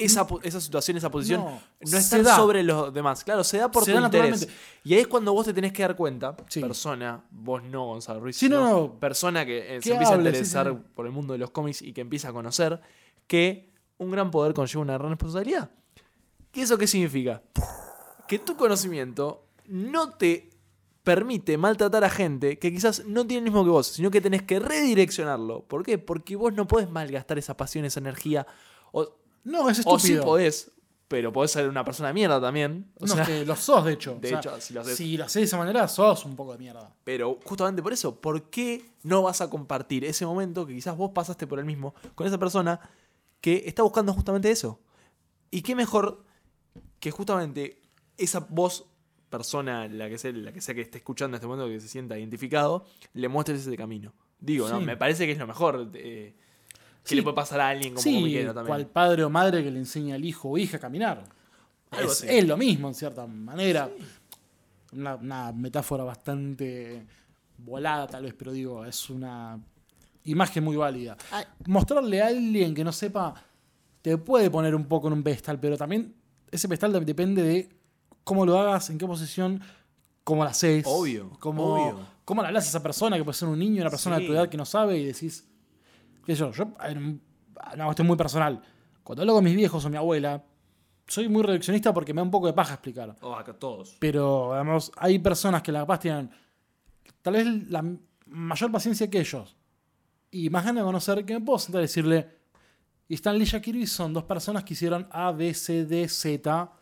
esa, 0.04 0.26
po- 0.26 0.40
esa 0.42 0.60
situación, 0.60 0.96
esa 0.96 1.10
posición. 1.10 1.40
No, 1.44 1.60
No, 1.90 1.98
estar 1.98 2.22
da. 2.22 2.36
sobre 2.36 2.62
los 2.62 2.92
demás. 2.92 3.22
Claro, 3.24 3.44
se 3.44 3.58
da 3.58 3.70
por 3.70 3.84
Se 3.84 3.92
tu 3.92 3.98
da 3.98 4.04
interés. 4.06 4.48
Y 4.84 4.94
ahí 4.94 5.00
es 5.00 5.06
cuando 5.08 5.32
vos 5.32 5.46
te 5.46 5.52
tenés 5.52 5.72
que 5.72 5.82
dar 5.82 5.96
cuenta, 5.96 6.36
Sí. 6.48 6.60
persona, 6.60 7.22
vos 7.30 7.62
no, 7.62 7.86
Gonzalo 7.86 8.20
Ruiz, 8.20 8.36
Sí, 8.36 8.48
no, 8.48 8.56
sino 8.66 8.70
no. 8.80 8.92
persona 9.00 9.44
que 9.46 9.76
eh, 9.76 9.82
se 9.82 9.92
empieza 9.92 10.14
hable, 10.14 10.28
a 10.28 10.32
interesar 10.32 10.70
sí. 10.70 10.78
por 10.94 11.06
el 11.06 11.12
mundo 11.12 11.32
de 11.32 11.38
los 11.38 11.50
cómics 11.50 11.82
y 11.82 11.92
que 11.92 12.00
empieza 12.00 12.28
a 12.28 12.32
conocer 12.32 12.80
que 13.26 13.70
un 13.98 14.10
gran 14.10 14.30
poder 14.30 14.54
conlleva 14.54 14.82
una 14.82 14.94
gran 14.98 15.10
responsabilidad. 15.10 15.70
¿Y 16.52 16.60
eso 16.62 16.76
qué 16.78 16.86
significa? 16.86 17.42
Que 18.26 18.38
tu 18.38 18.56
conocimiento 18.56 19.44
no 19.66 20.10
te 20.10 20.50
permite 21.02 21.56
maltratar 21.56 22.04
a 22.04 22.10
gente 22.10 22.58
que 22.58 22.70
quizás 22.72 23.04
no 23.06 23.26
tiene 23.26 23.38
el 23.38 23.44
mismo 23.44 23.64
que 23.64 23.70
vos, 23.70 23.86
sino 23.86 24.10
que 24.10 24.20
tenés 24.20 24.42
que 24.42 24.58
redireccionarlo. 24.60 25.62
¿Por 25.64 25.84
qué? 25.84 25.96
Porque 25.98 26.36
vos 26.36 26.52
no 26.52 26.66
podés 26.66 26.90
malgastar 26.90 27.38
esa 27.38 27.56
pasión, 27.56 27.84
esa 27.84 28.00
energía. 28.00 28.46
O, 28.92 29.08
No, 29.44 29.68
es 29.70 29.80
o 29.84 29.98
sí 29.98 30.08
estúpido. 30.08 30.24
podés, 30.24 30.70
pero 31.08 31.32
podés 31.32 31.50
ser 31.50 31.68
una 31.68 31.84
persona 31.84 32.08
de 32.08 32.14
mierda 32.14 32.40
también. 32.40 32.90
O 33.00 33.06
no, 33.06 33.14
sea, 33.14 33.22
es 33.22 33.28
que 33.28 33.44
lo 33.46 33.56
sos, 33.56 33.84
de 33.84 33.92
hecho. 33.94 34.18
de 34.20 34.28
O 34.28 34.30
sea, 34.30 34.38
hecho, 34.38 34.60
si 34.60 34.74
lo 34.74 34.80
haces- 34.82 34.96
si 34.96 35.16
lo 35.16 35.24
haces 35.24 35.40
de 35.40 35.44
esa 35.44 35.56
manera, 35.58 35.88
sos 35.88 36.24
un 36.24 36.36
poco 36.36 36.52
de 36.52 36.58
mierda. 36.58 36.94
Pero 37.04 37.38
justamente 37.44 37.82
por 37.82 37.92
eso, 37.92 38.20
¿por 38.20 38.50
qué 38.50 38.84
no 39.02 39.22
vas 39.22 39.40
a 39.40 39.50
compartir 39.50 40.04
ese 40.04 40.24
momento 40.26 40.66
que 40.66 40.74
quizás 40.74 40.96
vos 40.96 41.10
pasaste 41.12 41.46
por 41.46 41.58
el 41.58 41.64
mismo 41.64 41.94
con 42.14 42.26
esa 42.26 42.38
persona 42.38 42.80
que 43.40 43.62
está 43.66 43.82
buscando 43.82 44.12
justamente 44.12 44.50
eso? 44.50 44.78
Y 45.50 45.62
qué 45.62 45.74
mejor 45.74 46.24
que 47.00 47.10
justamente 47.10 47.80
esa 48.18 48.40
voz, 48.40 48.84
persona, 49.30 49.88
la 49.88 50.08
que 50.08 50.18
sea, 50.18 50.32
la 50.32 50.52
que, 50.52 50.60
sea 50.60 50.74
que 50.74 50.80
esté 50.82 50.98
escuchando 50.98 51.36
en 51.36 51.38
este 51.38 51.46
momento, 51.46 51.68
que 51.68 51.80
se 51.80 51.88
sienta 51.88 52.18
identificado, 52.18 52.84
le 53.14 53.28
muestres 53.28 53.60
ese 53.66 53.76
camino. 53.76 54.12
Digo, 54.38 54.68
¿no? 54.68 54.80
Me 54.80 54.96
parece 54.96 55.24
que 55.26 55.32
es 55.32 55.38
lo 55.38 55.46
mejor 55.46 55.90
eh, 55.94 56.34
que 57.02 57.08
Sí. 57.10 57.14
le 57.16 57.22
puede 57.22 57.34
pasar 57.34 57.60
a 57.60 57.68
alguien 57.68 57.94
como 57.94 58.02
sí, 58.02 58.14
comiquero 58.14 58.54
también. 58.54 58.66
cual 58.68 58.86
padre 58.86 59.24
o 59.24 59.30
madre 59.30 59.62
que 59.64 59.70
le 59.70 59.78
enseña 59.78 60.14
al 60.16 60.24
hijo 60.24 60.50
o 60.50 60.58
hija 60.58 60.76
a 60.76 60.80
caminar. 60.80 61.24
Algo 61.90 62.12
Es, 62.12 62.18
así. 62.22 62.26
es 62.28 62.46
lo 62.46 62.56
mismo, 62.56 62.88
en 62.88 62.94
cierta 62.94 63.26
manera. 63.26 63.90
Una, 64.92 65.14
una 65.16 65.52
metáfora 65.52 66.04
bastante 66.04 67.04
volada, 67.58 68.06
tal 68.06 68.24
vez, 68.24 68.34
pero 68.34 68.52
digo, 68.52 68.84
es 68.84 69.08
una 69.10 69.58
imagen 70.24 70.64
muy 70.64 70.76
válida. 70.76 71.16
Mostrarle 71.66 72.20
a 72.22 72.26
alguien 72.28 72.74
que 72.74 72.84
no 72.84 72.92
sepa 72.92 73.34
te 74.02 74.16
puede 74.18 74.50
poner 74.50 74.74
un 74.74 74.84
poco 74.86 75.06
en 75.08 75.14
un 75.14 75.22
pedestal, 75.22 75.58
pero 75.60 75.76
también 75.76 76.14
ese 76.50 76.66
pedestal 76.68 76.92
de- 76.92 77.00
depende 77.00 77.42
de 77.42 77.68
cómo 78.24 78.44
lo 78.46 78.58
hagas, 78.58 78.90
en 78.90 78.98
qué 78.98 79.06
posición, 79.06 79.60
cómo 80.24 80.42
la 80.44 80.50
haces. 80.50 80.84
Obvio, 80.86 81.30
Cómo, 81.38 81.74
obvio. 81.74 81.98
cómo 82.24 82.42
le 82.42 82.48
hablas 82.48 82.64
a 82.66 82.68
esa 82.68 82.82
persona, 82.82 83.16
que 83.16 83.24
puede 83.24 83.36
ser 83.38 83.48
un 83.48 83.58
niño, 83.58 83.82
una 83.82 83.90
persona 83.90 84.18
de 84.18 84.26
tu 84.26 84.32
edad 84.32 84.48
que 84.48 84.56
no 84.56 84.64
sabe 84.64 84.98
y 84.98 85.04
decís, 85.04 85.46
qué 86.24 86.34
sé 86.34 86.40
yo, 86.40 86.52
yo, 86.52 86.64
una 87.74 87.84
cuestión 87.84 88.06
muy 88.06 88.16
personal. 88.16 88.62
Cuando 89.02 89.22
hablo 89.22 89.34
con 89.34 89.44
mis 89.44 89.56
viejos 89.56 89.84
o 89.84 89.90
mi 89.90 89.96
abuela, 89.96 90.44
soy 91.06 91.28
muy 91.28 91.42
reduccionista 91.42 91.92
porque 91.92 92.14
me 92.14 92.20
da 92.20 92.24
un 92.24 92.30
poco 92.30 92.46
de 92.46 92.52
paja 92.52 92.74
explicar. 92.74 93.16
Oh, 93.20 93.34
acá 93.34 93.52
todos. 93.52 93.96
Pero, 93.98 94.54
además, 94.54 94.92
hay 94.96 95.18
personas 95.18 95.62
que 95.62 95.72
la 95.72 95.80
capaz 95.80 96.00
tienen 96.00 96.30
tal 97.22 97.34
vez 97.34 97.46
la 97.68 97.84
mayor 98.26 98.70
paciencia 98.70 99.10
que 99.10 99.20
ellos 99.20 99.56
y 100.30 100.48
más 100.50 100.64
ganas 100.64 100.82
de 100.82 100.86
conocer 100.86 101.24
que 101.24 101.34
me 101.34 101.44
puedo 101.44 101.58
sentar 101.58 101.80
y 101.80 101.84
decirle, 101.84 102.28
y 103.08 103.14
Stan 103.14 103.36
Lee 103.36 103.42
y 103.42 103.46
Jack 103.46 103.62
Kirby 103.64 103.86
son 103.86 104.12
dos 104.12 104.24
personas 104.24 104.62
que 104.62 104.74
hicieron 104.74 105.08
A, 105.10 105.32
B, 105.32 105.52
C, 105.52 105.84
D, 105.84 106.08
Z 106.08 106.72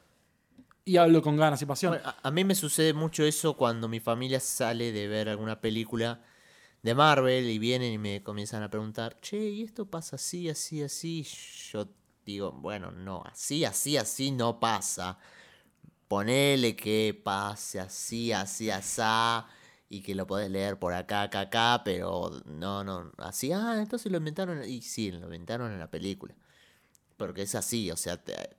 y 0.85 0.97
hablo 0.99 1.23
con 1.23 1.37
ganas 1.37 1.63
y 1.63 1.67
pasión. 1.67 1.93
Bueno, 1.93 2.07
a, 2.07 2.29
a 2.29 2.31
mí 2.31 2.45
me 2.45 2.55
sucede 2.55 2.93
mucho 2.93 3.25
eso 3.25 3.57
cuando 3.57 3.89
mi 3.89 4.01
familia 4.01 4.41
sale 4.41 4.93
de 4.93 5.09
ver 5.09 5.31
alguna 5.31 5.61
película 5.61 6.21
de 6.83 6.95
Marvel 6.95 7.49
y 7.49 7.59
vienen 7.59 7.93
y 7.93 7.99
me 7.99 8.23
comienzan 8.23 8.63
a 8.63 8.71
preguntar, 8.71 9.21
che, 9.21 9.39
¿y 9.51 9.63
esto 9.63 9.87
pasa 9.87 10.17
así, 10.17 10.49
así, 10.49 10.83
así? 10.83 11.27
Yo 11.73 11.89
digo, 12.25 12.53
bueno, 12.53 12.91
no, 12.91 13.23
así, 13.25 13.65
así, 13.65 13.97
así 13.97 14.31
no 14.31 14.61
pasa. 14.61 15.19
Ponele 16.07 16.75
que 16.77 17.21
pase 17.23 17.81
así, 17.81 18.33
así, 18.33 18.71
así, 18.71 19.01
y 19.91 20.03
que 20.03 20.15
lo 20.15 20.27
podés 20.27 20.51
leer 20.51 20.79
por 20.79 20.95
acá, 20.95 21.23
acá, 21.23 21.41
acá, 21.41 21.83
pero 21.85 22.31
no, 22.47 22.83
no, 22.85 23.13
así, 23.19 23.53
ah, 23.53 23.77
entonces 23.79 24.11
lo 24.11 24.19
inventaron, 24.19 24.65
y 24.69 24.81
sí, 24.83 25.11
lo 25.11 25.25
inventaron 25.27 25.73
en 25.73 25.79
la 25.79 25.91
película. 25.91 26.35
Porque 27.17 27.43
es 27.43 27.55
así, 27.55 27.91
o 27.91 27.97
sea, 27.97 28.17
te- 28.23 28.57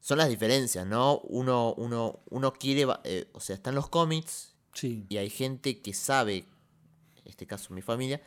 son 0.00 0.18
las 0.18 0.28
diferencias, 0.28 0.86
¿no? 0.86 1.18
Uno, 1.20 1.74
uno, 1.76 2.20
uno 2.30 2.52
quiere, 2.54 2.86
eh, 3.04 3.28
o 3.32 3.40
sea, 3.40 3.56
están 3.56 3.74
los 3.74 3.88
cómics 3.88 4.54
Sí. 4.72 5.04
y 5.08 5.16
hay 5.16 5.28
gente 5.28 5.82
que 5.82 5.92
sabe, 5.92 6.46
este 7.28 7.46
caso 7.46 7.72
mi 7.74 7.82
familia, 7.82 8.20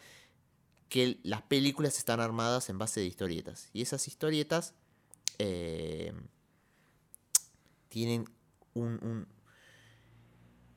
que 0.89 1.19
las 1.23 1.41
películas 1.41 1.97
están 1.97 2.19
armadas 2.19 2.69
en 2.69 2.77
base 2.77 2.99
de 2.99 3.05
historietas. 3.07 3.69
Y 3.73 3.81
esas 3.81 4.07
historietas 4.07 4.73
eh, 5.39 6.13
tienen 7.89 8.25
un, 8.73 8.99
un- 9.03 9.27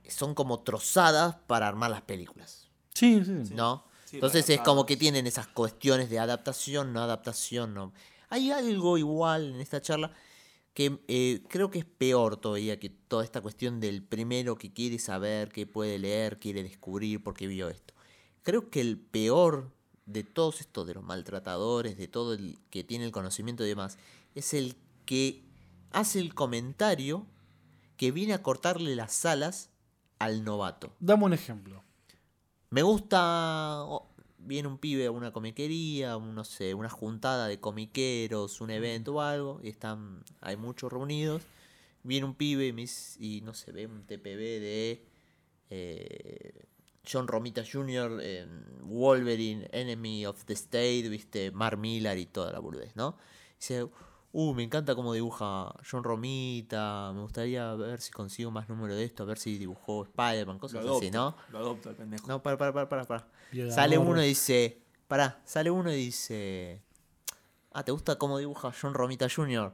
son 0.09 0.35
como 0.35 0.61
trozadas 0.61 1.37
para 1.47 1.67
armar 1.69 1.91
las 1.91 2.03
películas, 2.03 2.69
Sí, 2.95 3.23
sí. 3.25 3.55
¿no? 3.55 3.85
Sí, 4.05 4.17
Entonces 4.17 4.49
es 4.51 4.61
como 4.61 4.87
que 4.87 4.97
tienen 4.97 5.27
esas 5.27 5.47
cuestiones 5.49 6.11
de 6.11 6.19
adaptación, 6.19 6.93
no 6.93 7.01
adaptación, 7.03 7.75
no. 7.75 7.93
Hay 8.29 8.51
algo 8.53 8.99
igual 8.99 9.55
en 9.55 9.61
esta 9.61 9.81
charla 9.81 10.13
que 10.75 11.01
eh, 11.09 11.43
creo 11.49 11.71
que 11.71 11.79
es 11.81 11.85
peor 11.85 12.37
todavía 12.37 12.79
que 12.79 12.91
toda 12.91 13.25
esta 13.25 13.41
cuestión 13.41 13.81
del 13.81 14.03
primero 14.03 14.57
que 14.57 14.73
quiere 14.73 14.99
saber, 14.99 15.51
que 15.51 15.67
puede 15.67 15.99
leer, 15.99 16.39
quiere 16.39 16.63
descubrir 16.63 17.23
porque 17.23 17.47
vio 17.47 17.69
esto. 17.69 17.94
Creo 18.45 18.71
que 18.71 18.83
el 18.83 18.99
peor 18.99 19.73
de 20.07 20.23
todos 20.23 20.61
estos, 20.61 20.87
de 20.87 20.95
los 20.95 21.03
maltratadores, 21.03 21.97
de 21.97 22.09
todo 22.09 22.35
el 22.35 22.59
que 22.71 22.85
tiene 22.85 23.07
el 23.07 23.11
conocimiento 23.11 23.65
y 23.65 23.69
demás, 23.69 23.99
es 24.35 24.53
el 24.53 24.77
que 25.07 25.43
hace 25.93 26.21
el 26.21 26.35
comentario 26.35 27.27
que 27.97 28.11
viene 28.11 28.35
a 28.35 28.43
cortarle 28.43 28.95
las 28.97 29.25
alas 29.25 29.71
al 30.19 30.45
novato. 30.45 30.93
Dame 31.01 31.25
un 31.25 31.33
ejemplo. 31.33 31.83
Me 32.69 32.83
gusta. 32.83 33.83
oh, 33.85 34.11
viene 34.37 34.69
un 34.69 34.77
pibe 34.77 35.07
a 35.07 35.11
una 35.11 35.33
comiquería, 35.33 36.19
un, 36.19 36.35
no 36.35 36.45
sé, 36.45 36.75
una 36.75 36.91
juntada 36.91 37.49
de 37.49 37.61
comiqueros, 37.61 38.61
un 38.61 38.71
evento 38.71 39.15
o 39.15 39.21
algo, 39.23 39.59
y 39.63 39.69
están. 39.71 40.23
Hay 40.43 40.57
muchos 40.59 40.93
reunidos. 40.93 41.43
Viene 42.03 42.27
un 42.27 42.35
pibe 42.35 42.67
y, 42.67 42.73
me 42.75 42.85
y 43.19 43.41
no 43.41 43.55
se 43.55 43.73
ve 43.73 43.87
un 43.87 44.05
TPB 44.05 44.61
de 44.61 45.07
eh, 45.71 46.67
John 47.05 47.27
Romita 47.29 47.63
Jr., 47.65 48.21
Wolverine, 48.83 49.69
Enemy 49.73 50.27
of 50.27 50.45
the 50.45 50.55
State, 50.55 51.09
viste, 51.09 51.51
Mark 51.51 51.79
Millar 51.79 52.19
y 52.19 52.27
toda 52.27 52.53
la 52.53 52.59
boludez, 52.59 52.95
¿no? 52.97 53.17
Dice, 53.59 53.87
uh, 54.33 54.55
me 54.55 54.63
encanta 54.63 54.95
cómo 54.95 55.13
dibuja 55.13 55.73
John 55.89 56.03
Romita, 56.03 57.13
me 57.15 57.23
gustaría 57.23 57.73
ver 57.75 58.01
si 58.01 58.11
consigo 58.11 58.51
más 58.51 58.69
número 58.69 58.95
de 58.95 59.05
esto, 59.05 59.23
a 59.23 59.27
ver 59.27 59.39
si 59.39 59.59
dibujó 59.59 60.05
Spider-Man, 60.05 60.57
Lo 60.57 60.61
cosas 60.61 60.85
así, 60.85 61.11
¿no? 61.11 61.37
Lo 61.51 61.59
adopto 61.59 61.91
el 61.91 61.97
pendejo. 61.97 62.27
No, 62.27 62.43
para, 62.43 62.57
para, 62.57 62.73
para, 62.73 62.89
para, 62.89 63.05
para. 63.05 63.27
Sale 63.71 63.99
uno 63.99 64.23
y 64.23 64.29
dice, 64.29 64.83
pará, 65.07 65.41
sale 65.45 65.71
uno 65.71 65.93
y 65.93 65.97
dice, 65.97 66.83
ah, 67.73 67.85
¿te 67.85 67.93
gusta 67.93 68.17
cómo 68.17 68.39
dibuja 68.39 68.73
John 68.79 68.95
Romita 68.95 69.29
Jr.? 69.29 69.73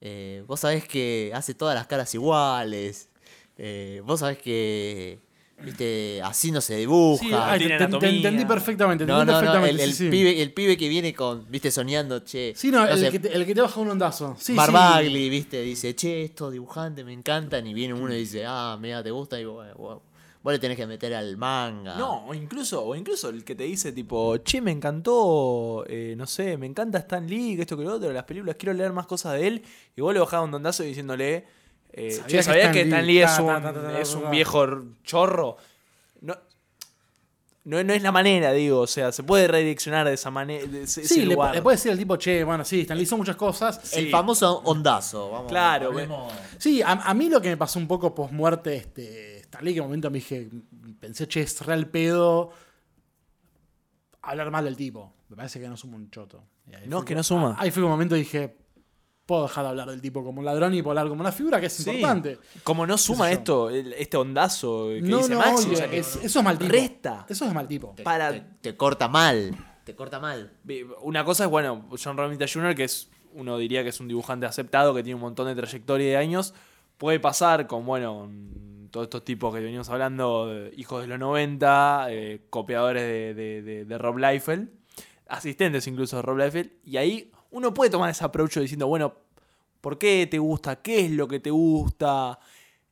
Eh, 0.00 0.44
vos 0.48 0.60
sabés 0.60 0.88
que 0.88 1.30
hace 1.34 1.54
todas 1.54 1.74
las 1.74 1.86
caras 1.86 2.12
iguales. 2.14 3.08
Eh, 3.56 4.02
vos 4.04 4.20
sabés 4.20 4.38
que, 4.38 5.20
viste, 5.60 6.20
así 6.22 6.50
no 6.50 6.60
se 6.60 6.76
dibuja. 6.76 7.24
Sí, 7.24 7.30
ay, 7.32 7.58
tiene 7.58 7.74
te, 7.74 7.78
te- 7.78 7.78
te 7.78 7.84
anatomía. 7.96 8.16
entendí 8.16 8.44
perfectamente. 8.44 9.04
te 9.04 9.12
no, 9.12 9.20
entendí 9.20 9.32
no, 9.32 9.38
no, 9.40 9.52
perfectamente, 9.52 9.82
el, 9.84 9.88
el 9.90 9.94
sí, 9.96 10.04
sí. 10.04 10.10
Pibe, 10.10 10.42
el 10.42 10.52
pibe 10.52 10.76
que 10.76 10.88
viene 10.88 11.14
con, 11.14 11.44
viste, 11.50 11.70
soñando, 11.70 12.20
che. 12.20 12.52
Sí, 12.56 12.70
no, 12.70 12.86
el, 12.86 12.98
sé, 12.98 13.10
que 13.10 13.18
te, 13.18 13.32
el 13.34 13.44
que 13.46 13.54
te 13.54 13.60
baja 13.60 13.80
un 13.80 13.90
ondazo. 13.90 14.36
Sí, 14.38 14.52
Mark 14.52 14.70
sí. 14.70 14.74
Bagley, 14.74 15.28
viste, 15.30 15.60
dice, 15.62 15.94
che, 15.94 16.24
estos 16.24 16.52
dibujantes 16.52 17.04
me 17.04 17.12
encantan. 17.12 17.66
Y 17.66 17.74
viene 17.74 17.94
uno 17.94 18.14
y 18.14 18.18
dice, 18.18 18.44
ah, 18.46 18.76
mira, 18.80 19.02
te 19.02 19.10
gusta. 19.10 19.38
Y 19.40 19.44
bueno, 19.44 19.74
bueno, 19.76 20.02
vos 20.42 20.52
le 20.52 20.58
tenés 20.58 20.76
que 20.76 20.86
meter 20.86 21.14
al 21.14 21.36
manga. 21.36 21.96
No, 21.96 22.26
o 22.26 22.34
incluso, 22.34 22.84
o 22.84 22.96
incluso 22.96 23.28
el 23.28 23.44
que 23.44 23.54
te 23.54 23.62
dice 23.64 23.92
tipo, 23.92 24.36
che, 24.38 24.60
me 24.60 24.72
encantó, 24.72 25.84
eh, 25.86 26.14
no 26.16 26.26
sé, 26.26 26.56
me 26.56 26.66
encanta 26.66 26.98
Stan 26.98 27.26
Lee, 27.26 27.54
que 27.56 27.62
esto 27.62 27.76
que 27.76 27.84
lo 27.84 27.94
otro, 27.94 28.12
las 28.12 28.24
películas, 28.24 28.56
quiero 28.58 28.72
leer 28.72 28.92
más 28.92 29.06
cosas 29.06 29.34
de 29.34 29.46
él. 29.46 29.62
Y 29.96 30.00
vos 30.00 30.12
le 30.12 30.18
bajás 30.20 30.42
un 30.42 30.50
dondazo 30.50 30.82
diciéndole, 30.82 31.44
eh, 31.92 32.10
¿Sabías 32.12 32.26
che, 32.26 32.36
que 32.38 32.42
¿sabías 32.42 32.64
Stan 32.66 32.72
que 32.72 32.84
Lee- 32.84 32.90
Stan 32.90 33.06
Lee 33.06 33.18
es 33.22 33.38
un, 33.38 33.46
ta, 33.46 33.62
ta, 33.62 33.72
ta, 33.74 34.00
es 34.00 34.10
ta, 34.10 34.16
un 34.18 34.24
ta? 34.24 34.30
viejo 34.30 34.66
chorro? 35.04 35.56
No, 36.20 36.34
no, 37.64 37.84
no 37.84 37.92
es 37.92 38.02
la 38.02 38.10
manera, 38.10 38.52
digo, 38.52 38.80
o 38.80 38.86
sea, 38.86 39.12
se 39.12 39.22
puede 39.22 39.46
redireccionar 39.46 40.06
de 40.08 40.14
esa 40.14 40.30
manera. 40.30 40.66
De 40.66 40.82
ese, 40.82 41.02
ese 41.02 41.14
Sí, 41.14 41.24
le, 41.24 41.34
lugar. 41.34 41.54
le 41.54 41.62
puedes 41.62 41.78
decir 41.80 41.92
al 41.92 41.98
tipo, 41.98 42.16
che, 42.16 42.42
bueno, 42.44 42.64
sí, 42.64 42.80
Stan 42.80 42.96
Lee 42.96 43.04
hizo 43.04 43.16
muchas 43.16 43.36
cosas. 43.36 43.92
El 43.96 44.10
famoso 44.10 44.58
ondazo. 44.64 45.30
Vamos, 45.30 45.48
Claro, 45.50 45.92
Sí, 46.58 46.82
a, 46.82 46.92
a 46.92 47.14
mí 47.14 47.28
lo 47.28 47.40
que 47.40 47.50
me 47.50 47.56
pasó 47.56 47.78
un 47.78 47.86
poco 47.86 48.14
post 48.14 48.32
muerte 48.32 48.74
este, 48.76 49.38
Stan 49.40 49.64
Lee, 49.64 49.72
que 49.74 49.78
en 49.78 49.84
un 49.84 49.88
momento 49.90 50.10
me 50.10 50.18
dije, 50.18 50.48
pensé, 50.98 51.28
che, 51.28 51.42
es 51.42 51.60
real 51.64 51.86
pedo 51.88 52.50
hablar 54.22 54.50
mal 54.50 54.64
del 54.64 54.76
tipo. 54.76 55.12
Me 55.28 55.36
parece 55.36 55.60
que 55.60 55.68
no 55.68 55.76
suma 55.76 55.96
un 55.96 56.10
choto. 56.10 56.42
No, 56.86 56.98
fue 56.98 56.98
es 57.00 57.04
que 57.06 57.14
no 57.14 57.22
suma. 57.22 57.56
Ahí 57.58 57.70
fue 57.70 57.82
un 57.82 57.90
momento 57.90 58.16
y 58.16 58.20
dije, 58.20 58.56
puedo 59.26 59.42
dejar 59.44 59.64
de 59.64 59.70
hablar 59.70 59.88
del 59.90 60.00
tipo 60.02 60.24
como 60.24 60.40
un 60.40 60.44
ladrón 60.44 60.74
y 60.74 60.82
puedo 60.82 60.92
hablar 60.98 61.08
como 61.08 61.20
una 61.20 61.32
figura 61.32 61.60
que 61.60 61.66
es 61.66 61.72
Sí. 61.74 61.90
importante. 61.90 62.38
Como 62.64 62.86
no 62.86 62.98
suma 62.98 63.30
esto, 63.30 63.70
el- 63.70 63.92
este 63.94 64.16
ondazo 64.16 64.88
que 64.88 65.00
No, 65.02 65.18
dice 65.18 65.30
no, 65.30 65.38
Maxi, 65.38 65.66
oye, 65.66 65.74
o 65.74 65.76
sea, 65.76 65.90
que 65.90 65.98
es- 65.98 66.16
eso 66.16 66.38
es 66.40 66.44
mal 66.44 66.58
tipo. 66.58 66.70
resta. 66.72 67.26
Eso 67.28 67.44
es 67.46 67.54
mal 67.54 67.68
tipo. 67.68 67.92
Te, 67.96 68.02
Para- 68.02 68.32
te- 68.32 68.44
te 68.60 68.76
corta 68.76 69.08
mal. 69.08 69.56
Te 69.84 69.94
corta 69.94 70.18
mal. 70.20 70.52
Una 71.02 71.24
cosa 71.24 71.44
es, 71.44 71.50
bueno, 71.50 71.88
John 72.02 72.16
Romita 72.16 72.46
Jr., 72.52 72.74
que 72.74 72.84
es, 72.84 73.10
uno 73.34 73.56
diría 73.58 73.82
que 73.82 73.88
es 73.90 74.00
un 74.00 74.08
dibujante 74.08 74.46
aceptado, 74.46 74.94
que 74.94 75.02
tiene 75.02 75.14
un 75.14 75.22
montón 75.22 75.46
de 75.46 75.54
trayectoria 75.54 76.06
y 76.06 76.10
de 76.10 76.16
años. 76.16 76.52
Puede 76.98 77.18
pasar 77.18 77.66
con, 77.66 77.84
bueno, 77.86 78.14
con 78.20 78.88
todos 78.90 79.06
estos 79.06 79.24
tipos 79.24 79.54
que 79.54 79.60
venimos 79.60 79.88
hablando, 79.88 80.46
de 80.48 80.72
hijos 80.76 81.00
de 81.00 81.06
los 81.08 81.18
90, 81.18 82.06
eh, 82.10 82.42
copiadores 82.50 83.02
de, 83.02 83.34
de- 83.34 83.62
de- 83.62 83.84
de 83.86 83.98
Rob 83.98 84.18
Liefeld, 84.18 84.68
asistentes 85.28 85.86
incluso 85.86 86.16
de 86.16 86.22
Rob 86.22 86.36
Liefeld, 86.38 86.70
y 86.84 86.96
ahí 86.98 87.32
uno 87.52 87.72
puede 87.72 87.90
tomar 87.90 88.10
ese 88.10 88.24
approach 88.24 88.56
diciendo, 88.58 88.86
bueno, 88.88 89.14
¿por 89.80 89.98
qué 89.98 90.26
te 90.30 90.38
gusta? 90.38 90.76
¿Qué 90.82 91.04
es 91.06 91.10
lo 91.12 91.28
que 91.28 91.40
te 91.40 91.50
gusta? 91.50 92.38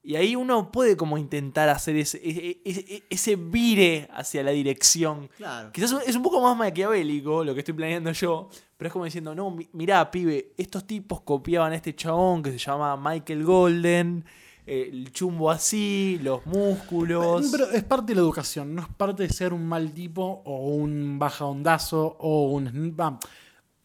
Y 0.02 0.16
ahí 0.16 0.34
uno 0.34 0.72
puede 0.72 0.96
como 0.96 1.18
intentar 1.18 1.68
hacer 1.68 1.94
ese, 1.96 2.20
ese, 2.64 3.02
ese- 3.10 3.36
vire 3.36 4.08
hacia 4.14 4.42
la 4.42 4.50
dirección 4.50 5.28
Claro. 5.36 5.70
Quizás 5.72 5.94
es 6.06 6.16
un 6.16 6.22
poco 6.22 6.40
más 6.40 6.56
maquiavélico 6.56 7.44
lo 7.44 7.52
que 7.52 7.60
estoy 7.60 7.74
planeando 7.74 8.10
yo, 8.12 8.48
pero 8.78 8.86
es 8.88 8.92
como 8.94 9.04
diciendo, 9.04 9.34
no, 9.34 9.50
mi- 9.50 9.68
mirá, 9.74 10.10
pibe, 10.10 10.52
estos 10.56 10.86
tipos 10.86 11.20
copiaban 11.20 11.72
a 11.72 11.76
este 11.76 11.94
chabón 11.94 12.42
que 12.42 12.50
se 12.50 12.56
llama 12.58 12.96
Michael 12.96 13.44
Golden, 13.44 14.24
eh, 14.66 14.88
el 14.90 15.12
chumbo 15.12 15.50
así, 15.50 16.18
los 16.22 16.46
músculos. 16.46 17.48
Pero 17.52 17.70
es 17.70 17.84
parte 17.84 18.12
de 18.12 18.14
la 18.16 18.22
educación, 18.22 18.74
no 18.74 18.80
es 18.82 18.88
parte 18.88 19.24
de 19.24 19.28
ser 19.28 19.52
un 19.52 19.66
mal 19.66 19.92
tipo 19.92 20.40
o 20.46 20.66
un 20.68 21.18
baja 21.18 21.44
ondazo 21.44 22.16
o 22.18 22.50
un, 22.52 22.94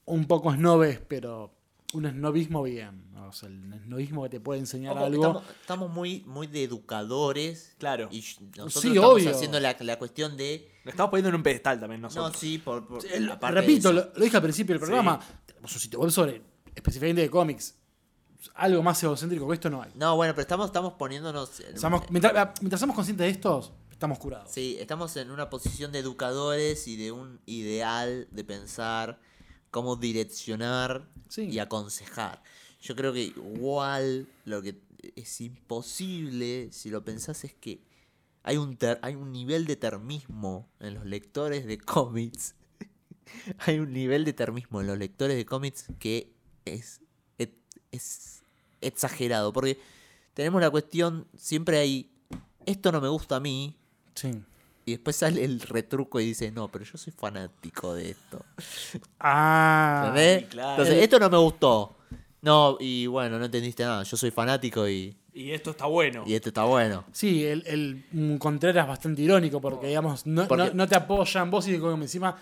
un 0.06 0.26
poco 0.26 0.54
snobes, 0.54 1.00
pero 1.08 1.54
un 1.94 2.10
snobismo 2.10 2.63
bien. 2.63 3.12
¿no? 3.13 3.30
O 3.30 3.32
sea, 3.32 3.50
el 3.50 3.82
snobismo 3.86 4.24
que 4.24 4.30
te 4.30 4.39
puede 4.39 4.60
enseñar 4.60 4.96
Ojo, 4.98 5.06
algo. 5.06 5.24
Estamos, 5.28 5.44
estamos 5.62 5.89
muy, 5.91 6.24
muy 6.28 6.48
de 6.48 6.63
educadores. 6.63 7.76
Claro. 7.78 8.10
Y 8.12 8.20
nosotros 8.58 8.82
Sí, 8.82 8.88
estamos 8.89 9.12
obvio. 9.13 9.30
haciendo 9.32 9.60
la, 9.60 9.76
la 9.80 9.98
cuestión 10.00 10.36
de. 10.38 10.72
Lo 10.84 10.91
estamos 10.91 11.10
poniendo 11.10 11.30
en 11.30 11.36
un 11.36 11.44
pedestal 11.44 11.80
también 11.80 12.02
No, 12.02 12.08
nosotros. 12.08 12.38
sí, 12.39 12.58
por. 12.58 12.86
por 12.88 13.06
El- 13.06 13.30
aparte 13.32 13.56
de 13.56 13.62
repito, 13.62 13.91
lo, 13.94 14.12
lo 14.15 14.24
dije 14.24 14.36
al 14.38 14.44
principio 14.44 14.74
del 14.74 14.80
programa. 14.82 15.20
Tenemos 15.46 15.74
un 15.74 15.80
sitio 15.80 16.00
web 16.00 16.12
sobre 16.12 16.41
específicamente 16.76 17.22
de 17.22 17.30
cómics. 17.30 17.76
Algo 18.56 18.84
más 18.84 19.02
egocéntrico 19.02 19.48
que 19.48 19.54
esto 19.56 19.70
no 19.72 19.82
hay. 19.82 19.91
No, 19.96 20.15
bueno, 20.18 20.34
pero 20.34 20.44
estamos, 20.44 20.68
estamos 20.68 20.94
poniéndonos. 20.94 21.60
en- 21.62 21.76
Estamos- 21.76 22.04
mientras, 22.12 22.52
mientras 22.62 22.80
somos 22.80 22.96
conscientes 22.96 23.26
de 23.26 23.32
estos, 23.32 23.72
estamos 23.89 24.20
curados. 24.20 24.52
Sí, 24.52 24.78
estamos 24.80 25.15
en 25.18 25.32
una 25.32 25.50
posición 25.50 25.91
de 25.91 26.00
educadores 26.00 26.88
y 26.88 26.96
de 26.96 27.12
un 27.12 27.39
ideal 27.48 28.28
de 28.30 28.44
pensar 28.44 29.20
cómo 29.76 29.98
direccionar 29.98 31.06
Sí. 31.28 31.50
y 31.50 31.60
aconsejar. 31.60 32.42
Yo 32.82 32.96
creo 32.96 33.12
que 33.12 33.24
igual 33.24 34.26
lo 34.46 34.62
que 34.62 34.80
es 35.18 35.42
imposible, 35.42 36.70
si 36.72 36.90
lo 36.90 37.04
pensás, 37.04 37.44
es 37.44 37.54
que 37.56 37.82
hay 38.44 38.56
un, 38.56 38.78
ter- 38.78 39.00
hay 39.02 39.16
un 39.16 39.34
nivel 39.34 39.66
de 39.66 39.76
termismo 39.76 40.70
en 40.80 40.94
los 40.94 41.06
lectores 41.06 41.66
de 41.66 41.78
cómics. 41.78 42.56
hay 43.68 43.80
un 43.80 43.92
nivel 43.92 44.24
de 44.24 44.32
termismo 44.32 44.80
en 44.80 44.88
los 44.88 44.98
lectores 44.98 45.36
de 45.36 45.46
cómics 45.46 45.88
que 46.00 46.32
es, 46.64 47.02
es, 47.38 47.60
es 47.92 48.44
exagerado. 48.80 49.52
Porque 49.52 49.78
tenemos 50.36 50.62
la 50.62 50.70
cuestión, 50.70 51.28
siempre 51.36 51.80
hay, 51.80 52.10
esto 52.66 52.94
no 52.94 53.02
me 53.02 53.10
gusta 53.10 53.36
a 53.36 53.40
mí, 53.42 53.76
Sí. 54.16 54.32
Y 54.86 54.91
después 54.91 55.15
sale 55.15 55.43
el 55.43 55.60
retruco 55.62 56.19
y 56.19 56.26
dice, 56.26 56.52
no, 56.52 56.67
pero 56.67 56.86
yo 56.86 56.98
soy 56.98 57.12
fanático 57.12 57.93
de 57.95 58.12
esto. 58.12 58.45
Ah. 59.19 60.06
¿Entendés? 60.10 60.45
claro. 60.50 60.71
Entonces, 60.71 61.04
esto 61.04 61.19
no 61.19 61.30
me 61.30 61.38
gustó. 61.38 61.95
No, 62.41 62.78
y 62.80 63.08
bueno, 63.08 63.39
no 63.39 63.45
entendiste 63.45 63.84
nada. 63.84 64.04
Yo 64.04 64.15
soy 64.17 64.30
fanático 64.32 64.88
y, 64.88 65.17
Y 65.34 65.52
esto 65.52 65.71
está 65.71 65.88
bueno. 65.88 66.24
y 66.28 66.36
esto 66.36 66.50
está 66.50 66.63
bueno. 66.65 67.04
Sí, 67.12 67.43
el, 67.45 67.65
el 68.12 68.38
Contreras 68.39 68.88
bastante 68.88 69.21
irónico 69.24 69.60
porque, 69.60 69.88
digamos, 69.88 70.26
no, 70.28 70.48
Porque- 70.48 70.65
no- 70.65 70.74
no 70.76 70.88
te 70.88 70.95
apoyan 70.95 71.50
vos 71.50 71.67
y 71.67 71.80
como 71.80 72.02
encima. 72.04 72.38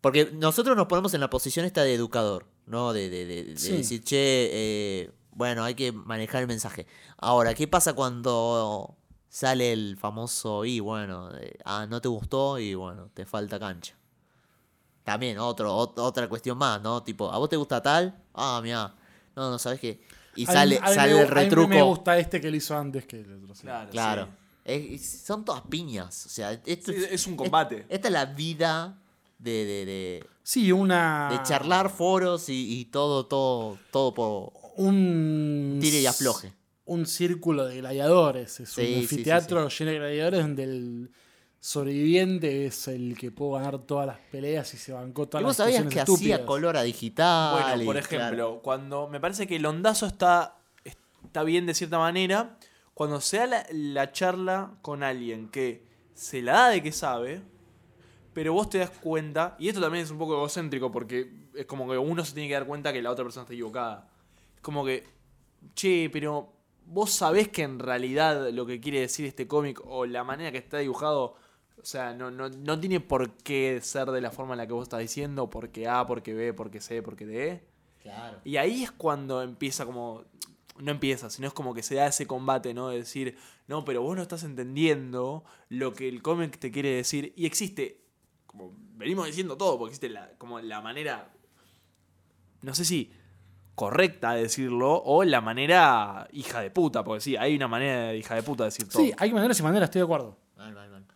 Porque 0.00 0.30
nosotros 0.32 0.76
nos 0.76 0.86
ponemos 0.86 1.12
en 1.14 1.20
la 1.20 1.28
posición 1.30 1.64
esta 1.66 1.84
de 1.84 1.94
educador, 1.94 2.46
¿no? 2.66 2.92
De, 2.92 3.08
de- 3.10 3.26
de- 3.26 3.44
de 3.44 3.56
Sí. 3.58 3.72
decir, 3.72 4.02
che, 4.02 4.16
eh, 4.52 5.10
bueno, 5.32 5.62
hay 5.64 5.74
que 5.74 5.92
manejar 5.92 6.40
el 6.42 6.48
mensaje. 6.48 6.86
Ahora, 7.18 7.54
¿qué 7.54 7.68
pasa 7.68 7.92
cuando 7.92 8.96
sale 9.34 9.72
el 9.72 9.96
famoso 9.96 10.62
y 10.66 10.78
bueno, 10.78 11.30
eh, 11.38 11.56
ah, 11.64 11.86
no 11.88 12.02
te 12.02 12.08
gustó 12.08 12.58
y 12.58 12.74
bueno, 12.74 13.08
te 13.14 13.24
falta 13.24 13.58
cancha? 13.58 13.94
También, 15.04 15.38
otro, 15.38 15.74
ot- 15.74 15.98
otra 15.98 16.28
cuestión 16.28 16.58
más, 16.58 16.80
¿no? 16.82 17.02
Tipo, 17.02 17.32
¿a 17.32 17.38
vos 17.38 17.48
te 17.48 17.56
gusta 17.56 17.80
tal? 17.82 18.14
Ah, 18.34 18.60
mira, 18.62 18.94
no, 19.34 19.50
no, 19.50 19.58
¿sabes 19.58 19.80
qué? 19.80 20.02
Y 20.36 20.44
a 20.48 20.52
sale, 20.52 20.78
mí 20.80 20.86
sale 20.94 21.12
el 21.12 21.18
a 21.18 21.20
mí 21.22 21.26
me 21.28 21.34
retruco. 21.34 21.84
gusta 21.86 22.18
este 22.18 22.40
que 22.42 22.50
lo 22.50 22.56
hizo 22.56 22.76
antes 22.76 23.06
que 23.06 23.20
el 23.20 23.32
otro. 23.42 23.54
sí. 23.54 23.62
Claro, 23.62 23.90
Claro. 23.90 24.24
sí. 24.26 24.30
Es- 24.64 25.22
son 25.24 25.44
todas 25.46 25.62
piñas. 25.62 26.26
O 26.26 26.28
sea, 26.28 26.52
esto 26.52 26.92
Sí, 26.92 27.04
es 27.10 27.26
un 27.26 27.34
combate. 27.36 27.86
esta 27.88 28.08
es 28.08 28.12
la 28.12 28.26
vida 28.26 28.98
de, 29.38 29.50
de, 29.64 29.84
de, 29.86 30.26
Sí, 30.42 30.70
una. 30.72 31.30
de 31.32 31.42
charlar 31.42 31.88
foros 31.90 32.48
y, 32.50 32.78
y 32.80 32.84
todo, 32.84 33.24
todo, 33.26 33.78
todo 33.90 34.12
por 34.14 34.52
Un. 34.76 35.78
tire 35.80 36.00
y 36.00 36.06
afloje. 36.06 36.52
Un 36.84 37.06
círculo 37.06 37.64
de 37.66 37.78
gladiadores. 37.78 38.60
Es 38.60 38.70
Sí, 38.70 38.80
un 38.80 38.86
sí, 38.86 38.92
sí, 38.92 39.02
anfiteatro 39.02 39.68
lleno 39.68 39.90
de 39.92 39.96
gladiadores 39.98 40.40
donde 40.40 40.64
el 40.64 41.10
sobreviviente 41.60 42.66
es 42.66 42.88
el 42.88 43.16
que 43.16 43.30
pudo 43.30 43.52
ganar 43.52 43.78
todas 43.78 44.06
las 44.06 44.18
peleas 44.18 44.74
y 44.74 44.76
se 44.76 44.92
bancó 44.92 45.28
todas 45.28 45.42
¿Y 45.42 45.44
las 45.44 45.48
vos 45.50 45.56
sabías 45.58 45.84
discusiones 45.84 46.04
que 46.18 46.32
hacía 46.34 46.44
color 46.46 46.76
a 46.76 46.82
digital? 46.82 47.62
Bueno, 47.62 47.82
y- 47.82 47.86
por 47.86 47.96
ejemplo, 47.96 48.28
claro. 48.28 48.60
cuando 48.62 49.08
me 49.08 49.20
parece 49.20 49.46
que 49.46 49.56
el 49.56 49.64
ondazo 49.66 50.06
está, 50.06 50.58
está 50.84 51.44
bien 51.44 51.66
de 51.66 51.74
cierta 51.74 51.98
manera, 51.98 52.56
cuando 52.94 53.20
se 53.20 53.36
da 53.38 53.46
la, 53.46 53.66
la 53.70 54.10
charla 54.12 54.72
con 54.82 55.04
alguien 55.04 55.48
que 55.48 55.84
se 56.14 56.42
la 56.42 56.52
da 56.52 56.68
de 56.70 56.82
que 56.82 56.90
sabe, 56.90 57.42
pero 58.34 58.54
vos 58.54 58.68
te 58.68 58.78
das 58.78 58.90
cuenta, 58.90 59.54
y 59.58 59.68
esto 59.68 59.80
también 59.80 60.02
es 60.04 60.10
un 60.10 60.18
poco 60.18 60.34
egocéntrico 60.34 60.90
porque 60.90 61.30
es 61.54 61.66
como 61.66 61.88
que 61.88 61.96
uno 61.96 62.24
se 62.24 62.34
tiene 62.34 62.48
que 62.48 62.54
dar 62.54 62.66
cuenta 62.66 62.92
que 62.92 63.02
la 63.02 63.10
otra 63.12 63.24
persona 63.24 63.42
está 63.44 63.54
equivocada. 63.54 64.08
Es 64.56 64.60
como 64.62 64.84
que, 64.84 65.04
che, 65.74 66.10
pero 66.12 66.52
vos 66.92 67.10
sabés 67.10 67.48
que 67.48 67.62
en 67.62 67.78
realidad 67.78 68.50
lo 68.50 68.66
que 68.66 68.80
quiere 68.80 69.00
decir 69.00 69.24
este 69.24 69.48
cómic 69.48 69.80
o 69.84 70.04
la 70.04 70.24
manera 70.24 70.52
que 70.52 70.58
está 70.58 70.78
dibujado, 70.78 71.36
o 71.80 71.84
sea, 71.84 72.12
no, 72.12 72.30
no, 72.30 72.50
no 72.50 72.78
tiene 72.78 73.00
por 73.00 73.32
qué 73.38 73.80
ser 73.82 74.10
de 74.10 74.20
la 74.20 74.30
forma 74.30 74.52
en 74.54 74.58
la 74.58 74.66
que 74.66 74.74
vos 74.74 74.82
estás 74.82 75.00
diciendo, 75.00 75.48
porque 75.48 75.88
A, 75.88 76.06
porque 76.06 76.34
B, 76.34 76.52
porque 76.52 76.80
C, 76.80 77.02
porque 77.02 77.24
D. 77.24 77.64
Claro. 78.02 78.40
Y 78.44 78.58
ahí 78.58 78.82
es 78.82 78.92
cuando 78.92 79.42
empieza 79.42 79.86
como. 79.86 80.24
no 80.78 80.90
empieza, 80.90 81.30
sino 81.30 81.48
es 81.48 81.54
como 81.54 81.72
que 81.72 81.82
se 81.82 81.94
da 81.94 82.06
ese 82.06 82.26
combate, 82.26 82.74
¿no? 82.74 82.88
De 82.88 82.98
decir, 82.98 83.38
no, 83.68 83.84
pero 83.86 84.02
vos 84.02 84.14
no 84.14 84.22
estás 84.22 84.42
entendiendo 84.44 85.44
lo 85.70 85.94
que 85.94 86.08
el 86.08 86.20
cómic 86.20 86.58
te 86.58 86.70
quiere 86.70 86.90
decir. 86.90 87.32
Y 87.36 87.46
existe, 87.46 88.02
como 88.46 88.74
venimos 88.96 89.26
diciendo 89.26 89.56
todo, 89.56 89.78
porque 89.78 89.92
existe 89.92 90.10
la, 90.10 90.30
como 90.36 90.60
la 90.60 90.82
manera, 90.82 91.32
no 92.60 92.74
sé 92.74 92.84
si 92.84 93.12
correcta 93.74 94.34
de 94.34 94.42
decirlo, 94.42 95.02
o 95.04 95.24
la 95.24 95.40
manera 95.40 96.28
hija 96.32 96.60
de 96.60 96.70
puta, 96.70 97.02
porque 97.04 97.20
sí, 97.20 97.36
hay 97.36 97.56
una 97.56 97.68
manera 97.68 98.08
de 98.08 98.18
hija 98.18 98.34
de 98.34 98.42
puta 98.42 98.64
de 98.64 98.68
decir 98.68 98.88
todo. 98.88 99.02
Sí, 99.02 99.12
hay 99.16 99.32
maneras 99.32 99.58
y 99.58 99.62
maneras, 99.62 99.86
estoy 99.88 100.00
de 100.00 100.04
acuerdo. 100.04 100.36
Mal, 100.56 100.74
mal, 100.74 100.90
mal. 100.90 101.06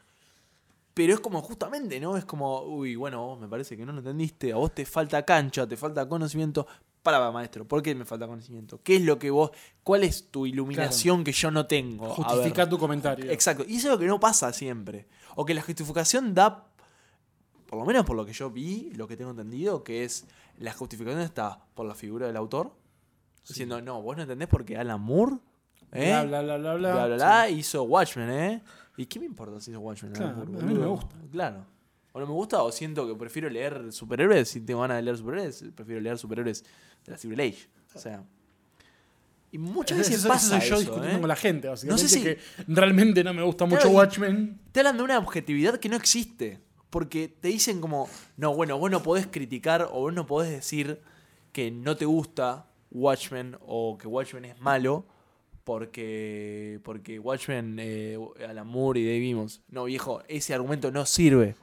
Pero 0.95 1.13
es 1.13 1.21
como 1.21 1.43
justamente, 1.43 2.01
¿no? 2.01 2.17
Es 2.17 2.25
como, 2.25 2.63
uy, 2.63 2.97
bueno, 2.97 3.27
vos 3.27 3.39
me 3.39 3.49
parece 3.49 3.77
que 3.77 3.85
no 3.85 3.93
lo 3.93 3.99
entendiste, 3.99 4.53
a 4.53 4.57
vos 4.57 4.75
te 4.75 4.87
falta 4.87 5.23
cancha, 5.25 5.67
te 5.67 5.77
falta 5.77 6.09
conocimiento. 6.09 6.67
Para, 7.03 7.19
para, 7.19 7.31
maestro, 7.31 7.69
¿por 7.69 7.83
qué 7.83 7.95
me 7.95 8.07
falta 8.07 8.27
conocimiento? 8.27 8.81
¿Qué 8.83 8.97
es 8.97 9.03
lo 9.03 9.19
que 9.19 9.31
vos, 9.31 9.51
cuál 9.85 10.05
es 10.05 10.31
tu 10.31 10.47
iluminación 10.47 11.23
que 11.23 11.33
yo 11.33 11.51
no 11.51 11.67
tengo? 11.67 12.07
A 12.07 12.15
Justifica 12.15 12.63
ver. 12.63 12.71
tu 12.71 12.79
comentario. 12.79 13.31
Exacto, 13.31 13.65
y 13.69 13.77
eso 13.77 13.89
es 13.89 13.93
lo 13.93 13.99
que 13.99 14.07
no 14.07 14.19
pasa 14.19 14.53
siempre. 14.55 15.07
O 15.35 15.45
que 15.45 15.53
la 15.53 15.61
justificación 15.61 16.33
da, 16.35 16.67
por 17.67 17.79
lo 17.79 17.85
menos 17.85 18.05
por 18.05 18.17
lo 18.17 18.25
que 18.25 18.33
yo 18.33 18.51
vi, 18.51 18.91
lo 18.95 19.07
que 19.09 19.17
tengo 19.17 19.31
entendido, 19.31 19.83
que 19.85 20.05
es 20.05 20.27
la 20.59 20.73
justificación 20.73 21.21
está 21.23 21.59
por 21.75 21.87
la 21.87 21.95
figura 21.95 22.27
del 22.27 22.37
autor, 22.37 22.73
diciendo, 23.47 23.81
no, 23.81 24.01
vos 24.03 24.17
no 24.17 24.23
entendés 24.23 24.49
porque 24.49 24.77
Alan 24.77 25.01
Moore, 25.01 25.37
¿eh? 25.93 26.09
Bla, 26.11 26.25
bla, 26.25 26.43
bla, 26.43 26.57
bla, 26.59 26.75
bla. 26.75 26.93
bla, 26.93 27.07
bla, 27.07 27.17
bla, 27.17 27.51
hizo 27.51 27.83
Watchmen, 27.85 28.31
¿eh? 28.31 28.63
¿Y 28.97 29.07
qué 29.07 29.19
me 29.21 29.27
importa 29.27 29.61
si 29.61 29.71
hizo 29.71 29.81
Watchmen? 29.81 30.13
Claro, 30.13 30.37
Alan 30.37 30.53
Moore, 30.53 30.63
a 30.65 30.67
mí 30.67 30.75
no 30.75 30.81
me 30.81 30.87
gusta. 30.87 31.17
Claro. 31.31 31.67
O 32.13 32.21
no 32.21 32.27
me 32.27 32.33
gusta, 32.33 32.63
o 32.63 32.73
siento 32.73 33.07
que 33.07 33.15
prefiero 33.15 33.51
leer 33.51 33.93
superhéroes. 33.93 34.49
Si 34.49 34.61
tengo 34.63 34.81
ganas 34.81 34.97
de 34.97 35.03
leer 35.03 35.19
superhéroes, 35.19 35.65
prefiero 35.75 36.01
leer 36.01 36.17
superhéroes 36.17 36.65
de 37.05 37.13
la 37.13 37.19
Civil 37.19 37.41
Age. 37.41 37.69
O 37.95 37.99
sea. 37.99 38.25
Y 39.53 39.59
muchas 39.59 39.99
Eso- 39.99 40.09
veces 40.09 40.21
eso, 40.21 40.29
pasa 40.29 40.49
soy 40.61 40.69
yo 40.69 40.75
eso, 40.75 40.79
discutiendo 40.81 41.17
¿eh? 41.17 41.21
con 41.21 41.29
la 41.29 41.37
gente, 41.37 41.69
básicamente. 41.69 42.03
No 42.03 42.09
sé 42.09 42.15
si- 42.15 42.23
que 42.25 42.39
realmente 42.69 43.23
no 43.23 43.33
me 43.35 43.43
gusta 43.43 43.65
mucho 43.67 43.91
Watchmen. 43.91 44.59
Te 44.73 44.81
hablan 44.81 44.97
de 44.97 45.03
una 45.03 45.19
objetividad 45.19 45.79
que 45.79 45.89
no 45.89 45.97
existe. 45.97 46.61
Porque 46.91 47.29
te 47.29 47.49
dicen 47.49 47.81
como, 47.81 48.09
no, 48.37 48.55
bueno, 48.55 48.79
vos 48.79 48.91
no 48.91 49.03
podés 49.03 49.27
criticar 49.27 49.83
o 49.93 50.01
vos 50.01 50.13
no 50.13 50.27
podés 50.27 50.51
decir 50.51 51.01
que 51.53 51.71
no 51.71 51.97
te 51.97 52.05
gusta 52.05 52.67
Watchmen 52.91 53.57
o 53.61 53.99
que 53.99 54.07
Watchmen 54.09 54.45
es 54.45 54.61
malo 54.61 55.05
porque, 55.67 56.79
porque 56.85 57.19
Watchmen, 57.19 57.79
eh, 57.81 58.17
Alan 58.49 58.69
Moore 58.69 59.01
y 59.01 59.05
Dave. 59.05 59.49
No, 59.69 59.85
viejo, 59.85 60.23
ese 60.29 60.55
argumento 60.55 60.93
no 60.93 61.05
sirve. 61.05 61.57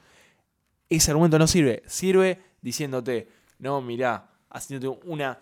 Ese 0.90 1.10
argumento 1.10 1.38
no 1.38 1.46
sirve. 1.46 1.82
Sirve 1.86 2.38
diciéndote, 2.60 3.28
no, 3.58 3.80
mirá, 3.80 4.30
haciéndote 4.50 5.08
una 5.08 5.40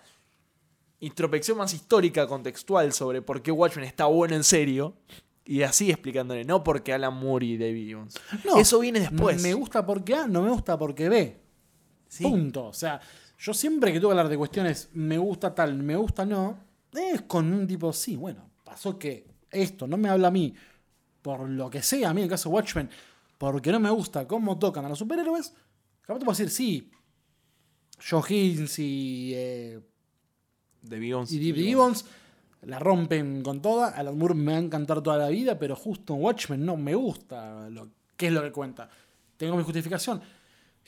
introspección 1.01 1.59
más 1.59 1.75
histórica, 1.75 2.29
contextual 2.29 2.93
sobre 2.93 3.21
por 3.21 3.43
qué 3.43 3.51
Watchmen 3.51 3.85
está 3.85 4.07
bueno 4.07 4.37
en 4.37 4.45
serio. 4.45 4.95
Y 5.45 5.63
así 5.63 5.91
explicándole, 5.91 6.45
no 6.45 6.63
porque 6.63 6.93
Alan 6.93 7.15
Moore 7.15 7.47
y 7.47 7.59
David 7.59 7.87
Gibbons. 7.87 8.15
No, 8.45 8.57
Eso 8.59 8.79
viene 8.79 9.01
después. 9.01 9.43
Me 9.43 9.55
gusta 9.55 9.85
porque 9.85 10.15
A, 10.15 10.27
no 10.27 10.43
me 10.43 10.51
gusta 10.51 10.79
porque 10.79 11.09
B. 11.09 11.41
Sí. 12.09 12.23
Punto. 12.23 12.67
O 12.67 12.73
sea, 12.73 13.01
yo 13.39 13.53
siempre 13.53 13.93
que 13.93 13.99
tengo 13.99 14.11
que 14.11 14.13
hablar 14.13 14.29
de 14.29 14.39
cuestiones 14.39 14.91
me 14.93 15.19
gusta 15.19 15.53
tal, 15.53 15.75
me 15.75 15.97
gusta 15.97 16.25
no, 16.25 16.59
es 16.93 17.23
con 17.23 17.53
un 17.53 17.67
tipo, 17.67 17.93
sí, 17.93 18.15
bueno, 18.15 18.51
pasó 18.63 18.99
que 18.99 19.27
esto 19.51 19.87
no 19.89 19.97
me 19.97 20.09
habla 20.09 20.29
a 20.29 20.31
mí 20.31 20.55
por 21.23 21.49
lo 21.49 21.69
que 21.69 21.83
sea, 21.83 22.11
a 22.11 22.15
mí 22.15 22.21
en 22.21 22.25
el 22.25 22.31
caso 22.31 22.49
de 22.49 22.55
Watchmen, 22.55 22.91
porque 23.39 23.73
no 23.73 23.81
me 23.81 23.91
gusta 23.91 24.29
cómo 24.29 24.59
tocan 24.59 24.85
a 24.85 24.89
los 24.89 24.99
superhéroes, 24.99 25.55
capaz 26.03 26.21
te 26.21 26.25
puedo 26.25 26.39
decir, 26.39 26.51
sí, 26.51 26.91
Joe 28.09 28.23
Higgins 28.29 28.79
y, 28.79 29.33
eh, 29.35 29.81
David 30.83 31.07
Gibbons. 31.07 31.33
y 31.33 31.51
Dave 31.51 31.63
la 32.63 32.79
rompen 32.79 33.43
con 33.43 33.61
toda, 33.61 33.89
Alan 33.89 34.17
Moore 34.17 34.35
me 34.35 34.53
va 34.53 34.59
a 34.59 34.61
encantar 34.63 35.03
toda 35.03 35.19
la 35.19 35.29
vida, 35.29 35.59
pero 35.59 35.75
justo 35.77 36.15
en 36.15 36.23
Watchmen 36.23 36.65
no 36.65 36.77
me 36.77 36.95
gusta 36.95 37.69
lo, 37.71 37.89
qué 38.17 38.29
es 38.29 38.33
lo 38.33 38.43
que 38.43 38.53
cuenta. 38.53 38.89
Tengo 39.37 39.57
mi 39.57 39.63
justificación. 39.65 40.21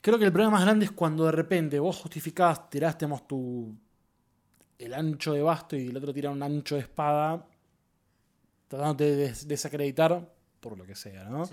Creo 0.01 0.19
que 0.19 0.25
el 0.27 0.33
problema 0.33 0.53
más 0.53 0.65
grande 0.65 0.85
es 0.85 0.93
cuando 0.93 1.25
de 1.25 1.33
repente 1.33 1.79
vos 1.81 1.97
justificás, 1.99 2.69
tiraste 2.71 3.07
tu 3.27 3.75
el 4.79 4.93
ancho 4.93 5.33
de 5.33 5.43
basto 5.43 5.77
y 5.77 5.87
el 5.89 5.97
otro 5.97 6.13
tira 6.13 6.31
un 6.31 6.43
ancho 6.43 6.75
de 6.75 6.83
espada, 6.83 7.47
tratando 8.69 9.05
de 9.05 9.17
des- 9.17 9.47
desacreditar 9.49 10.29
por 10.61 10.77
lo 10.77 10.85
que 10.85 10.95
sea, 10.95 11.25
¿no? 11.25 11.45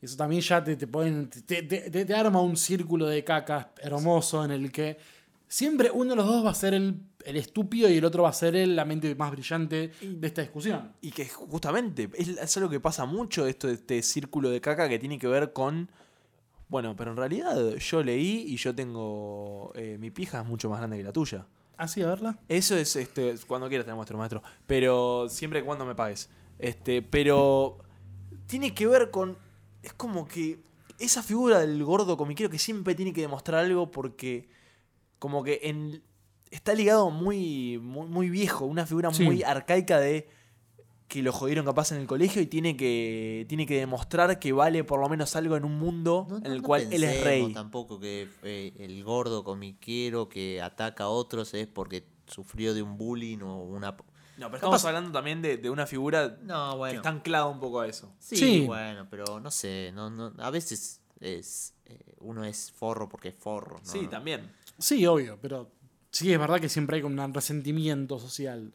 Eso 0.00 0.16
también 0.16 0.40
ya 0.42 0.62
te, 0.62 0.76
te, 0.76 0.86
ponen- 0.86 1.28
te, 1.28 1.62
te- 1.62 1.90
te- 1.90 2.04
te 2.04 2.14
arma 2.14 2.40
un 2.40 2.56
círculo 2.56 3.06
de 3.06 3.24
cacas 3.24 3.66
hermoso 3.78 4.44
en 4.44 4.52
el 4.52 4.70
que 4.70 4.96
siempre 5.48 5.90
uno 5.90 6.10
de 6.10 6.16
los 6.16 6.26
dos 6.26 6.44
va 6.44 6.50
a 6.50 6.54
ser 6.54 6.74
el, 6.74 7.00
el 7.24 7.36
estúpido 7.36 7.88
y 7.88 7.96
el 7.96 8.04
otro 8.04 8.22
va 8.22 8.28
a 8.28 8.32
ser 8.34 8.54
el, 8.54 8.76
la 8.76 8.84
mente 8.84 9.14
más 9.14 9.30
brillante 9.30 9.90
de 10.00 10.26
esta 10.26 10.42
discusión. 10.42 10.92
Y 11.00 11.10
que 11.10 11.26
justamente 11.26 12.10
es, 12.14 12.28
es 12.28 12.56
algo 12.56 12.70
que 12.70 12.80
pasa 12.80 13.06
mucho, 13.06 13.46
esto 13.46 13.66
de 13.66 13.74
este 13.74 14.02
círculo 14.02 14.50
de 14.50 14.60
caca 14.60 14.88
que 14.88 14.98
tiene 14.98 15.18
que 15.18 15.26
ver 15.26 15.52
con. 15.52 15.90
Bueno, 16.68 16.94
pero 16.94 17.12
en 17.12 17.16
realidad 17.16 17.74
yo 17.76 18.02
leí 18.02 18.44
y 18.46 18.56
yo 18.56 18.74
tengo. 18.74 19.72
eh, 19.74 19.96
mi 19.98 20.10
pija 20.10 20.40
es 20.42 20.46
mucho 20.46 20.68
más 20.68 20.78
grande 20.78 20.98
que 20.98 21.02
la 21.02 21.12
tuya. 21.12 21.46
Así, 21.78 22.02
a 22.02 22.08
verla. 22.08 22.38
Eso 22.48 22.76
es 22.76 22.94
este. 22.96 23.36
Cuando 23.46 23.68
quieras 23.68 23.86
te 23.86 23.90
la 23.92 23.96
muestro, 23.96 24.18
maestro. 24.18 24.42
Pero 24.66 25.28
siempre 25.30 25.60
y 25.60 25.62
cuando 25.62 25.86
me 25.86 25.94
pagues. 25.94 26.28
Este. 26.58 27.02
Pero. 27.02 27.78
Tiene 28.46 28.74
que 28.74 28.86
ver 28.86 29.10
con. 29.10 29.38
Es 29.82 29.92
como 29.94 30.26
que. 30.26 30.60
Esa 30.98 31.22
figura 31.22 31.60
del 31.60 31.82
gordo 31.84 32.16
comiquero 32.16 32.50
que 32.50 32.58
siempre 32.58 32.94
tiene 32.94 33.12
que 33.12 33.22
demostrar 33.22 33.64
algo 33.64 33.90
porque. 33.90 34.48
Como 35.18 35.42
que 35.42 35.60
en. 35.64 36.02
Está 36.50 36.74
ligado 36.74 37.10
muy. 37.10 37.78
Muy, 37.78 38.06
muy 38.08 38.30
viejo. 38.30 38.64
Una 38.64 38.86
figura 38.86 39.12
Sí. 39.12 39.24
muy 39.24 39.42
arcaica 39.42 39.98
de. 39.98 40.28
Que 41.08 41.22
lo 41.22 41.32
jodieron 41.32 41.64
capaz 41.64 41.90
en 41.92 41.98
el 42.00 42.06
colegio 42.06 42.42
y 42.42 42.46
tiene 42.46 42.76
que. 42.76 43.46
Tiene 43.48 43.64
que 43.66 43.78
demostrar 43.78 44.38
que 44.38 44.52
vale 44.52 44.84
por 44.84 45.00
lo 45.00 45.08
menos 45.08 45.36
algo 45.36 45.56
en 45.56 45.64
un 45.64 45.78
mundo 45.78 46.26
No, 46.28 46.38
no, 46.38 46.46
en 46.46 46.52
el 46.52 46.58
no 46.58 46.64
cual 46.64 46.86
él 46.92 47.02
es 47.04 47.24
rey. 47.24 47.52
Tampoco 47.54 47.98
que 47.98 48.28
eh, 48.42 48.74
el 48.78 49.02
gordo 49.04 49.42
comiquero 49.44 50.28
que 50.28 50.60
ataca 50.60 51.04
a 51.04 51.08
otros 51.08 51.54
es 51.54 51.66
porque 51.66 52.06
sufrió 52.26 52.74
de 52.74 52.82
un 52.82 52.96
bullying 52.98 53.38
o 53.40 53.62
una. 53.64 53.92
No, 54.36 54.46
pero 54.46 54.56
estamos 54.56 54.84
hablando 54.84 55.10
también 55.10 55.40
de, 55.42 55.56
de 55.56 55.68
una 55.70 55.86
figura 55.86 56.38
No, 56.42 56.72
que 56.72 56.76
bueno. 56.76 56.96
está 56.98 57.08
anclada 57.08 57.46
un 57.46 57.58
poco 57.58 57.80
a 57.80 57.88
eso. 57.88 58.14
Sí, 58.18 58.36
Sí. 58.36 58.64
bueno, 58.66 59.06
pero 59.10 59.40
no 59.40 59.50
sé, 59.50 59.90
no, 59.94 60.10
no, 60.10 60.32
a 60.38 60.50
veces 60.50 61.00
es 61.20 61.74
eh, 61.86 61.98
uno 62.20 62.44
es 62.44 62.70
forro 62.70 63.08
porque 63.08 63.28
es 63.30 63.34
forro. 63.34 63.78
¿no? 63.84 63.90
Sí, 63.90 64.06
también. 64.08 64.52
Sí, 64.78 65.04
obvio, 65.06 65.38
pero 65.40 65.70
sí 66.10 66.32
es 66.32 66.38
verdad 66.38 66.60
que 66.60 66.68
siempre 66.68 66.96
hay 66.96 67.02
como 67.02 67.22
un 67.24 67.34
resentimiento 67.34 68.18
social. 68.18 68.72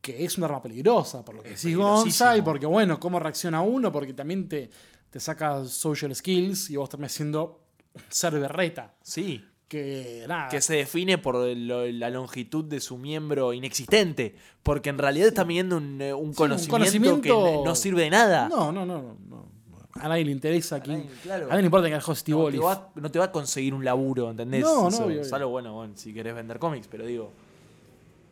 Que 0.00 0.24
es 0.24 0.38
un 0.38 0.44
arma 0.44 0.62
peligrosa, 0.62 1.22
por 1.24 1.34
lo 1.34 1.42
que 1.42 1.52
Es 1.52 1.62
decís 1.62 1.76
Gonza, 1.76 2.36
y 2.36 2.42
porque, 2.42 2.64
bueno, 2.66 2.98
cómo 2.98 3.18
reacciona 3.20 3.60
uno, 3.60 3.92
porque 3.92 4.14
también 4.14 4.48
te, 4.48 4.70
te 5.10 5.20
saca 5.20 5.64
social 5.66 6.14
skills 6.14 6.70
y 6.70 6.76
vos 6.76 6.88
terminás 6.88 7.12
siendo 7.12 7.66
ser 8.08 8.32
berreta. 8.38 8.94
Sí. 9.02 9.44
Que 9.68 10.24
nada. 10.26 10.48
Que 10.48 10.60
se 10.62 10.74
define 10.76 11.18
por 11.18 11.36
lo- 11.36 11.86
la 11.86 12.10
longitud 12.10 12.64
de 12.64 12.80
su 12.80 12.96
miembro 12.96 13.52
inexistente. 13.52 14.34
Porque 14.62 14.88
en 14.88 14.98
realidad 14.98 15.28
está 15.28 15.44
midiendo 15.44 15.76
un, 15.76 16.00
eh, 16.00 16.12
un 16.14 16.32
conocimiento, 16.32 16.70
conocimiento- 16.72 17.20
que 17.22 17.28
no- 17.58 17.64
no 17.66 17.74
sirve 17.76 18.02
de 18.02 18.10
nada. 18.10 18.48
No, 18.48 18.72
no, 18.72 18.84
no, 18.86 19.00
no, 19.02 19.18
no. 19.28 19.52
A 19.94 20.08
nadie 20.08 20.24
le 20.24 20.30
interesa 20.32 20.76
aquí. 20.76 20.92
A 20.92 20.96
nadie, 20.98 21.10
claro. 21.22 21.46
nadie 21.48 21.62
le 21.62 21.66
importa 21.66 21.88
que 21.88 21.94
dejó 21.94 22.14
Steve 22.14 22.38
No 22.38 22.50
te, 22.50 22.58
va, 22.58 22.90
no 22.94 23.10
te 23.10 23.18
va 23.18 23.24
a 23.26 23.32
conseguir 23.32 23.74
un 23.74 23.84
laburo, 23.84 24.30
¿entendés? 24.30 24.62
No, 24.62 24.88
no, 24.88 24.96
obvio. 24.98 25.24
Salvo, 25.24 25.50
bueno, 25.50 25.74
bueno, 25.74 25.94
si 25.96 26.14
querés 26.14 26.34
vender 26.34 26.58
cómics, 26.58 26.86
pero 26.90 27.04
digo, 27.04 27.32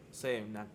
no 0.08 0.14
sé, 0.14 0.44
una 0.48 0.66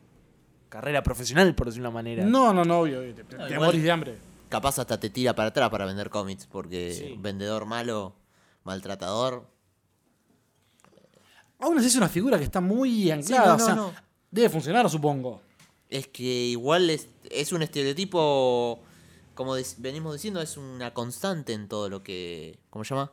carrera 0.69 1.01
profesional, 1.03 1.53
por 1.55 1.67
decirlo 1.67 1.87
de 1.87 1.89
una 1.89 1.93
manera. 1.93 2.25
No, 2.25 2.53
no, 2.53 2.65
no, 2.65 2.79
obvio. 2.81 2.99
obvio, 2.99 3.15
Te, 3.15 3.59
morís 3.59 3.83
de 3.83 3.91
hambre. 3.91 4.17
Capaz 4.49 4.77
hasta 4.79 4.99
te 4.99 5.09
tira 5.09 5.33
para 5.33 5.49
atrás 5.49 5.69
para 5.69 5.85
vender 5.85 6.09
cómics, 6.09 6.45
porque 6.47 6.93
Sí. 6.93 7.15
vendedor 7.19 7.65
malo, 7.65 8.13
maltratador. 8.63 9.47
Aún 11.59 11.77
así 11.77 11.87
es 11.87 11.95
una 11.95 12.09
figura 12.09 12.37
que 12.37 12.43
está 12.43 12.59
muy 12.59 13.09
anclada. 13.09 13.45
no, 13.53 13.57
no, 13.57 13.63
o 13.63 13.65
sea, 13.65 13.75
no. 13.75 13.93
debe 14.29 14.49
funcionar, 14.49 14.89
supongo. 14.89 15.41
Es 15.89 16.07
que 16.07 16.23
igual 16.23 16.89
es, 16.89 17.07
es 17.29 17.51
un 17.53 17.61
estereotipo, 17.61 18.79
como 19.35 19.55
venimos 19.77 20.13
diciendo, 20.13 20.41
es 20.41 20.57
una 20.57 20.93
constante 20.93 21.53
en 21.53 21.67
todo 21.67 21.89
lo 21.89 22.03
que... 22.03 22.59
¿Cómo 22.69 22.83
se 22.83 22.93
llama? 22.95 23.11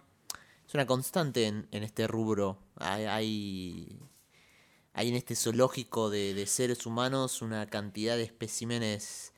Es 0.66 0.74
una 0.74 0.86
constante 0.86 1.46
en, 1.46 1.66
en 1.70 1.82
este 1.82 2.06
rubro. 2.06 2.58
Hay, 2.76 3.04
hay, 3.04 3.98
hay 4.92 5.08
en 5.08 5.14
este 5.14 5.34
zoológico 5.34 6.10
de, 6.10 6.34
de 6.34 6.46
seres 6.46 6.86
humanos 6.86 7.42
una 7.42 7.66
cantidad 7.66 8.16
de 8.16 8.22
especímenes 8.22 9.32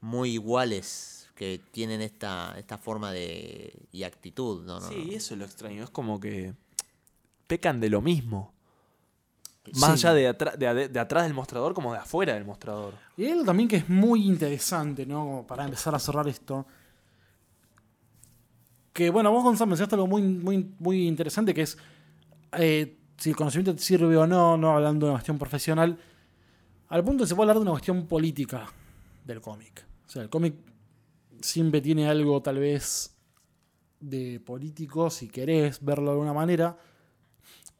muy 0.00 0.32
iguales 0.32 1.28
que 1.34 1.60
tienen 1.70 2.02
esta, 2.02 2.54
esta 2.58 2.76
forma 2.76 3.12
de 3.12 3.88
y 3.92 4.02
actitud. 4.02 4.64
¿no? 4.64 4.80
Sí, 4.80 5.14
eso 5.14 5.34
es 5.34 5.38
lo 5.38 5.46
extraño. 5.46 5.84
Es 5.84 5.90
como 5.90 6.20
que 6.20 6.54
pecan 7.46 7.80
de 7.80 7.90
lo 7.90 8.00
mismo. 8.00 8.54
Más 9.78 10.00
Sí. 10.00 10.06
allá 10.06 10.14
de, 10.14 10.28
atra- 10.30 10.56
de 10.56 10.88
de 10.88 11.00
atrás 11.00 11.24
del 11.24 11.34
mostrador 11.34 11.74
como 11.74 11.92
de 11.92 11.98
afuera 11.98 12.34
del 12.34 12.44
mostrador. 12.44 12.94
Y 13.16 13.26
algo 13.26 13.44
también 13.44 13.68
que 13.68 13.76
es 13.76 13.88
muy 13.88 14.26
interesante, 14.26 15.04
¿no? 15.06 15.18
Como 15.24 15.46
para 15.46 15.64
empezar 15.64 15.94
a 15.94 15.98
cerrar 15.98 16.26
esto. 16.28 16.66
Que 18.92 19.10
bueno, 19.10 19.30
vos 19.30 19.44
Gonzalo 19.44 19.68
mencionaste 19.68 19.94
algo 19.94 20.06
muy, 20.06 20.22
muy, 20.22 20.74
muy 20.78 21.06
interesante 21.06 21.54
que 21.54 21.62
es 21.62 21.78
eh, 22.52 22.96
si 23.16 23.30
el 23.30 23.36
conocimiento 23.36 23.74
te 23.74 23.80
sirve 23.82 24.16
o 24.16 24.26
no, 24.26 24.56
no 24.56 24.72
hablando 24.74 25.06
de 25.06 25.10
una 25.12 25.18
cuestión 25.18 25.38
profesional. 25.38 25.98
Al 26.88 27.04
punto 27.04 27.24
se 27.26 27.34
puede 27.34 27.44
hablar 27.44 27.56
de 27.56 27.62
una 27.62 27.70
cuestión 27.72 28.06
política 28.06 28.66
del 29.24 29.40
cómic. 29.40 29.84
O 30.06 30.10
sea, 30.10 30.22
el 30.22 30.28
cómic 30.30 30.54
siempre 31.40 31.80
tiene 31.80 32.08
algo 32.08 32.42
tal 32.42 32.58
vez 32.58 33.14
de 34.00 34.40
político, 34.40 35.08
si 35.10 35.28
querés 35.28 35.84
verlo 35.84 36.06
de 36.06 36.10
alguna 36.12 36.32
manera. 36.32 36.76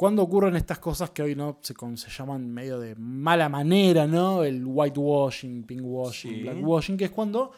Cuando 0.01 0.23
ocurren 0.23 0.57
estas 0.57 0.79
cosas 0.79 1.11
que 1.11 1.21
hoy 1.23 1.35
no 1.35 1.59
se, 1.61 1.75
con- 1.75 1.99
se 1.99 2.09
llaman 2.09 2.49
medio 2.51 2.79
de 2.81 2.95
mala 2.97 3.51
manera, 3.51 4.07
¿no? 4.07 4.43
El 4.43 4.65
whitewashing, 4.65 5.65
pinkwashing, 5.65 6.35
Sí. 6.37 6.41
blackwashing, 6.43 6.97
que 6.97 7.05
es 7.05 7.11
cuando 7.11 7.51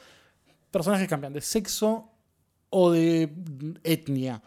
personajes 0.69 1.07
cambian 1.07 1.33
de 1.33 1.41
sexo 1.41 2.09
o 2.71 2.91
de 2.91 3.33
etnia. 3.85 4.43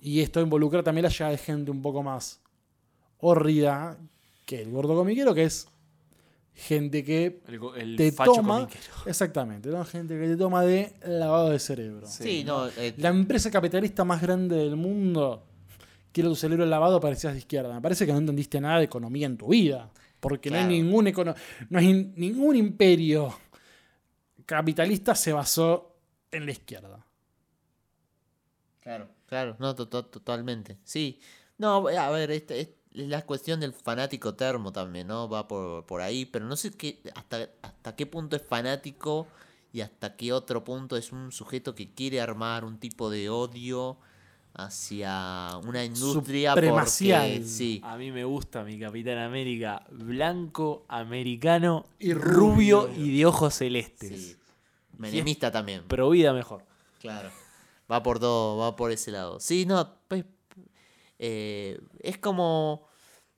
Y 0.00 0.20
esto 0.20 0.40
involucra 0.40 0.82
también 0.82 1.04
la 1.04 1.08
llegada 1.10 1.30
de 1.30 1.38
gente 1.38 1.70
un 1.70 1.80
poco 1.80 2.02
más 2.02 2.40
horrida 3.18 3.96
que 4.44 4.62
el 4.62 4.70
gordo 4.72 4.96
comiquero, 4.96 5.32
que 5.32 5.44
es 5.44 5.68
gente 6.54 7.04
que 7.04 7.40
El, 7.76 7.94
te 7.96 8.10
facho 8.10 8.32
toma. 8.32 8.60
comiquero. 8.62 8.82
Exactamente, 9.06 9.68
¿no? 9.68 9.84
gente 9.84 10.18
que 10.18 10.26
te 10.26 10.36
toma 10.36 10.62
de 10.62 10.92
lavado 11.06 11.50
de 11.50 11.58
cerebro. 11.60 12.06
Sí, 12.08 12.42
no. 12.44 12.66
eh, 12.68 12.94
La 12.96 13.10
empresa 13.10 13.48
capitalista 13.50 14.04
más 14.04 14.20
grande 14.20 14.56
del 14.56 14.74
mundo 14.74 15.44
quiere 16.16 16.30
tu 16.30 16.34
cerebro 16.36 16.64
lavado 16.64 16.98
para 16.98 17.14
que 17.14 17.28
de 17.28 17.38
izquierda. 17.38 17.74
Me 17.74 17.80
parece 17.82 18.06
que 18.06 18.12
no 18.12 18.18
entendiste 18.18 18.58
nada 18.58 18.78
de 18.78 18.84
economía 18.84 19.26
en 19.26 19.36
tu 19.36 19.48
vida. 19.48 19.90
Porque 20.18 20.50
no 20.50 20.56
hay 20.56 20.64
ningún 20.66 21.06
econo- 21.06 21.34
no 21.68 21.78
hay 21.78 21.92
ningún 22.16 22.56
imperio 22.56 23.38
capitalista 24.46 25.14
se 25.14 25.32
basó 25.34 25.94
en 26.30 26.46
la 26.46 26.52
izquierda. 26.52 27.04
Claro. 28.80 29.08
Claro, 29.26 29.56
no, 29.58 29.74
to- 29.74 29.88
to- 29.88 30.06
totalmente. 30.06 30.78
Sí. 30.84 31.20
No, 31.58 31.86
a 31.88 32.10
ver, 32.10 32.30
este- 32.30 32.60
es 32.60 32.68
es 32.94 33.08
la 33.08 33.20
cuestión 33.26 33.60
del 33.60 33.74
fanático 33.74 34.34
termo 34.36 34.72
también, 34.72 35.08
¿no? 35.08 35.28
Va 35.28 35.46
por, 35.46 35.84
por 35.84 36.00
ahí, 36.00 36.24
pero 36.24 36.46
no 36.46 36.56
sé 36.56 36.70
qué, 36.70 37.02
hasta, 37.14 37.50
hasta 37.60 37.94
qué 37.94 38.06
punto 38.06 38.36
es 38.36 38.42
fanático 38.42 39.26
y 39.70 39.82
hasta 39.82 40.16
qué 40.16 40.32
otro 40.32 40.64
punto 40.64 40.96
es 40.96 41.12
un 41.12 41.30
sujeto 41.30 41.74
que 41.74 41.92
quiere 41.92 42.22
armar 42.22 42.64
un 42.64 42.78
tipo 42.78 43.10
de 43.10 43.28
odio 43.28 43.98
hacia 44.58 45.50
una 45.64 45.84
industria 45.84 46.52
Supremacial. 46.54 47.30
porque 47.32 47.44
sí. 47.44 47.80
A 47.84 47.96
mí 47.96 48.10
me 48.10 48.24
gusta 48.24 48.64
mi 48.64 48.78
Capitán 48.78 49.18
América 49.18 49.84
blanco, 49.90 50.84
americano, 50.88 51.86
Y 51.98 52.12
rubio 52.14 52.86
rubio. 52.86 53.04
y 53.04 53.18
de 53.18 53.26
ojos 53.26 53.54
celestes. 53.54 54.08
sí. 54.08 54.36
Menemista 54.98 55.52
también. 55.52 55.84
Pro 55.86 56.08
vida 56.08 56.32
mejor. 56.32 56.64
Claro. 57.00 57.30
Va 57.90 58.02
por 58.02 58.18
todo, 58.18 58.56
va 58.56 58.74
por 58.76 58.90
ese 58.90 59.10
lado. 59.10 59.38
Sí, 59.40 59.66
no, 59.66 59.94
pues, 60.08 60.24
eh, 61.18 61.78
es 62.00 62.16
como 62.18 62.86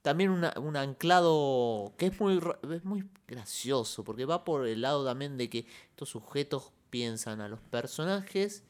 también 0.02 0.30
una- 0.30 0.54
un 0.58 0.76
anclado 0.76 1.92
que 1.98 2.06
es 2.06 2.20
muy, 2.20 2.40
es 2.72 2.84
muy 2.84 3.04
gracioso, 3.26 4.04
porque 4.04 4.24
va 4.24 4.44
por 4.44 4.66
el 4.68 4.80
lado 4.82 5.04
también 5.04 5.36
de 5.36 5.50
que 5.50 5.66
estos 5.90 6.08
sujetos 6.10 6.70
piensan 6.90 7.40
a 7.40 7.48
los 7.48 7.60
personajes 7.60 8.62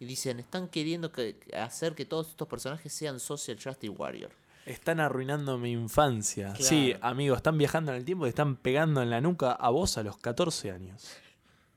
y 0.00 0.04
dicen, 0.04 0.38
están 0.40 0.68
queriendo 0.68 1.10
que, 1.12 1.36
hacer 1.56 1.94
que 1.94 2.04
todos 2.04 2.28
estos 2.28 2.46
personajes 2.48 2.92
sean 2.92 3.18
Social 3.20 3.58
Justice 3.62 3.88
Warrior. 3.90 4.30
Están 4.66 5.00
arruinando 5.00 5.56
mi 5.58 5.72
infancia. 5.72 6.48
Claro. 6.52 6.62
Sí, 6.64 6.94
amigo, 7.00 7.34
están 7.34 7.56
viajando 7.56 7.90
en 7.92 7.98
el 7.98 8.04
tiempo 8.04 8.26
y 8.26 8.28
están 8.28 8.56
pegando 8.56 9.02
en 9.02 9.10
la 9.10 9.20
nuca 9.20 9.52
a 9.52 9.70
vos 9.70 9.96
a 9.98 10.02
los 10.02 10.18
14 10.18 10.70
años. 10.70 11.08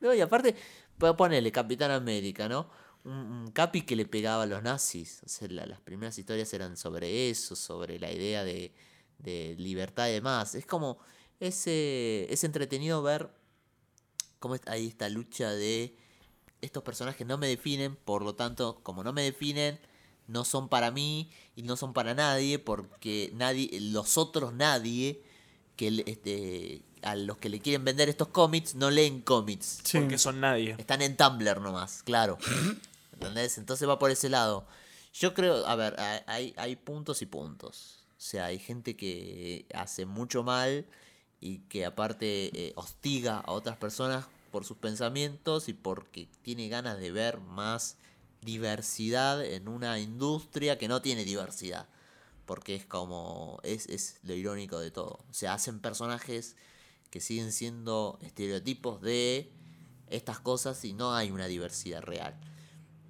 No, 0.01 0.13
y 0.13 0.19
aparte, 0.21 0.55
ponerle 1.17 1.51
Capitán 1.51 1.91
América, 1.91 2.49
¿no? 2.49 2.69
Un, 3.03 3.13
un 3.13 3.51
capi 3.51 3.81
que 3.83 3.95
le 3.95 4.05
pegaba 4.05 4.43
a 4.43 4.45
los 4.45 4.61
nazis. 4.61 5.21
O 5.25 5.29
sea, 5.29 5.47
la- 5.47 5.65
las 5.65 5.79
primeras 5.79 6.17
historias 6.17 6.53
eran 6.53 6.75
sobre 6.77 7.29
eso, 7.29 7.55
sobre 7.55 7.97
la 7.97 8.11
idea 8.11 8.43
de, 8.43 8.73
de 9.19 9.55
libertad 9.57 10.09
y 10.09 10.13
demás. 10.13 10.53
Es 10.55 10.65
como, 10.65 10.99
es, 11.39 11.63
eh, 11.67 12.27
es 12.29 12.43
entretenido 12.43 13.01
ver 13.01 13.29
cómo 14.39 14.55
hay 14.67 14.87
esta 14.87 15.07
lucha 15.09 15.51
de 15.51 15.95
estos 16.61 16.83
personajes 16.83 17.25
no 17.27 17.37
me 17.37 17.47
definen, 17.47 17.95
por 17.95 18.21
lo 18.23 18.35
tanto, 18.35 18.79
como 18.83 19.03
no 19.03 19.13
me 19.13 19.23
definen, 19.23 19.79
no 20.27 20.45
son 20.45 20.69
para 20.69 20.91
mí 20.91 21.29
y 21.55 21.63
no 21.63 21.75
son 21.77 21.93
para 21.93 22.13
nadie, 22.13 22.59
porque 22.59 23.31
nadie, 23.33 23.69
los 23.81 24.17
otros 24.17 24.53
nadie 24.53 25.21
que 25.75 25.91
le- 25.91 26.03
este, 26.07 26.83
a 27.01 27.15
los 27.15 27.37
que 27.37 27.49
le 27.49 27.59
quieren 27.59 27.83
vender 27.83 28.07
estos 28.09 28.27
cómics 28.27 28.75
no 28.75 28.91
leen 28.91 29.21
cómics. 29.21 29.79
Sí. 29.83 29.99
Porque 29.99 30.17
son 30.17 30.39
nadie. 30.39 30.75
Están 30.77 31.01
en 31.01 31.17
Tumblr 31.17 31.59
nomás, 31.59 32.03
claro. 32.03 32.37
¿Entendés? 33.13 33.57
Entonces 33.57 33.87
va 33.89 33.99
por 33.99 34.11
ese 34.11 34.29
lado. 34.29 34.65
Yo 35.13 35.33
creo, 35.33 35.65
a 35.65 35.75
ver, 35.75 35.99
ha- 35.99 36.23
hay, 36.27 36.53
hay 36.57 36.75
puntos 36.75 37.21
y 37.21 37.25
puntos. 37.25 37.97
O 38.11 38.21
sea, 38.23 38.45
hay 38.45 38.59
gente 38.59 38.95
que 38.95 39.65
hace 39.73 40.05
mucho 40.05 40.43
mal 40.43 40.85
y 41.39 41.59
que 41.69 41.85
aparte 41.85 42.51
eh, 42.53 42.73
hostiga 42.75 43.39
a 43.39 43.51
otras 43.51 43.75
personas 43.77 44.25
por 44.51 44.65
sus 44.65 44.77
pensamientos 44.77 45.69
y 45.69 45.73
porque 45.73 46.27
tiene 46.41 46.69
ganas 46.69 46.99
de 46.99 47.11
ver 47.11 47.39
más 47.39 47.97
diversidad 48.41 49.43
en 49.43 49.67
una 49.67 49.99
industria 49.99 50.77
que 50.77 50.87
no 50.87 51.01
tiene 51.01 51.23
diversidad. 51.25 51.87
Porque 52.45 52.75
es 52.75 52.85
como, 52.85 53.59
es, 53.63 53.87
es 53.87 54.19
lo 54.23 54.33
irónico 54.33 54.79
de 54.79 54.91
todo. 54.91 55.19
O 55.29 55.33
sea, 55.33 55.53
hacen 55.53 55.79
personajes 55.79 56.55
que 57.09 57.21
siguen 57.21 57.51
siendo 57.51 58.19
estereotipos 58.21 59.01
de 59.01 59.51
estas 60.07 60.39
cosas 60.39 60.83
y 60.83 60.93
no 60.93 61.13
hay 61.15 61.31
una 61.31 61.47
diversidad 61.47 62.01
real. 62.01 62.35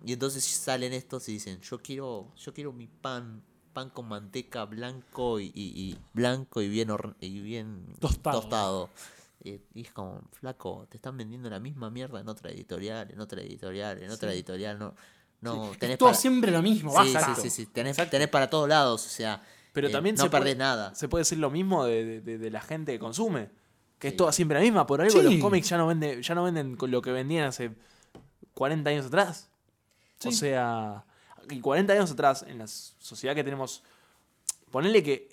Y 0.05 0.13
entonces 0.13 0.43
salen 0.43 0.93
estos 0.93 1.27
y 1.29 1.33
dicen, 1.33 1.59
yo 1.61 1.79
quiero, 1.79 2.33
yo 2.35 2.53
quiero 2.53 2.73
mi 2.73 2.87
pan, 2.87 3.43
pan 3.73 3.89
con 3.89 4.07
manteca 4.07 4.65
blanco 4.65 5.39
y, 5.39 5.45
y- 5.55 5.73
y 5.91 5.97
blanco 6.13 6.61
y 6.61 6.67
bien 6.69 6.89
y 7.19 7.39
bien 7.41 7.85
Tostado. 7.99 8.41
tostado. 8.41 8.89
Y, 9.43 9.59
y 9.73 9.81
es 9.81 9.91
como, 9.91 10.21
flaco, 10.33 10.85
te 10.89 10.97
están 10.97 11.17
vendiendo 11.17 11.49
la 11.49 11.59
misma 11.59 11.89
mierda 11.89 12.19
en 12.19 12.29
otra 12.29 12.51
editorial, 12.51 13.09
en 13.11 13.19
otra 13.19 13.41
editorial, 13.41 14.01
en 14.03 14.11
otra 14.11 14.31
editorial, 14.33 14.77
no, 14.77 14.93
no 15.41 15.71
tenés 15.79 15.93
Es 15.93 15.97
todo 15.99 16.09
para- 16.09 16.17
siempre 16.19 16.51
lo 16.51 16.61
mismo, 16.61 16.91
Sí, 17.03 17.13
basta. 17.13 17.35
sí, 17.35 17.41
sí, 17.43 17.49
sí, 17.49 17.65
tenés, 17.65 17.97
tenés 18.09 18.27
para 18.27 18.49
todos 18.49 18.69
lados, 18.69 19.03
o 19.05 19.09
sea, 19.09 19.41
Pero 19.73 19.87
eh, 19.87 19.91
también 19.91 20.15
no 20.15 20.23
se 20.23 20.29
puede- 20.29 20.41
perdés 20.43 20.57
nada. 20.57 20.93
Se 20.93 21.07
puede 21.07 21.21
decir 21.21 21.39
lo 21.39 21.49
mismo 21.49 21.85
de, 21.85 22.03
de- 22.05 22.21
de- 22.21 22.37
de 22.37 22.51
la 22.51 22.61
gente 22.61 22.91
que 22.91 22.99
consume. 22.99 23.49
Que 23.97 24.09
es 24.09 24.15
toda 24.17 24.31
siempre 24.31 24.55
la 24.57 24.61
misma. 24.63 24.85
Por 24.87 24.99
algo 25.01 25.11
Sí. 25.19 25.23
los 25.23 25.35
cómics 25.41 25.69
ya 25.69 25.77
no, 25.77 25.85
venden, 25.87 26.21
ya 26.23 26.33
no 26.35 26.43
venden 26.43 26.75
con 26.75 26.89
lo 26.91 27.01
que 27.03 27.11
vendían 27.11 27.45
hace 27.47 27.71
40 28.55 28.89
años 28.89 29.05
atrás. 29.07 29.49
O 30.25 30.31
sea, 30.31 31.05
y 31.49 31.59
40 31.61 31.93
años 31.93 32.11
atrás, 32.11 32.43
en 32.47 32.57
la 32.59 32.67
sociedad 32.67 33.33
que 33.35 33.43
tenemos, 33.43 33.83
ponele 34.71 35.01
que 35.03 35.29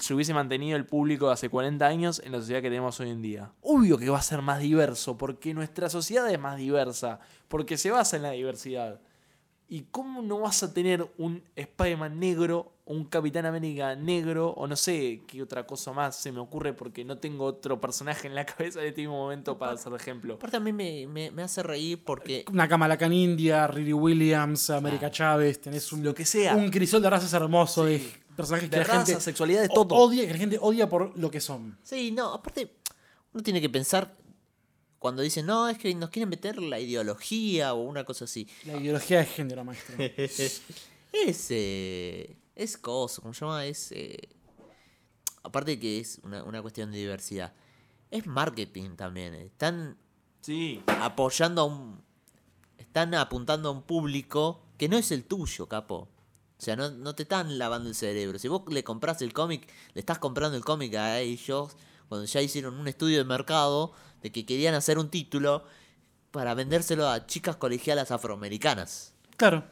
se 0.00 0.14
hubiese 0.14 0.34
mantenido 0.34 0.76
el 0.76 0.84
público 0.86 1.28
de 1.28 1.34
hace 1.34 1.48
40 1.48 1.86
años 1.86 2.20
en 2.24 2.32
la 2.32 2.38
sociedad 2.38 2.60
que 2.62 2.68
tenemos 2.68 2.98
hoy 3.00 3.10
en 3.10 3.22
día. 3.22 3.52
Obvio 3.62 3.98
que 3.98 4.08
va 4.08 4.18
a 4.18 4.22
ser 4.22 4.42
más 4.42 4.60
diverso, 4.60 5.16
porque 5.16 5.54
nuestra 5.54 5.88
sociedad 5.88 6.30
es 6.30 6.38
más 6.40 6.56
diversa, 6.56 7.20
porque 7.48 7.76
se 7.76 7.90
basa 7.90 8.16
en 8.16 8.22
la 8.22 8.30
diversidad. 8.32 9.00
¿Y 9.72 9.82
cómo 9.92 10.20
no 10.22 10.40
vas 10.40 10.64
a 10.64 10.74
tener 10.74 11.08
un 11.16 11.44
Spider-Man 11.54 12.18
negro, 12.18 12.72
o 12.84 12.92
un 12.92 13.04
Capitán 13.04 13.46
América 13.46 13.94
negro, 13.94 14.50
o 14.50 14.66
no 14.66 14.74
sé 14.74 15.22
qué 15.28 15.40
otra 15.40 15.64
cosa 15.64 15.92
más 15.92 16.16
se 16.16 16.32
me 16.32 16.40
ocurre 16.40 16.72
porque 16.72 17.04
no 17.04 17.18
tengo 17.18 17.44
otro 17.44 17.80
personaje 17.80 18.26
en 18.26 18.34
la 18.34 18.44
cabeza 18.46 18.80
en 18.80 18.88
este 18.88 19.02
mismo 19.02 19.16
momento 19.16 19.56
para 19.56 19.74
hacer 19.74 19.92
ejemplo? 19.94 20.34
Aparte 20.34 20.56
a 20.56 20.60
mí 20.60 20.72
me, 20.72 21.06
me- 21.06 21.30
me 21.30 21.42
hace 21.44 21.62
reír 21.62 22.02
porque 22.04 22.44
Una 22.50 22.66
Kamala 22.66 22.98
Khan 22.98 23.12
India, 23.12 23.68
Riri 23.68 23.92
Williams, 23.92 24.70
América 24.70 25.08
Chávez, 25.12 25.60
tenés 25.60 25.92
un, 25.92 26.02
Lo 26.02 26.12
que 26.16 26.24
sea. 26.24 26.56
un 26.56 26.68
crisol 26.70 27.00
de 27.02 27.10
razas 27.10 27.32
hermoso 27.32 27.84
de 27.84 28.02
personajes 28.36 28.68
que 28.70 28.76
De 28.76 28.82
la 28.82 28.84
raza, 28.88 29.06
gente 29.06 29.20
sexualidad, 29.22 29.62
de 29.62 29.68
todo. 29.68 29.94
odia, 29.94 30.26
que 30.26 30.32
la 30.32 30.38
gente 30.38 30.58
odia 30.60 30.88
por 30.88 31.16
lo 31.18 31.30
que 31.30 31.40
son. 31.40 31.78
Sí, 31.82 32.10
no, 32.12 32.32
aparte, 32.34 32.76
uno 33.32 33.42
tiene 33.42 33.60
que 33.60 33.68
pensar 33.70 34.16
cuando 34.98 35.22
dicen, 35.22 35.46
no, 35.46 35.68
es 35.68 35.78
que 35.78 35.94
nos 35.94 36.10
quieren 36.10 36.28
meter 36.28 36.60
la 36.60 36.78
ideología 36.78 37.72
o 37.74 37.80
una 37.82 38.04
cosa 38.04 38.24
así. 38.26 38.46
La 38.66 38.76
ideología 38.76 39.18
de 39.20 39.26
género, 39.26 39.64
maestro. 39.64 39.96
Es, 41.12 41.48
eh, 41.50 42.36
es 42.54 42.76
cosa, 42.76 43.20
¿cómo 43.20 43.34
se 43.34 43.40
llama? 43.40 43.66
Es, 43.66 43.90
eh, 43.90 44.16
aparte 45.42 45.72
de 45.72 45.80
que 45.80 45.98
es 45.98 46.20
una, 46.22 46.44
una 46.44 46.62
cuestión 46.62 46.92
de 46.92 46.98
diversidad, 46.98 47.52
es 48.12 48.26
marketing 48.26 48.90
también. 48.96 49.34
eh. 49.34 49.46
Están 49.46 49.96
Sí. 50.40 50.82
apoyando 50.86 51.62
a 51.62 51.64
un... 51.64 52.00
Están 52.78 53.14
apuntando 53.14 53.68
a 53.70 53.72
un 53.72 53.82
público 53.82 54.62
que 54.78 54.88
no 54.88 54.96
es 54.98 55.10
el 55.10 55.24
tuyo, 55.24 55.66
capo. 55.68 56.08
O 56.60 56.62
sea, 56.62 56.76
no, 56.76 56.90
no 56.90 57.14
te 57.14 57.22
están 57.22 57.56
lavando 57.56 57.88
el 57.88 57.94
cerebro. 57.94 58.38
Si 58.38 58.46
vos 58.46 58.64
le 58.68 58.84
compras 58.84 59.22
el 59.22 59.32
cómic, 59.32 59.66
le 59.94 60.00
estás 60.00 60.18
comprando 60.18 60.58
el 60.58 60.62
cómic 60.62 60.94
a 60.94 61.18
ellos 61.18 61.74
cuando 62.06 62.26
ya 62.26 62.42
hicieron 62.42 62.74
un 62.74 62.86
estudio 62.86 63.16
de 63.16 63.24
mercado 63.24 63.92
de 64.20 64.30
que 64.30 64.44
querían 64.44 64.74
hacer 64.74 64.98
un 64.98 65.08
título 65.08 65.64
para 66.32 66.52
vendérselo 66.52 67.08
a 67.08 67.26
chicas 67.26 67.56
colegialas 67.56 68.10
afroamericanas. 68.10 69.14
Claro. 69.38 69.64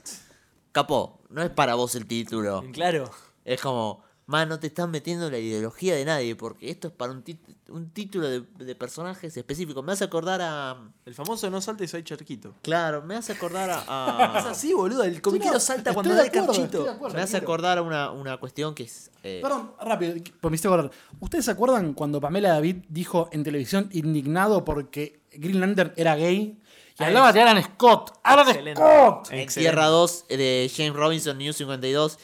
Capo, 0.72 1.20
no 1.28 1.42
es 1.42 1.50
para 1.50 1.74
vos 1.74 1.94
el 1.94 2.06
título. 2.06 2.64
Claro. 2.72 3.10
Es 3.44 3.60
como, 3.60 4.02
más 4.28 4.46
no 4.46 4.60
te 4.60 4.66
estás 4.68 4.88
metiendo 4.88 5.26
en 5.26 5.32
la 5.32 5.38
ideología 5.38 5.96
de 5.96 6.04
nadie, 6.04 6.36
porque 6.36 6.70
esto 6.70 6.88
es 6.88 6.94
para 6.94 7.12
un, 7.12 7.24
tit- 7.24 7.40
un 7.70 7.90
título 7.90 8.28
de, 8.28 8.42
de 8.58 8.74
personajes 8.74 9.34
específicos. 9.36 9.82
Me 9.82 9.92
hace 9.92 10.04
acordar 10.04 10.40
a. 10.42 10.76
El 11.06 11.14
famoso 11.14 11.48
no 11.50 11.60
saltes 11.62 11.92
hay 11.94 12.02
charquito. 12.02 12.54
Claro, 12.62 13.02
me 13.02 13.16
hace 13.16 13.32
acordar 13.32 13.70
a. 13.88 14.34
Es 14.38 14.44
así, 14.44 14.72
boludo. 14.74 15.02
El 15.02 15.20
comiquero 15.22 15.54
no, 15.54 15.60
salta 15.60 15.92
cuando 15.94 16.14
da 16.14 16.22
el 16.24 16.30
carchito. 16.30 16.88
acuerdo. 16.88 17.16
me 17.16 17.22
hace 17.22 17.36
acordar 17.38 17.78
a 17.78 17.82
una, 17.82 18.10
una 18.12 18.36
cuestión 18.36 18.74
que 18.74 18.82
es. 18.84 19.10
eh, 19.22 19.40
Perdón, 19.42 19.72
rápido, 19.80 20.12
pues 20.40 20.50
me 20.50 20.54
hiciste 20.56 20.68
acordar. 20.68 20.90
¿Ustedes 21.20 21.46
se 21.46 21.50
acuerdan 21.50 21.94
cuando 21.94 22.20
Pamela 22.20 22.50
David 22.50 22.84
dijo 22.88 23.30
en 23.32 23.42
televisión 23.42 23.88
indignado 23.92 24.64
porque 24.64 25.22
Green 25.32 25.58
Lantern 25.60 25.92
era 25.96 26.14
gay? 26.16 26.60
Y 27.00 27.02
Ah, 27.02 27.06
hablaba 27.06 27.32
de 27.32 27.40
Alan 27.40 27.62
Scott. 27.62 28.18
¡Alan 28.24 28.48
Excelente. 28.48 28.80
Scott! 28.80 29.28
en. 29.32 29.48
Tierra 29.48 29.86
2 29.86 30.24
de 30.28 30.70
James 30.76 30.94
Robinson, 30.94 31.38
New 31.38 31.52
52. 31.52 32.18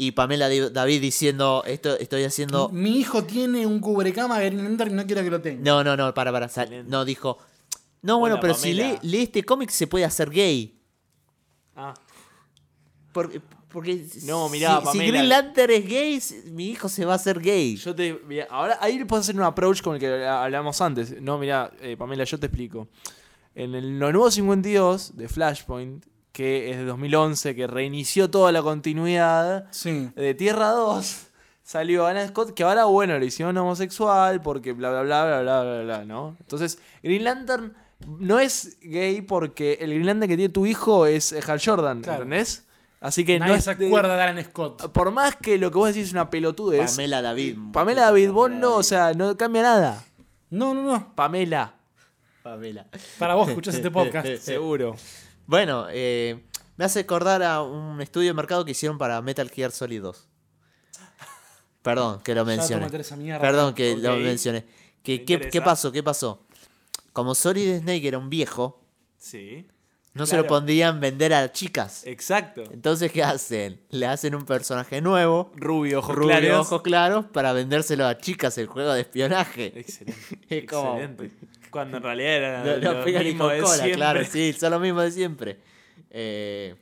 Y 0.00 0.12
Pamela 0.12 0.48
David 0.48 1.00
diciendo: 1.00 1.64
esto 1.66 1.98
Estoy 1.98 2.22
haciendo. 2.22 2.68
Mi 2.68 2.98
hijo 3.00 3.24
tiene 3.24 3.66
un 3.66 3.80
cubrecama 3.80 4.38
Green 4.38 4.62
Lantern 4.62 4.92
y 4.92 4.94
no 4.94 5.04
quiero 5.04 5.24
que 5.24 5.30
lo 5.30 5.40
tenga. 5.40 5.60
No, 5.60 5.82
no, 5.82 5.96
no, 5.96 6.14
para, 6.14 6.30
para. 6.30 6.48
sal-. 6.48 6.88
No, 6.88 7.04
dijo. 7.04 7.36
No, 8.02 8.20
bueno, 8.20 8.36
Hola, 8.36 8.40
pero 8.42 8.54
si 8.54 8.72
lee, 8.74 8.96
lee 9.02 9.22
este 9.22 9.42
cómic 9.42 9.70
se 9.70 9.88
puede 9.88 10.04
hacer 10.04 10.30
gay. 10.30 10.80
Ah, 11.74 11.94
Porque, 13.12 13.40
porque 13.68 14.06
No, 14.22 14.48
mirá, 14.48 14.80
si, 14.92 15.00
si. 15.00 15.06
Green 15.08 15.28
Lantern 15.28 15.72
es 15.72 15.84
gay, 15.88 16.22
mi 16.52 16.68
hijo 16.68 16.88
se 16.88 17.04
va 17.04 17.14
a 17.14 17.16
hacer 17.16 17.40
gay. 17.40 17.74
yo 17.74 17.92
te. 17.92 18.20
mira, 18.24 18.46
ahora 18.50 18.78
ahí 18.80 19.00
le 19.00 19.04
puedo 19.04 19.20
hacer 19.20 19.34
un 19.34 19.42
approach 19.42 19.82
con 19.82 19.94
el 19.94 20.00
que 20.00 20.24
hablamos 20.24 20.80
antes. 20.80 21.20
No, 21.20 21.38
mira, 21.38 21.72
eh, 21.80 21.96
Pamela, 21.96 22.22
yo 22.22 22.38
te 22.38 22.46
explico. 22.46 22.86
En 23.52 23.74
el 23.74 23.98
los 23.98 24.12
nuevos 24.12 24.34
52 24.34 25.16
de 25.16 25.28
Flashpoint, 25.28 26.04
que 26.38 26.70
es 26.70 26.76
de 26.76 26.84
2011, 26.84 27.56
que 27.56 27.66
reinició 27.66 28.30
toda 28.30 28.52
la 28.52 28.62
continuidad 28.62 29.66
Sí. 29.72 30.08
de 30.14 30.34
Tierra 30.34 30.68
2, 30.68 31.26
salió 31.64 32.06
Ana 32.06 32.28
Scott, 32.28 32.54
que 32.54 32.62
ahora, 32.62 32.84
bueno, 32.84 33.18
le 33.18 33.26
hicieron 33.26 33.56
homosexual 33.56 34.40
porque 34.40 34.72
bla, 34.72 34.90
bla, 34.90 35.02
bla, 35.02 35.24
bla, 35.24 35.40
bla, 35.42 35.62
bla, 35.64 35.82
bla, 35.82 36.04
¿no? 36.04 36.36
Entonces, 36.38 36.78
Green 37.02 37.24
Lantern 37.24 37.74
no 38.06 38.38
es 38.38 38.78
gay 38.80 39.20
porque 39.20 39.78
el 39.80 39.90
Green 39.90 40.06
Lantern 40.06 40.30
que 40.30 40.36
tiene 40.36 40.52
tu 40.52 40.64
hijo 40.64 41.06
es 41.06 41.32
Hal 41.48 41.60
Jordan, 41.60 42.02
Claro. 42.02 42.22
¿entendés? 42.22 42.64
Así 43.00 43.24
que 43.24 43.40
Nadie 43.40 43.56
no 43.56 43.60
se 43.60 43.74
de- 43.74 43.86
acuerda 43.86 44.14
de 44.16 44.22
Alan 44.22 44.44
Scott. 44.44 44.92
por 44.92 45.10
más 45.10 45.34
que 45.34 45.58
lo 45.58 45.72
que 45.72 45.78
vos 45.78 45.88
decís 45.88 46.06
es 46.06 46.12
una 46.12 46.30
pelotudez. 46.30 46.92
Pamela 46.92 47.20
David. 47.20 47.56
Pamela 47.72 48.02
David, 48.02 48.30
vos 48.30 48.48
no, 48.48 48.76
o 48.76 48.82
sea, 48.84 49.12
no 49.12 49.36
cambia 49.36 49.62
nada. 49.62 50.04
No, 50.50 50.72
no, 50.72 50.82
no. 50.84 51.14
Pamela, 51.16 51.74
Pamela. 52.44 52.86
Para 53.18 53.34
vos 53.34 53.48
escuchás 53.48 53.74
este 53.74 53.90
podcast. 53.90 54.26
seguro. 54.40 54.94
Bueno, 55.48 55.86
eh, 55.90 56.44
me 56.76 56.84
hace 56.84 57.00
acordar 57.00 57.42
a 57.42 57.62
un 57.62 58.02
estudio 58.02 58.28
de 58.28 58.34
mercado 58.34 58.66
que 58.66 58.72
hicieron 58.72 58.98
para 58.98 59.22
Metal 59.22 59.48
Gear 59.48 59.72
Solid 59.72 60.02
2. 60.02 60.28
Perdón 61.80 62.20
que 62.20 62.34
lo 62.34 62.44
mencioné. 62.44 62.86
Perdón 63.40 63.72
que 63.74 63.96
lo 63.96 64.16
mencioné. 64.16 64.66
¿Qué, 65.02 65.24
Me 65.26 65.48
qué, 65.48 65.62
pasó? 65.62 65.90
¿Qué 65.90 66.02
pasó? 66.02 66.46
Como 67.14 67.34
Solid 67.34 67.78
Snake 67.80 68.06
era 68.06 68.18
un 68.18 68.28
viejo, 68.28 68.84
Sí, 69.16 69.66
no 70.12 70.26
se 70.26 70.36
lo 70.36 70.46
pondrían 70.46 71.00
vender 71.00 71.32
a 71.32 71.50
chicas. 71.50 72.02
exacto. 72.06 72.64
Entonces, 72.70 73.10
¿qué 73.10 73.22
hacen? 73.22 73.80
Le 73.88 74.04
hacen 74.06 74.34
un 74.34 74.44
personaje 74.44 75.00
nuevo, 75.00 75.50
Rubio, 75.56 76.00
ojos 76.00 76.14
rubio, 76.14 76.28
claros. 76.38 76.66
ojos 76.66 76.82
claros, 76.82 77.24
para 77.32 77.54
vendérselo 77.54 78.06
a 78.06 78.18
chicas 78.18 78.58
el 78.58 78.66
juego 78.66 78.92
de 78.92 79.00
espionaje. 79.00 79.72
Excelente. 79.74 80.20
Es 80.50 80.66
como- 80.66 80.98
Excelente. 81.00 81.30
Cuando 81.70 81.96
en 81.98 82.02
realidad 82.02 82.34
era 82.36 82.76
lo 82.76 83.04
pega 83.04 83.20
ni 83.20 83.26
mismo 83.30 83.48
de 83.48 83.60
cola, 83.60 83.74
siempre. 83.74 83.94
claro, 83.94 84.24
sí, 84.24 84.52
son 84.52 84.70
lo 84.72 84.80
mismo 84.80 85.00
de 85.00 85.10
siempre. 85.10 85.58
Eh, 86.10 86.74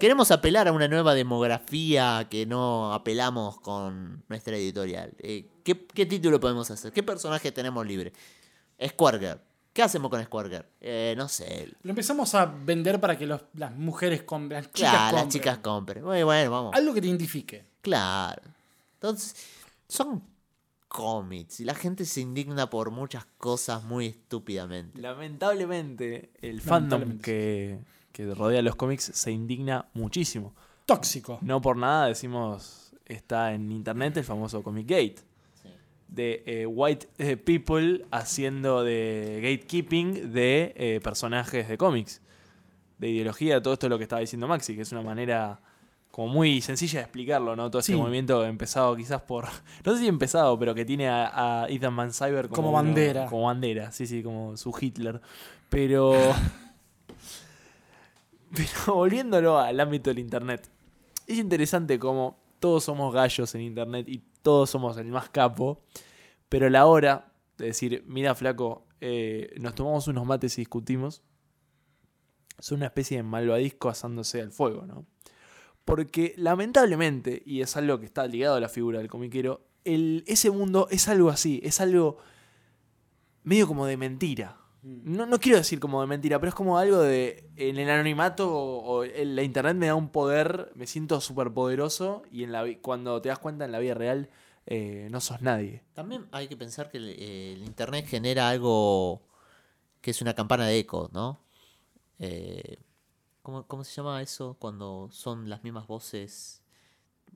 queremos 0.00 0.30
apelar 0.30 0.68
a 0.68 0.72
una 0.72 0.88
nueva 0.88 1.14
demografía 1.14 2.26
que 2.30 2.46
no 2.46 2.92
apelamos 2.94 3.60
con 3.60 4.22
nuestra 4.28 4.56
editorial. 4.56 5.12
Eh, 5.18 5.46
¿qué, 5.64 5.86
qué 5.86 6.06
título 6.06 6.40
podemos 6.40 6.70
hacer? 6.70 6.92
¿Qué 6.92 7.02
personaje 7.02 7.52
tenemos 7.52 7.86
libre? 7.86 8.12
Squarger. 8.86 9.40
¿Qué 9.72 9.82
hacemos 9.82 10.10
con 10.10 10.22
Squarger? 10.22 10.68
Eh, 10.82 11.14
no 11.16 11.28
sé. 11.28 11.68
Lo 11.82 11.90
empezamos 11.90 12.34
a 12.34 12.44
vender 12.44 13.00
para 13.00 13.16
que 13.16 13.26
los- 13.26 13.40
las 13.54 13.72
mujeres 13.74 14.22
compren. 14.22 14.62
Las 14.64 14.72
chicas 14.72 14.90
Claro, 14.90 15.16
las 15.16 15.28
chicas 15.28 15.58
compren. 15.58 16.04
Bueno, 16.04 16.26
bueno, 16.26 16.50
vamos. 16.50 16.74
Algo 16.74 16.92
que 16.92 17.00
te 17.00 17.06
identifique. 17.06 17.64
Claro. 17.80 18.42
Entonces, 18.94 19.34
son 19.88 20.22
cómics 20.92 21.58
y 21.60 21.64
la 21.64 21.74
gente 21.74 22.04
se 22.04 22.20
indigna 22.20 22.68
por 22.68 22.90
muchas 22.90 23.24
cosas 23.38 23.82
muy 23.82 24.06
estúpidamente. 24.08 25.00
Lamentablemente, 25.00 26.30
el 26.42 26.60
fandom 26.60 27.00
Lamentablemente. 27.00 27.84
que, 28.12 28.26
que 28.26 28.34
rodea 28.34 28.60
los 28.60 28.76
cómics 28.76 29.10
se 29.14 29.32
indigna 29.32 29.86
muchísimo. 29.94 30.54
Tóxico. 30.84 31.38
No 31.40 31.62
por 31.62 31.78
nada 31.78 32.08
decimos, 32.08 32.92
está 33.06 33.54
en 33.54 33.72
internet 33.72 34.18
el 34.18 34.24
famoso 34.24 34.62
Comic 34.62 34.86
Gate. 34.86 35.16
De 36.08 36.42
eh, 36.44 36.66
white 36.66 37.08
eh, 37.16 37.38
people 37.38 38.04
haciendo 38.10 38.84
de 38.84 39.40
gatekeeping 39.42 40.30
de 40.30 40.74
eh, 40.76 41.00
personajes 41.02 41.68
de 41.68 41.78
cómics. 41.78 42.20
De 42.98 43.08
ideología, 43.08 43.62
todo 43.62 43.72
esto 43.72 43.86
es 43.86 43.90
lo 43.90 43.96
que 43.96 44.04
estaba 44.04 44.20
diciendo 44.20 44.46
Maxi, 44.46 44.76
que 44.76 44.82
es 44.82 44.92
una 44.92 45.00
manera 45.00 45.58
como 46.12 46.28
muy 46.28 46.60
sencilla 46.60 47.00
de 47.00 47.04
explicarlo, 47.04 47.56
¿no? 47.56 47.70
Todo 47.70 47.80
ese 47.80 47.92
Sí. 47.94 47.98
movimiento 47.98 48.44
empezado 48.44 48.94
quizás 48.94 49.22
por. 49.22 49.46
No 49.84 49.94
sé 49.94 50.00
si 50.00 50.06
empezado, 50.08 50.56
pero 50.58 50.74
que 50.74 50.84
tiene 50.84 51.08
a, 51.08 51.62
a 51.64 51.68
Ethan 51.68 51.96
Van 51.96 52.12
Cyber 52.12 52.48
como, 52.48 52.68
Como 52.68 52.72
bandera. 52.72 53.26
como 53.26 53.44
bandera, 53.46 53.90
sí, 53.90 54.06
sí, 54.06 54.22
como 54.22 54.56
su 54.56 54.72
Hitler. 54.80 55.20
Pero. 55.70 56.14
pero 58.54 58.94
volviéndolo 58.94 59.58
al 59.58 59.80
ámbito 59.80 60.10
del 60.10 60.18
internet. 60.18 60.68
Es 61.26 61.38
interesante 61.38 61.98
como 61.98 62.38
todos 62.60 62.84
somos 62.84 63.12
gallos 63.14 63.54
en 63.54 63.62
internet 63.62 64.08
y 64.08 64.22
todos 64.42 64.70
somos 64.70 64.96
el 64.98 65.06
más 65.08 65.28
capo. 65.30 65.82
Pero 66.48 66.68
la 66.68 66.86
hora 66.86 67.32
de 67.56 67.66
decir, 67.66 68.04
mira, 68.06 68.34
flaco, 68.34 68.86
eh, 69.00 69.54
nos 69.58 69.74
tomamos 69.74 70.06
unos 70.08 70.26
mates 70.26 70.58
y 70.58 70.62
discutimos. 70.62 71.22
Son 72.58 72.76
una 72.76 72.86
especie 72.86 73.16
de 73.16 73.22
malvadisco 73.22 73.88
asándose 73.88 74.42
al 74.42 74.52
fuego, 74.52 74.84
¿no? 74.86 75.06
Porque 75.84 76.34
lamentablemente, 76.36 77.42
y 77.44 77.60
es 77.60 77.76
algo 77.76 77.98
que 77.98 78.06
está 78.06 78.26
ligado 78.26 78.56
a 78.56 78.60
la 78.60 78.68
figura 78.68 78.98
del 78.98 79.08
comiquero, 79.08 79.66
el, 79.84 80.22
ese 80.26 80.50
mundo 80.50 80.86
es 80.90 81.08
algo 81.08 81.28
así, 81.28 81.60
es 81.64 81.80
algo 81.80 82.18
medio 83.42 83.66
como 83.66 83.86
de 83.86 83.96
mentira. 83.96 84.58
No, 84.82 85.26
no 85.26 85.38
quiero 85.38 85.58
decir 85.58 85.78
como 85.78 86.00
de 86.00 86.08
mentira, 86.08 86.40
pero 86.40 86.48
es 86.48 86.54
como 86.54 86.78
algo 86.78 86.98
de. 86.98 87.48
En 87.56 87.78
el 87.78 87.88
anonimato 87.88 88.52
o, 88.52 88.78
o 88.78 89.04
en 89.04 89.36
la 89.36 89.42
internet 89.42 89.76
me 89.76 89.86
da 89.86 89.94
un 89.94 90.08
poder, 90.08 90.72
me 90.74 90.86
siento 90.86 91.20
súper 91.20 91.52
poderoso 91.52 92.22
y 92.32 92.42
en 92.42 92.52
la, 92.52 92.64
cuando 92.80 93.20
te 93.22 93.28
das 93.28 93.38
cuenta 93.38 93.64
en 93.64 93.72
la 93.72 93.78
vida 93.78 93.94
real 93.94 94.28
eh, 94.66 95.08
no 95.10 95.20
sos 95.20 95.40
nadie. 95.40 95.84
También 95.92 96.26
hay 96.32 96.48
que 96.48 96.56
pensar 96.56 96.90
que 96.90 96.98
el, 96.98 97.10
el 97.10 97.62
internet 97.62 98.06
genera 98.06 98.48
algo 98.48 99.22
que 100.00 100.10
es 100.10 100.20
una 100.20 100.34
campana 100.34 100.66
de 100.66 100.78
eco, 100.78 101.10
¿no? 101.12 101.40
Eh, 102.18 102.78
¿cómo, 103.42 103.66
cómo 103.66 103.84
se 103.84 103.92
llama 103.94 104.22
eso? 104.22 104.56
Cuando 104.58 105.08
son 105.12 105.48
las 105.50 105.62
mismas 105.64 105.86
voces. 105.86 106.62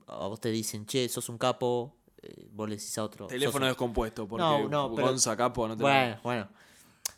A 0.07 0.27
vos 0.27 0.39
te 0.39 0.49
dicen, 0.49 0.85
che, 0.85 1.07
sos 1.09 1.29
un 1.29 1.37
capo. 1.37 1.93
eh, 2.21 2.47
vos 2.51 2.67
le 2.67 2.75
decís 2.77 2.97
a 2.97 3.03
otro. 3.03 3.27
Teléfono 3.27 3.65
un- 3.65 3.69
descompuesto, 3.71 4.27
porque 4.27 4.41
No, 4.43 4.67
no, 4.67 4.95
pero- 4.95 5.07
Gonza 5.09 5.37
Capo 5.37 5.67
no 5.67 5.75
te 5.77 5.83
lo- 5.83 5.89
Bueno, 5.89 6.19
bueno. 6.23 6.47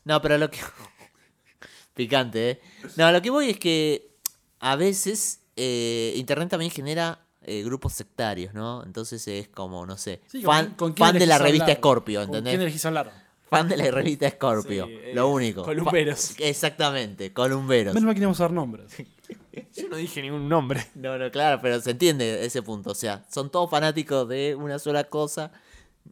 No, 0.04 0.22
pero 0.22 0.38
lo 0.38 0.50
que. 0.50 0.60
Picante, 1.94 2.50
¿eh? 2.52 2.62
No, 2.98 3.12
lo 3.12 3.22
que 3.22 3.30
voy 3.30 3.50
es 3.50 3.60
que 3.60 4.16
a 4.60 4.76
veces 4.76 5.42
eh, 5.56 6.14
Internet 6.16 6.50
también 6.50 6.72
genera 6.72 7.26
eh, 7.42 7.64
grupos 7.64 7.94
sectarios, 7.94 8.54
¿no? 8.54 8.84
Entonces 8.86 9.26
es 9.28 9.48
como, 9.50 9.86
no 9.86 9.98
sé, 9.98 10.22
Sí, 10.28 10.42
fan, 10.42 10.76
¿con- 10.76 10.94
con 10.94 11.18
de 11.18 11.26
la 11.26 11.38
revista? 11.38 11.74
Scorpio, 11.76 12.20
¿Con 12.22 12.28
¿entendés? 12.30 12.52
quién 12.52 12.62
elegís 12.62 12.86
hablar? 12.86 13.29
Fan 13.50 13.68
de 13.68 13.78
la 13.78 13.90
revista 13.92 14.30
Scorpio, 14.30 14.86
Sí, 14.86 14.92
eh, 14.94 15.12
lo 15.16 15.28
único. 15.30 15.64
columberos. 15.64 16.36
Fa- 16.38 16.44
Exactamente, 16.44 17.34
columberos. 17.34 17.94
Menos 17.96 18.06
mal 18.06 18.14
que 18.16 18.22
no 18.22 18.28
vamos 18.28 18.40
a 18.40 18.44
dar 18.44 18.52
nombres. 18.52 18.86
Yo 19.76 19.90
no 19.90 19.96
dije 19.98 20.22
ningún 20.22 20.48
nombre. 20.48 20.86
No, 20.96 21.18
no, 21.18 21.30
claro, 21.32 21.60
pero 21.62 21.80
se 21.82 21.92
entiende 21.92 22.46
ese 22.46 22.62
punto. 22.62 22.92
O 22.92 22.96
sea, 22.96 23.26
son 23.32 23.50
todos 23.50 23.70
fanáticos 23.70 24.28
de 24.30 24.56
una 24.56 24.78
sola 24.80 25.04
cosa, 25.06 25.52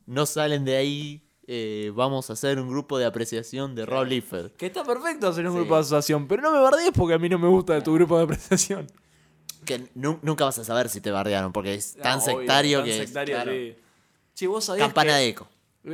no 0.06 0.26
salen 0.26 0.66
de 0.66 0.76
ahí. 0.78 1.24
eh, 1.50 1.94
vamos 1.96 2.30
a 2.30 2.34
hacer 2.34 2.60
un 2.60 2.68
grupo 2.68 2.98
de 2.98 3.06
apreciación 3.06 3.74
de 3.74 3.86
Rob 3.86 4.06
Liefeld. 4.06 4.52
Que 4.58 4.66
está 4.66 4.84
perfecto 4.84 5.30
hacer 5.30 5.46
un 5.48 5.54
Sí. 5.54 5.60
grupo 5.60 5.76
de 5.76 5.80
asociación, 5.80 6.28
pero 6.28 6.42
no 6.42 6.52
me 6.52 6.60
bardees 6.60 6.92
porque 6.94 7.14
a 7.14 7.18
mí 7.20 7.30
no 7.30 7.40
me 7.40 7.48
gusta 7.48 7.74
de 7.74 7.82
tu 7.82 7.94
grupo 7.94 8.18
de 8.18 8.26
apreciación. 8.26 8.86
Que 9.64 9.88
nu- 9.96 10.20
nunca 10.24 10.44
vas 10.44 10.60
a 10.60 10.66
saber 10.66 10.90
si 10.90 11.00
te 11.00 11.10
bardearon, 11.10 11.54
porque 11.54 11.74
es 11.76 11.94
tan 11.96 12.20
Ah, 12.20 12.24
obvio, 12.26 12.38
sectario 12.40 12.78
tan 12.80 12.86
que 12.86 12.92
es, 12.92 12.98
sectario, 12.98 13.36
claro, 13.36 13.52
sí. 13.54 13.76
Che, 14.36 14.48
vos 14.48 14.66
sabías 14.66 14.88
campana 14.88 15.14
que- 15.14 15.20
de 15.20 15.28
eco. 15.30 15.48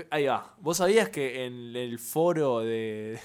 Ahí 0.09 0.25
va. 0.25 0.55
¿Vos 0.59 0.77
sabías 0.77 1.09
que 1.09 1.45
en 1.45 1.75
el 1.75 1.99
foro 1.99 2.61
de, 2.61 3.19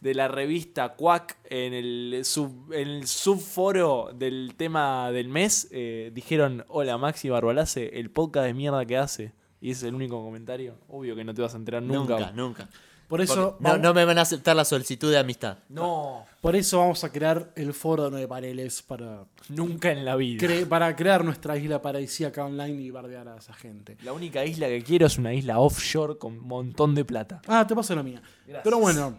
de 0.00 0.14
la 0.14 0.28
revista 0.28 0.94
Quack, 0.94 1.38
en 1.44 1.72
el, 1.72 2.24
sub, 2.24 2.72
en 2.72 2.88
el 2.88 3.06
subforo 3.06 4.10
del 4.14 4.54
tema 4.56 5.10
del 5.12 5.28
mes, 5.28 5.68
eh, 5.70 6.10
dijeron, 6.12 6.64
hola 6.68 6.98
Maxi 6.98 7.28
Barbalace, 7.28 7.98
el 7.98 8.10
podcast 8.10 8.46
de 8.46 8.54
mierda 8.54 8.84
que 8.84 8.96
hace? 8.96 9.32
Y 9.62 9.70
es 9.70 9.82
el 9.82 9.94
único 9.94 10.22
comentario. 10.22 10.78
Obvio 10.88 11.14
que 11.14 11.24
no 11.24 11.34
te 11.34 11.42
vas 11.42 11.54
a 11.54 11.56
enterar 11.56 11.82
nunca. 11.82 12.18
Nunca, 12.18 12.32
nunca. 12.32 12.68
Por 13.10 13.20
eso, 13.20 13.56
No, 13.60 13.68
vamos, 13.72 13.80
no 13.82 13.92
me 13.92 14.04
van 14.06 14.18
a 14.18 14.22
aceptar 14.22 14.56
la 14.56 14.64
solicitud 14.64 15.10
de 15.10 15.18
amistad. 15.18 15.58
No, 15.68 16.24
por 16.40 16.56
eso 16.56 16.78
vamos 16.78 17.04
a 17.04 17.10
crear 17.12 17.50
el 17.56 17.74
foro 17.74 18.04
de 18.04 18.10
nueve 18.12 18.28
paneles 18.28 18.80
para, 18.82 19.24
nunca 19.50 19.90
en 19.90 20.04
la 20.04 20.16
vida. 20.16 20.46
cre- 20.46 20.64
para 20.66 20.94
crear 20.96 21.24
nuestra 21.24 21.56
isla 21.58 21.82
paradisíaca 21.82 22.44
online 22.44 22.80
y 22.80 22.90
bardear 22.90 23.28
a 23.28 23.36
esa 23.36 23.52
gente. 23.52 23.96
La 24.04 24.12
única 24.12 24.44
isla 24.46 24.68
que 24.68 24.82
quiero 24.82 25.06
es 25.08 25.18
una 25.18 25.34
isla 25.34 25.58
offshore 25.58 26.16
con 26.18 26.34
un 26.38 26.46
montón 26.46 26.94
de 26.94 27.04
plata. 27.04 27.42
Ah, 27.48 27.66
te 27.66 27.74
paso 27.74 27.94
la 27.96 28.02
mía. 28.04 28.22
Pero 28.64 28.78
bueno, 28.78 29.18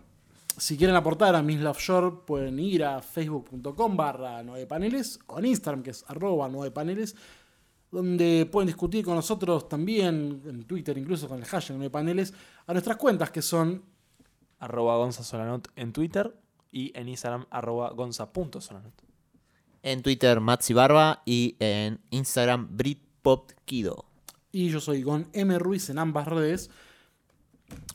si 0.58 0.78
quieren 0.78 0.96
aportar 0.96 1.36
a 1.36 1.42
Miss 1.42 1.60
Love 1.60 1.80
Shore, 1.80 2.16
pueden 2.26 2.60
ir 2.60 2.84
a 2.86 3.02
facebook.com 3.02 3.98
barra 3.98 4.42
9 4.44 4.66
paneles 4.68 5.20
o 5.28 5.40
en 5.40 5.46
Instagram, 5.48 5.84
que 5.84 5.90
es 5.92 6.04
arroba 6.08 6.48
9 6.50 6.72
paneles, 6.72 7.16
donde 7.92 8.48
pueden 8.50 8.68
discutir 8.68 9.04
con 9.04 9.16
nosotros 9.16 9.68
también, 9.68 10.42
en 10.46 10.64
Twitter 10.64 10.98
incluso 10.98 11.28
con 11.28 11.40
el 11.40 11.46
hashtag 11.46 11.76
9 11.78 11.90
paneles, 11.90 12.34
a 12.66 12.72
nuestras 12.72 12.98
cuentas 12.98 13.32
que 13.32 13.42
son 13.42 13.84
Arroba 14.60 14.96
Gonza 14.96 15.24
Solanot 15.24 15.68
en 15.76 15.92
Twitter 15.92 16.34
y 16.72 16.98
en 16.98 17.10
Instagram 17.10 17.46
arroba 17.50 17.92
gonza.solanot. 17.92 18.94
En 19.84 20.02
Twitter, 20.04 20.40
Maxi 20.40 20.74
Barba 20.74 21.22
y 21.26 21.56
en 21.60 22.00
Instagram, 22.12 22.70
Britpopkido. 22.78 24.06
y 24.52 24.70
yo 24.70 24.80
soy 24.80 25.02
Gon 25.02 25.28
M. 25.34 25.58
Ruiz 25.60 25.90
en 25.90 25.98
ambas 25.98 26.28
redes. 26.28 26.70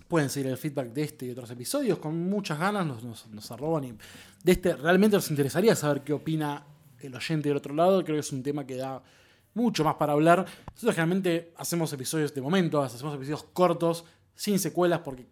Pueden 0.08 0.30
seguir 0.30 0.50
el 0.50 0.56
feedback 0.56 0.92
de 0.92 1.02
este 1.02 1.26
y 1.26 1.30
otros 1.30 1.50
episodios 1.50 1.98
con 1.98 2.18
muchas 2.28 2.58
ganas, 2.58 2.86
nos, 2.86 3.04
nos, 3.04 3.26
nos 3.28 3.50
arroban 3.50 3.84
y 3.84 3.92
de 4.42 4.52
este 4.52 4.74
realmente 4.76 5.16
nos 5.16 5.30
interesaría 5.30 5.74
saber 5.74 6.02
qué 6.02 6.12
opina 6.12 6.64
el 7.00 7.14
oyente 7.14 7.48
del 7.48 7.58
otro 7.58 7.74
lado. 7.74 8.02
Creo 8.04 8.16
que 8.16 8.20
es 8.20 8.32
un 8.32 8.42
tema 8.42 8.66
que 8.66 8.76
da 8.76 9.02
mucho 9.56 9.82
más 9.82 9.94
para 9.96 10.12
hablar. 10.12 10.46
Nosotros 10.72 10.94
generalmente 10.94 11.52
hacemos 11.56 11.92
episodios 11.92 12.32
de 12.34 12.40
momento, 12.40 12.80
hacemos 12.82 13.14
episodios 13.14 13.44
cortos, 13.52 14.04
sin 14.34 14.58
secuelas, 14.58 15.00
porque 15.00 15.26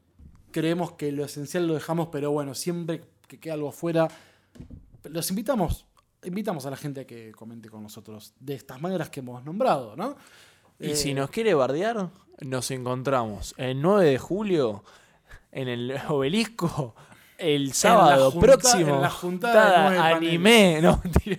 creemos 0.50 0.92
que 0.92 1.12
lo 1.12 1.24
esencial 1.24 1.66
lo 1.68 1.74
dejamos, 1.74 2.08
pero 2.10 2.30
bueno, 2.32 2.54
siempre 2.54 3.02
que 3.28 3.38
quede 3.38 3.52
algo 3.52 3.68
afuera, 3.68 4.08
los 5.04 5.28
invitamos, 5.30 5.86
invitamos 6.24 6.64
a 6.66 6.70
la 6.70 6.76
gente 6.76 7.02
a 7.02 7.06
que 7.06 7.32
comente 7.32 7.68
con 7.68 7.82
nosotros 7.82 8.32
de 8.40 8.54
estas 8.54 8.80
maneras 8.80 9.10
que 9.10 9.20
hemos 9.20 9.44
nombrado, 9.44 9.94
¿no? 9.96 10.16
Y 10.80 10.90
Eh, 10.90 10.96
si 10.96 11.12
nos 11.14 11.30
quiere 11.30 11.54
bardear, 11.54 12.08
nos 12.40 12.70
encontramos 12.70 13.54
el 13.58 13.80
9 13.80 14.10
de 14.10 14.18
julio 14.18 14.84
en 15.52 15.68
el 15.68 15.94
obelisco 16.08 16.94
el 17.38 17.72
sábado 17.74 18.30
junta- 18.30 18.46
próximo. 18.46 18.94
en 18.96 19.02
la 19.02 19.10
juntada 19.10 19.70
de 19.72 19.96
nueve 19.96 19.98
anime, 20.16 20.80
no, 20.82 21.00
mentira. 21.04 21.38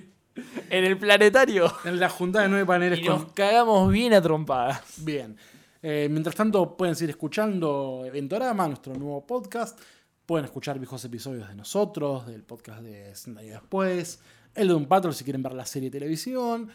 En 0.78 0.84
el 0.84 0.98
planetario. 0.98 1.72
En 1.86 2.00
la 2.00 2.10
juntada 2.10 2.44
de 2.44 2.50
nueve 2.50 2.66
paneles 2.66 3.00
Y 3.00 3.06
con... 3.06 3.20
nos 3.20 3.32
cagamos 3.32 3.90
bien 3.92 4.14
a 4.14 4.22
trompadas. 4.22 4.82
Bien. 4.98 5.38
Eh, 5.82 6.08
mientras 6.12 6.36
tanto, 6.36 6.76
pueden 6.76 6.96
seguir 6.96 7.12
escuchando 7.12 8.04
Eventorama, 8.06 8.68
nuestro 8.68 8.94
nuevo 8.94 9.26
podcast. 9.26 9.80
Pueden 10.26 10.46
escuchar 10.46 10.78
viejos 10.78 11.06
episodios 11.06 11.48
de 11.48 11.56
nosotros, 11.56 12.28
del 12.28 12.44
podcast 12.44 12.82
de 12.82 13.16
60 13.16 13.42
años 13.42 13.54
después. 13.62 14.20
El 14.54 14.68
de 14.68 14.74
un 14.74 14.86
Patrol 14.86 15.14
si 15.14 15.24
quieren 15.24 15.42
ver 15.42 15.54
la 15.54 15.66
serie 15.66 15.90
de 15.90 16.00
televisión. 16.00 16.70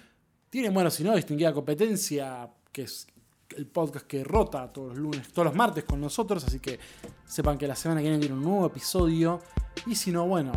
Tienen, 0.49 0.73
bueno, 0.73 0.91
si 0.91 1.05
no, 1.05 1.15
Distinguida 1.15 1.53
Competencia, 1.53 2.49
que 2.73 2.83
es 2.83 3.07
el 3.55 3.67
podcast 3.67 4.07
que 4.07 4.25
rota 4.25 4.73
todos 4.73 4.91
los 4.91 4.99
lunes, 4.99 5.31
todos 5.33 5.45
los 5.45 5.55
martes 5.55 5.85
con 5.85 6.01
nosotros. 6.01 6.43
Así 6.45 6.59
que 6.59 6.79
sepan 7.27 7.59
que 7.59 7.67
la 7.67 7.77
semana 7.77 8.01
que 8.01 8.09
viene 8.09 8.21
tiene 8.21 8.35
un 8.35 8.45
nuevo 8.45 8.67
episodio. 8.67 9.41
Y 9.87 9.95
si 9.95 10.11
no, 10.11 10.27
bueno, 10.27 10.53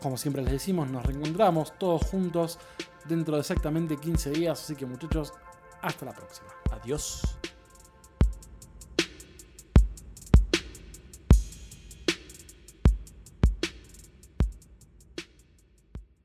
como 0.00 0.16
siempre 0.16 0.42
les 0.42 0.52
decimos, 0.52 0.88
nos 0.90 1.04
reencontramos 1.04 1.72
todos 1.78 2.02
juntos 2.02 2.58
dentro 3.06 3.34
de 3.34 3.40
exactamente 3.40 3.96
15 3.96 4.30
días. 4.30 4.62
Así 4.62 4.76
que 4.76 4.86
muchachos, 4.86 5.32
hasta 5.82 6.06
la 6.06 6.12
próxima. 6.12 6.48
Adiós. 6.70 7.22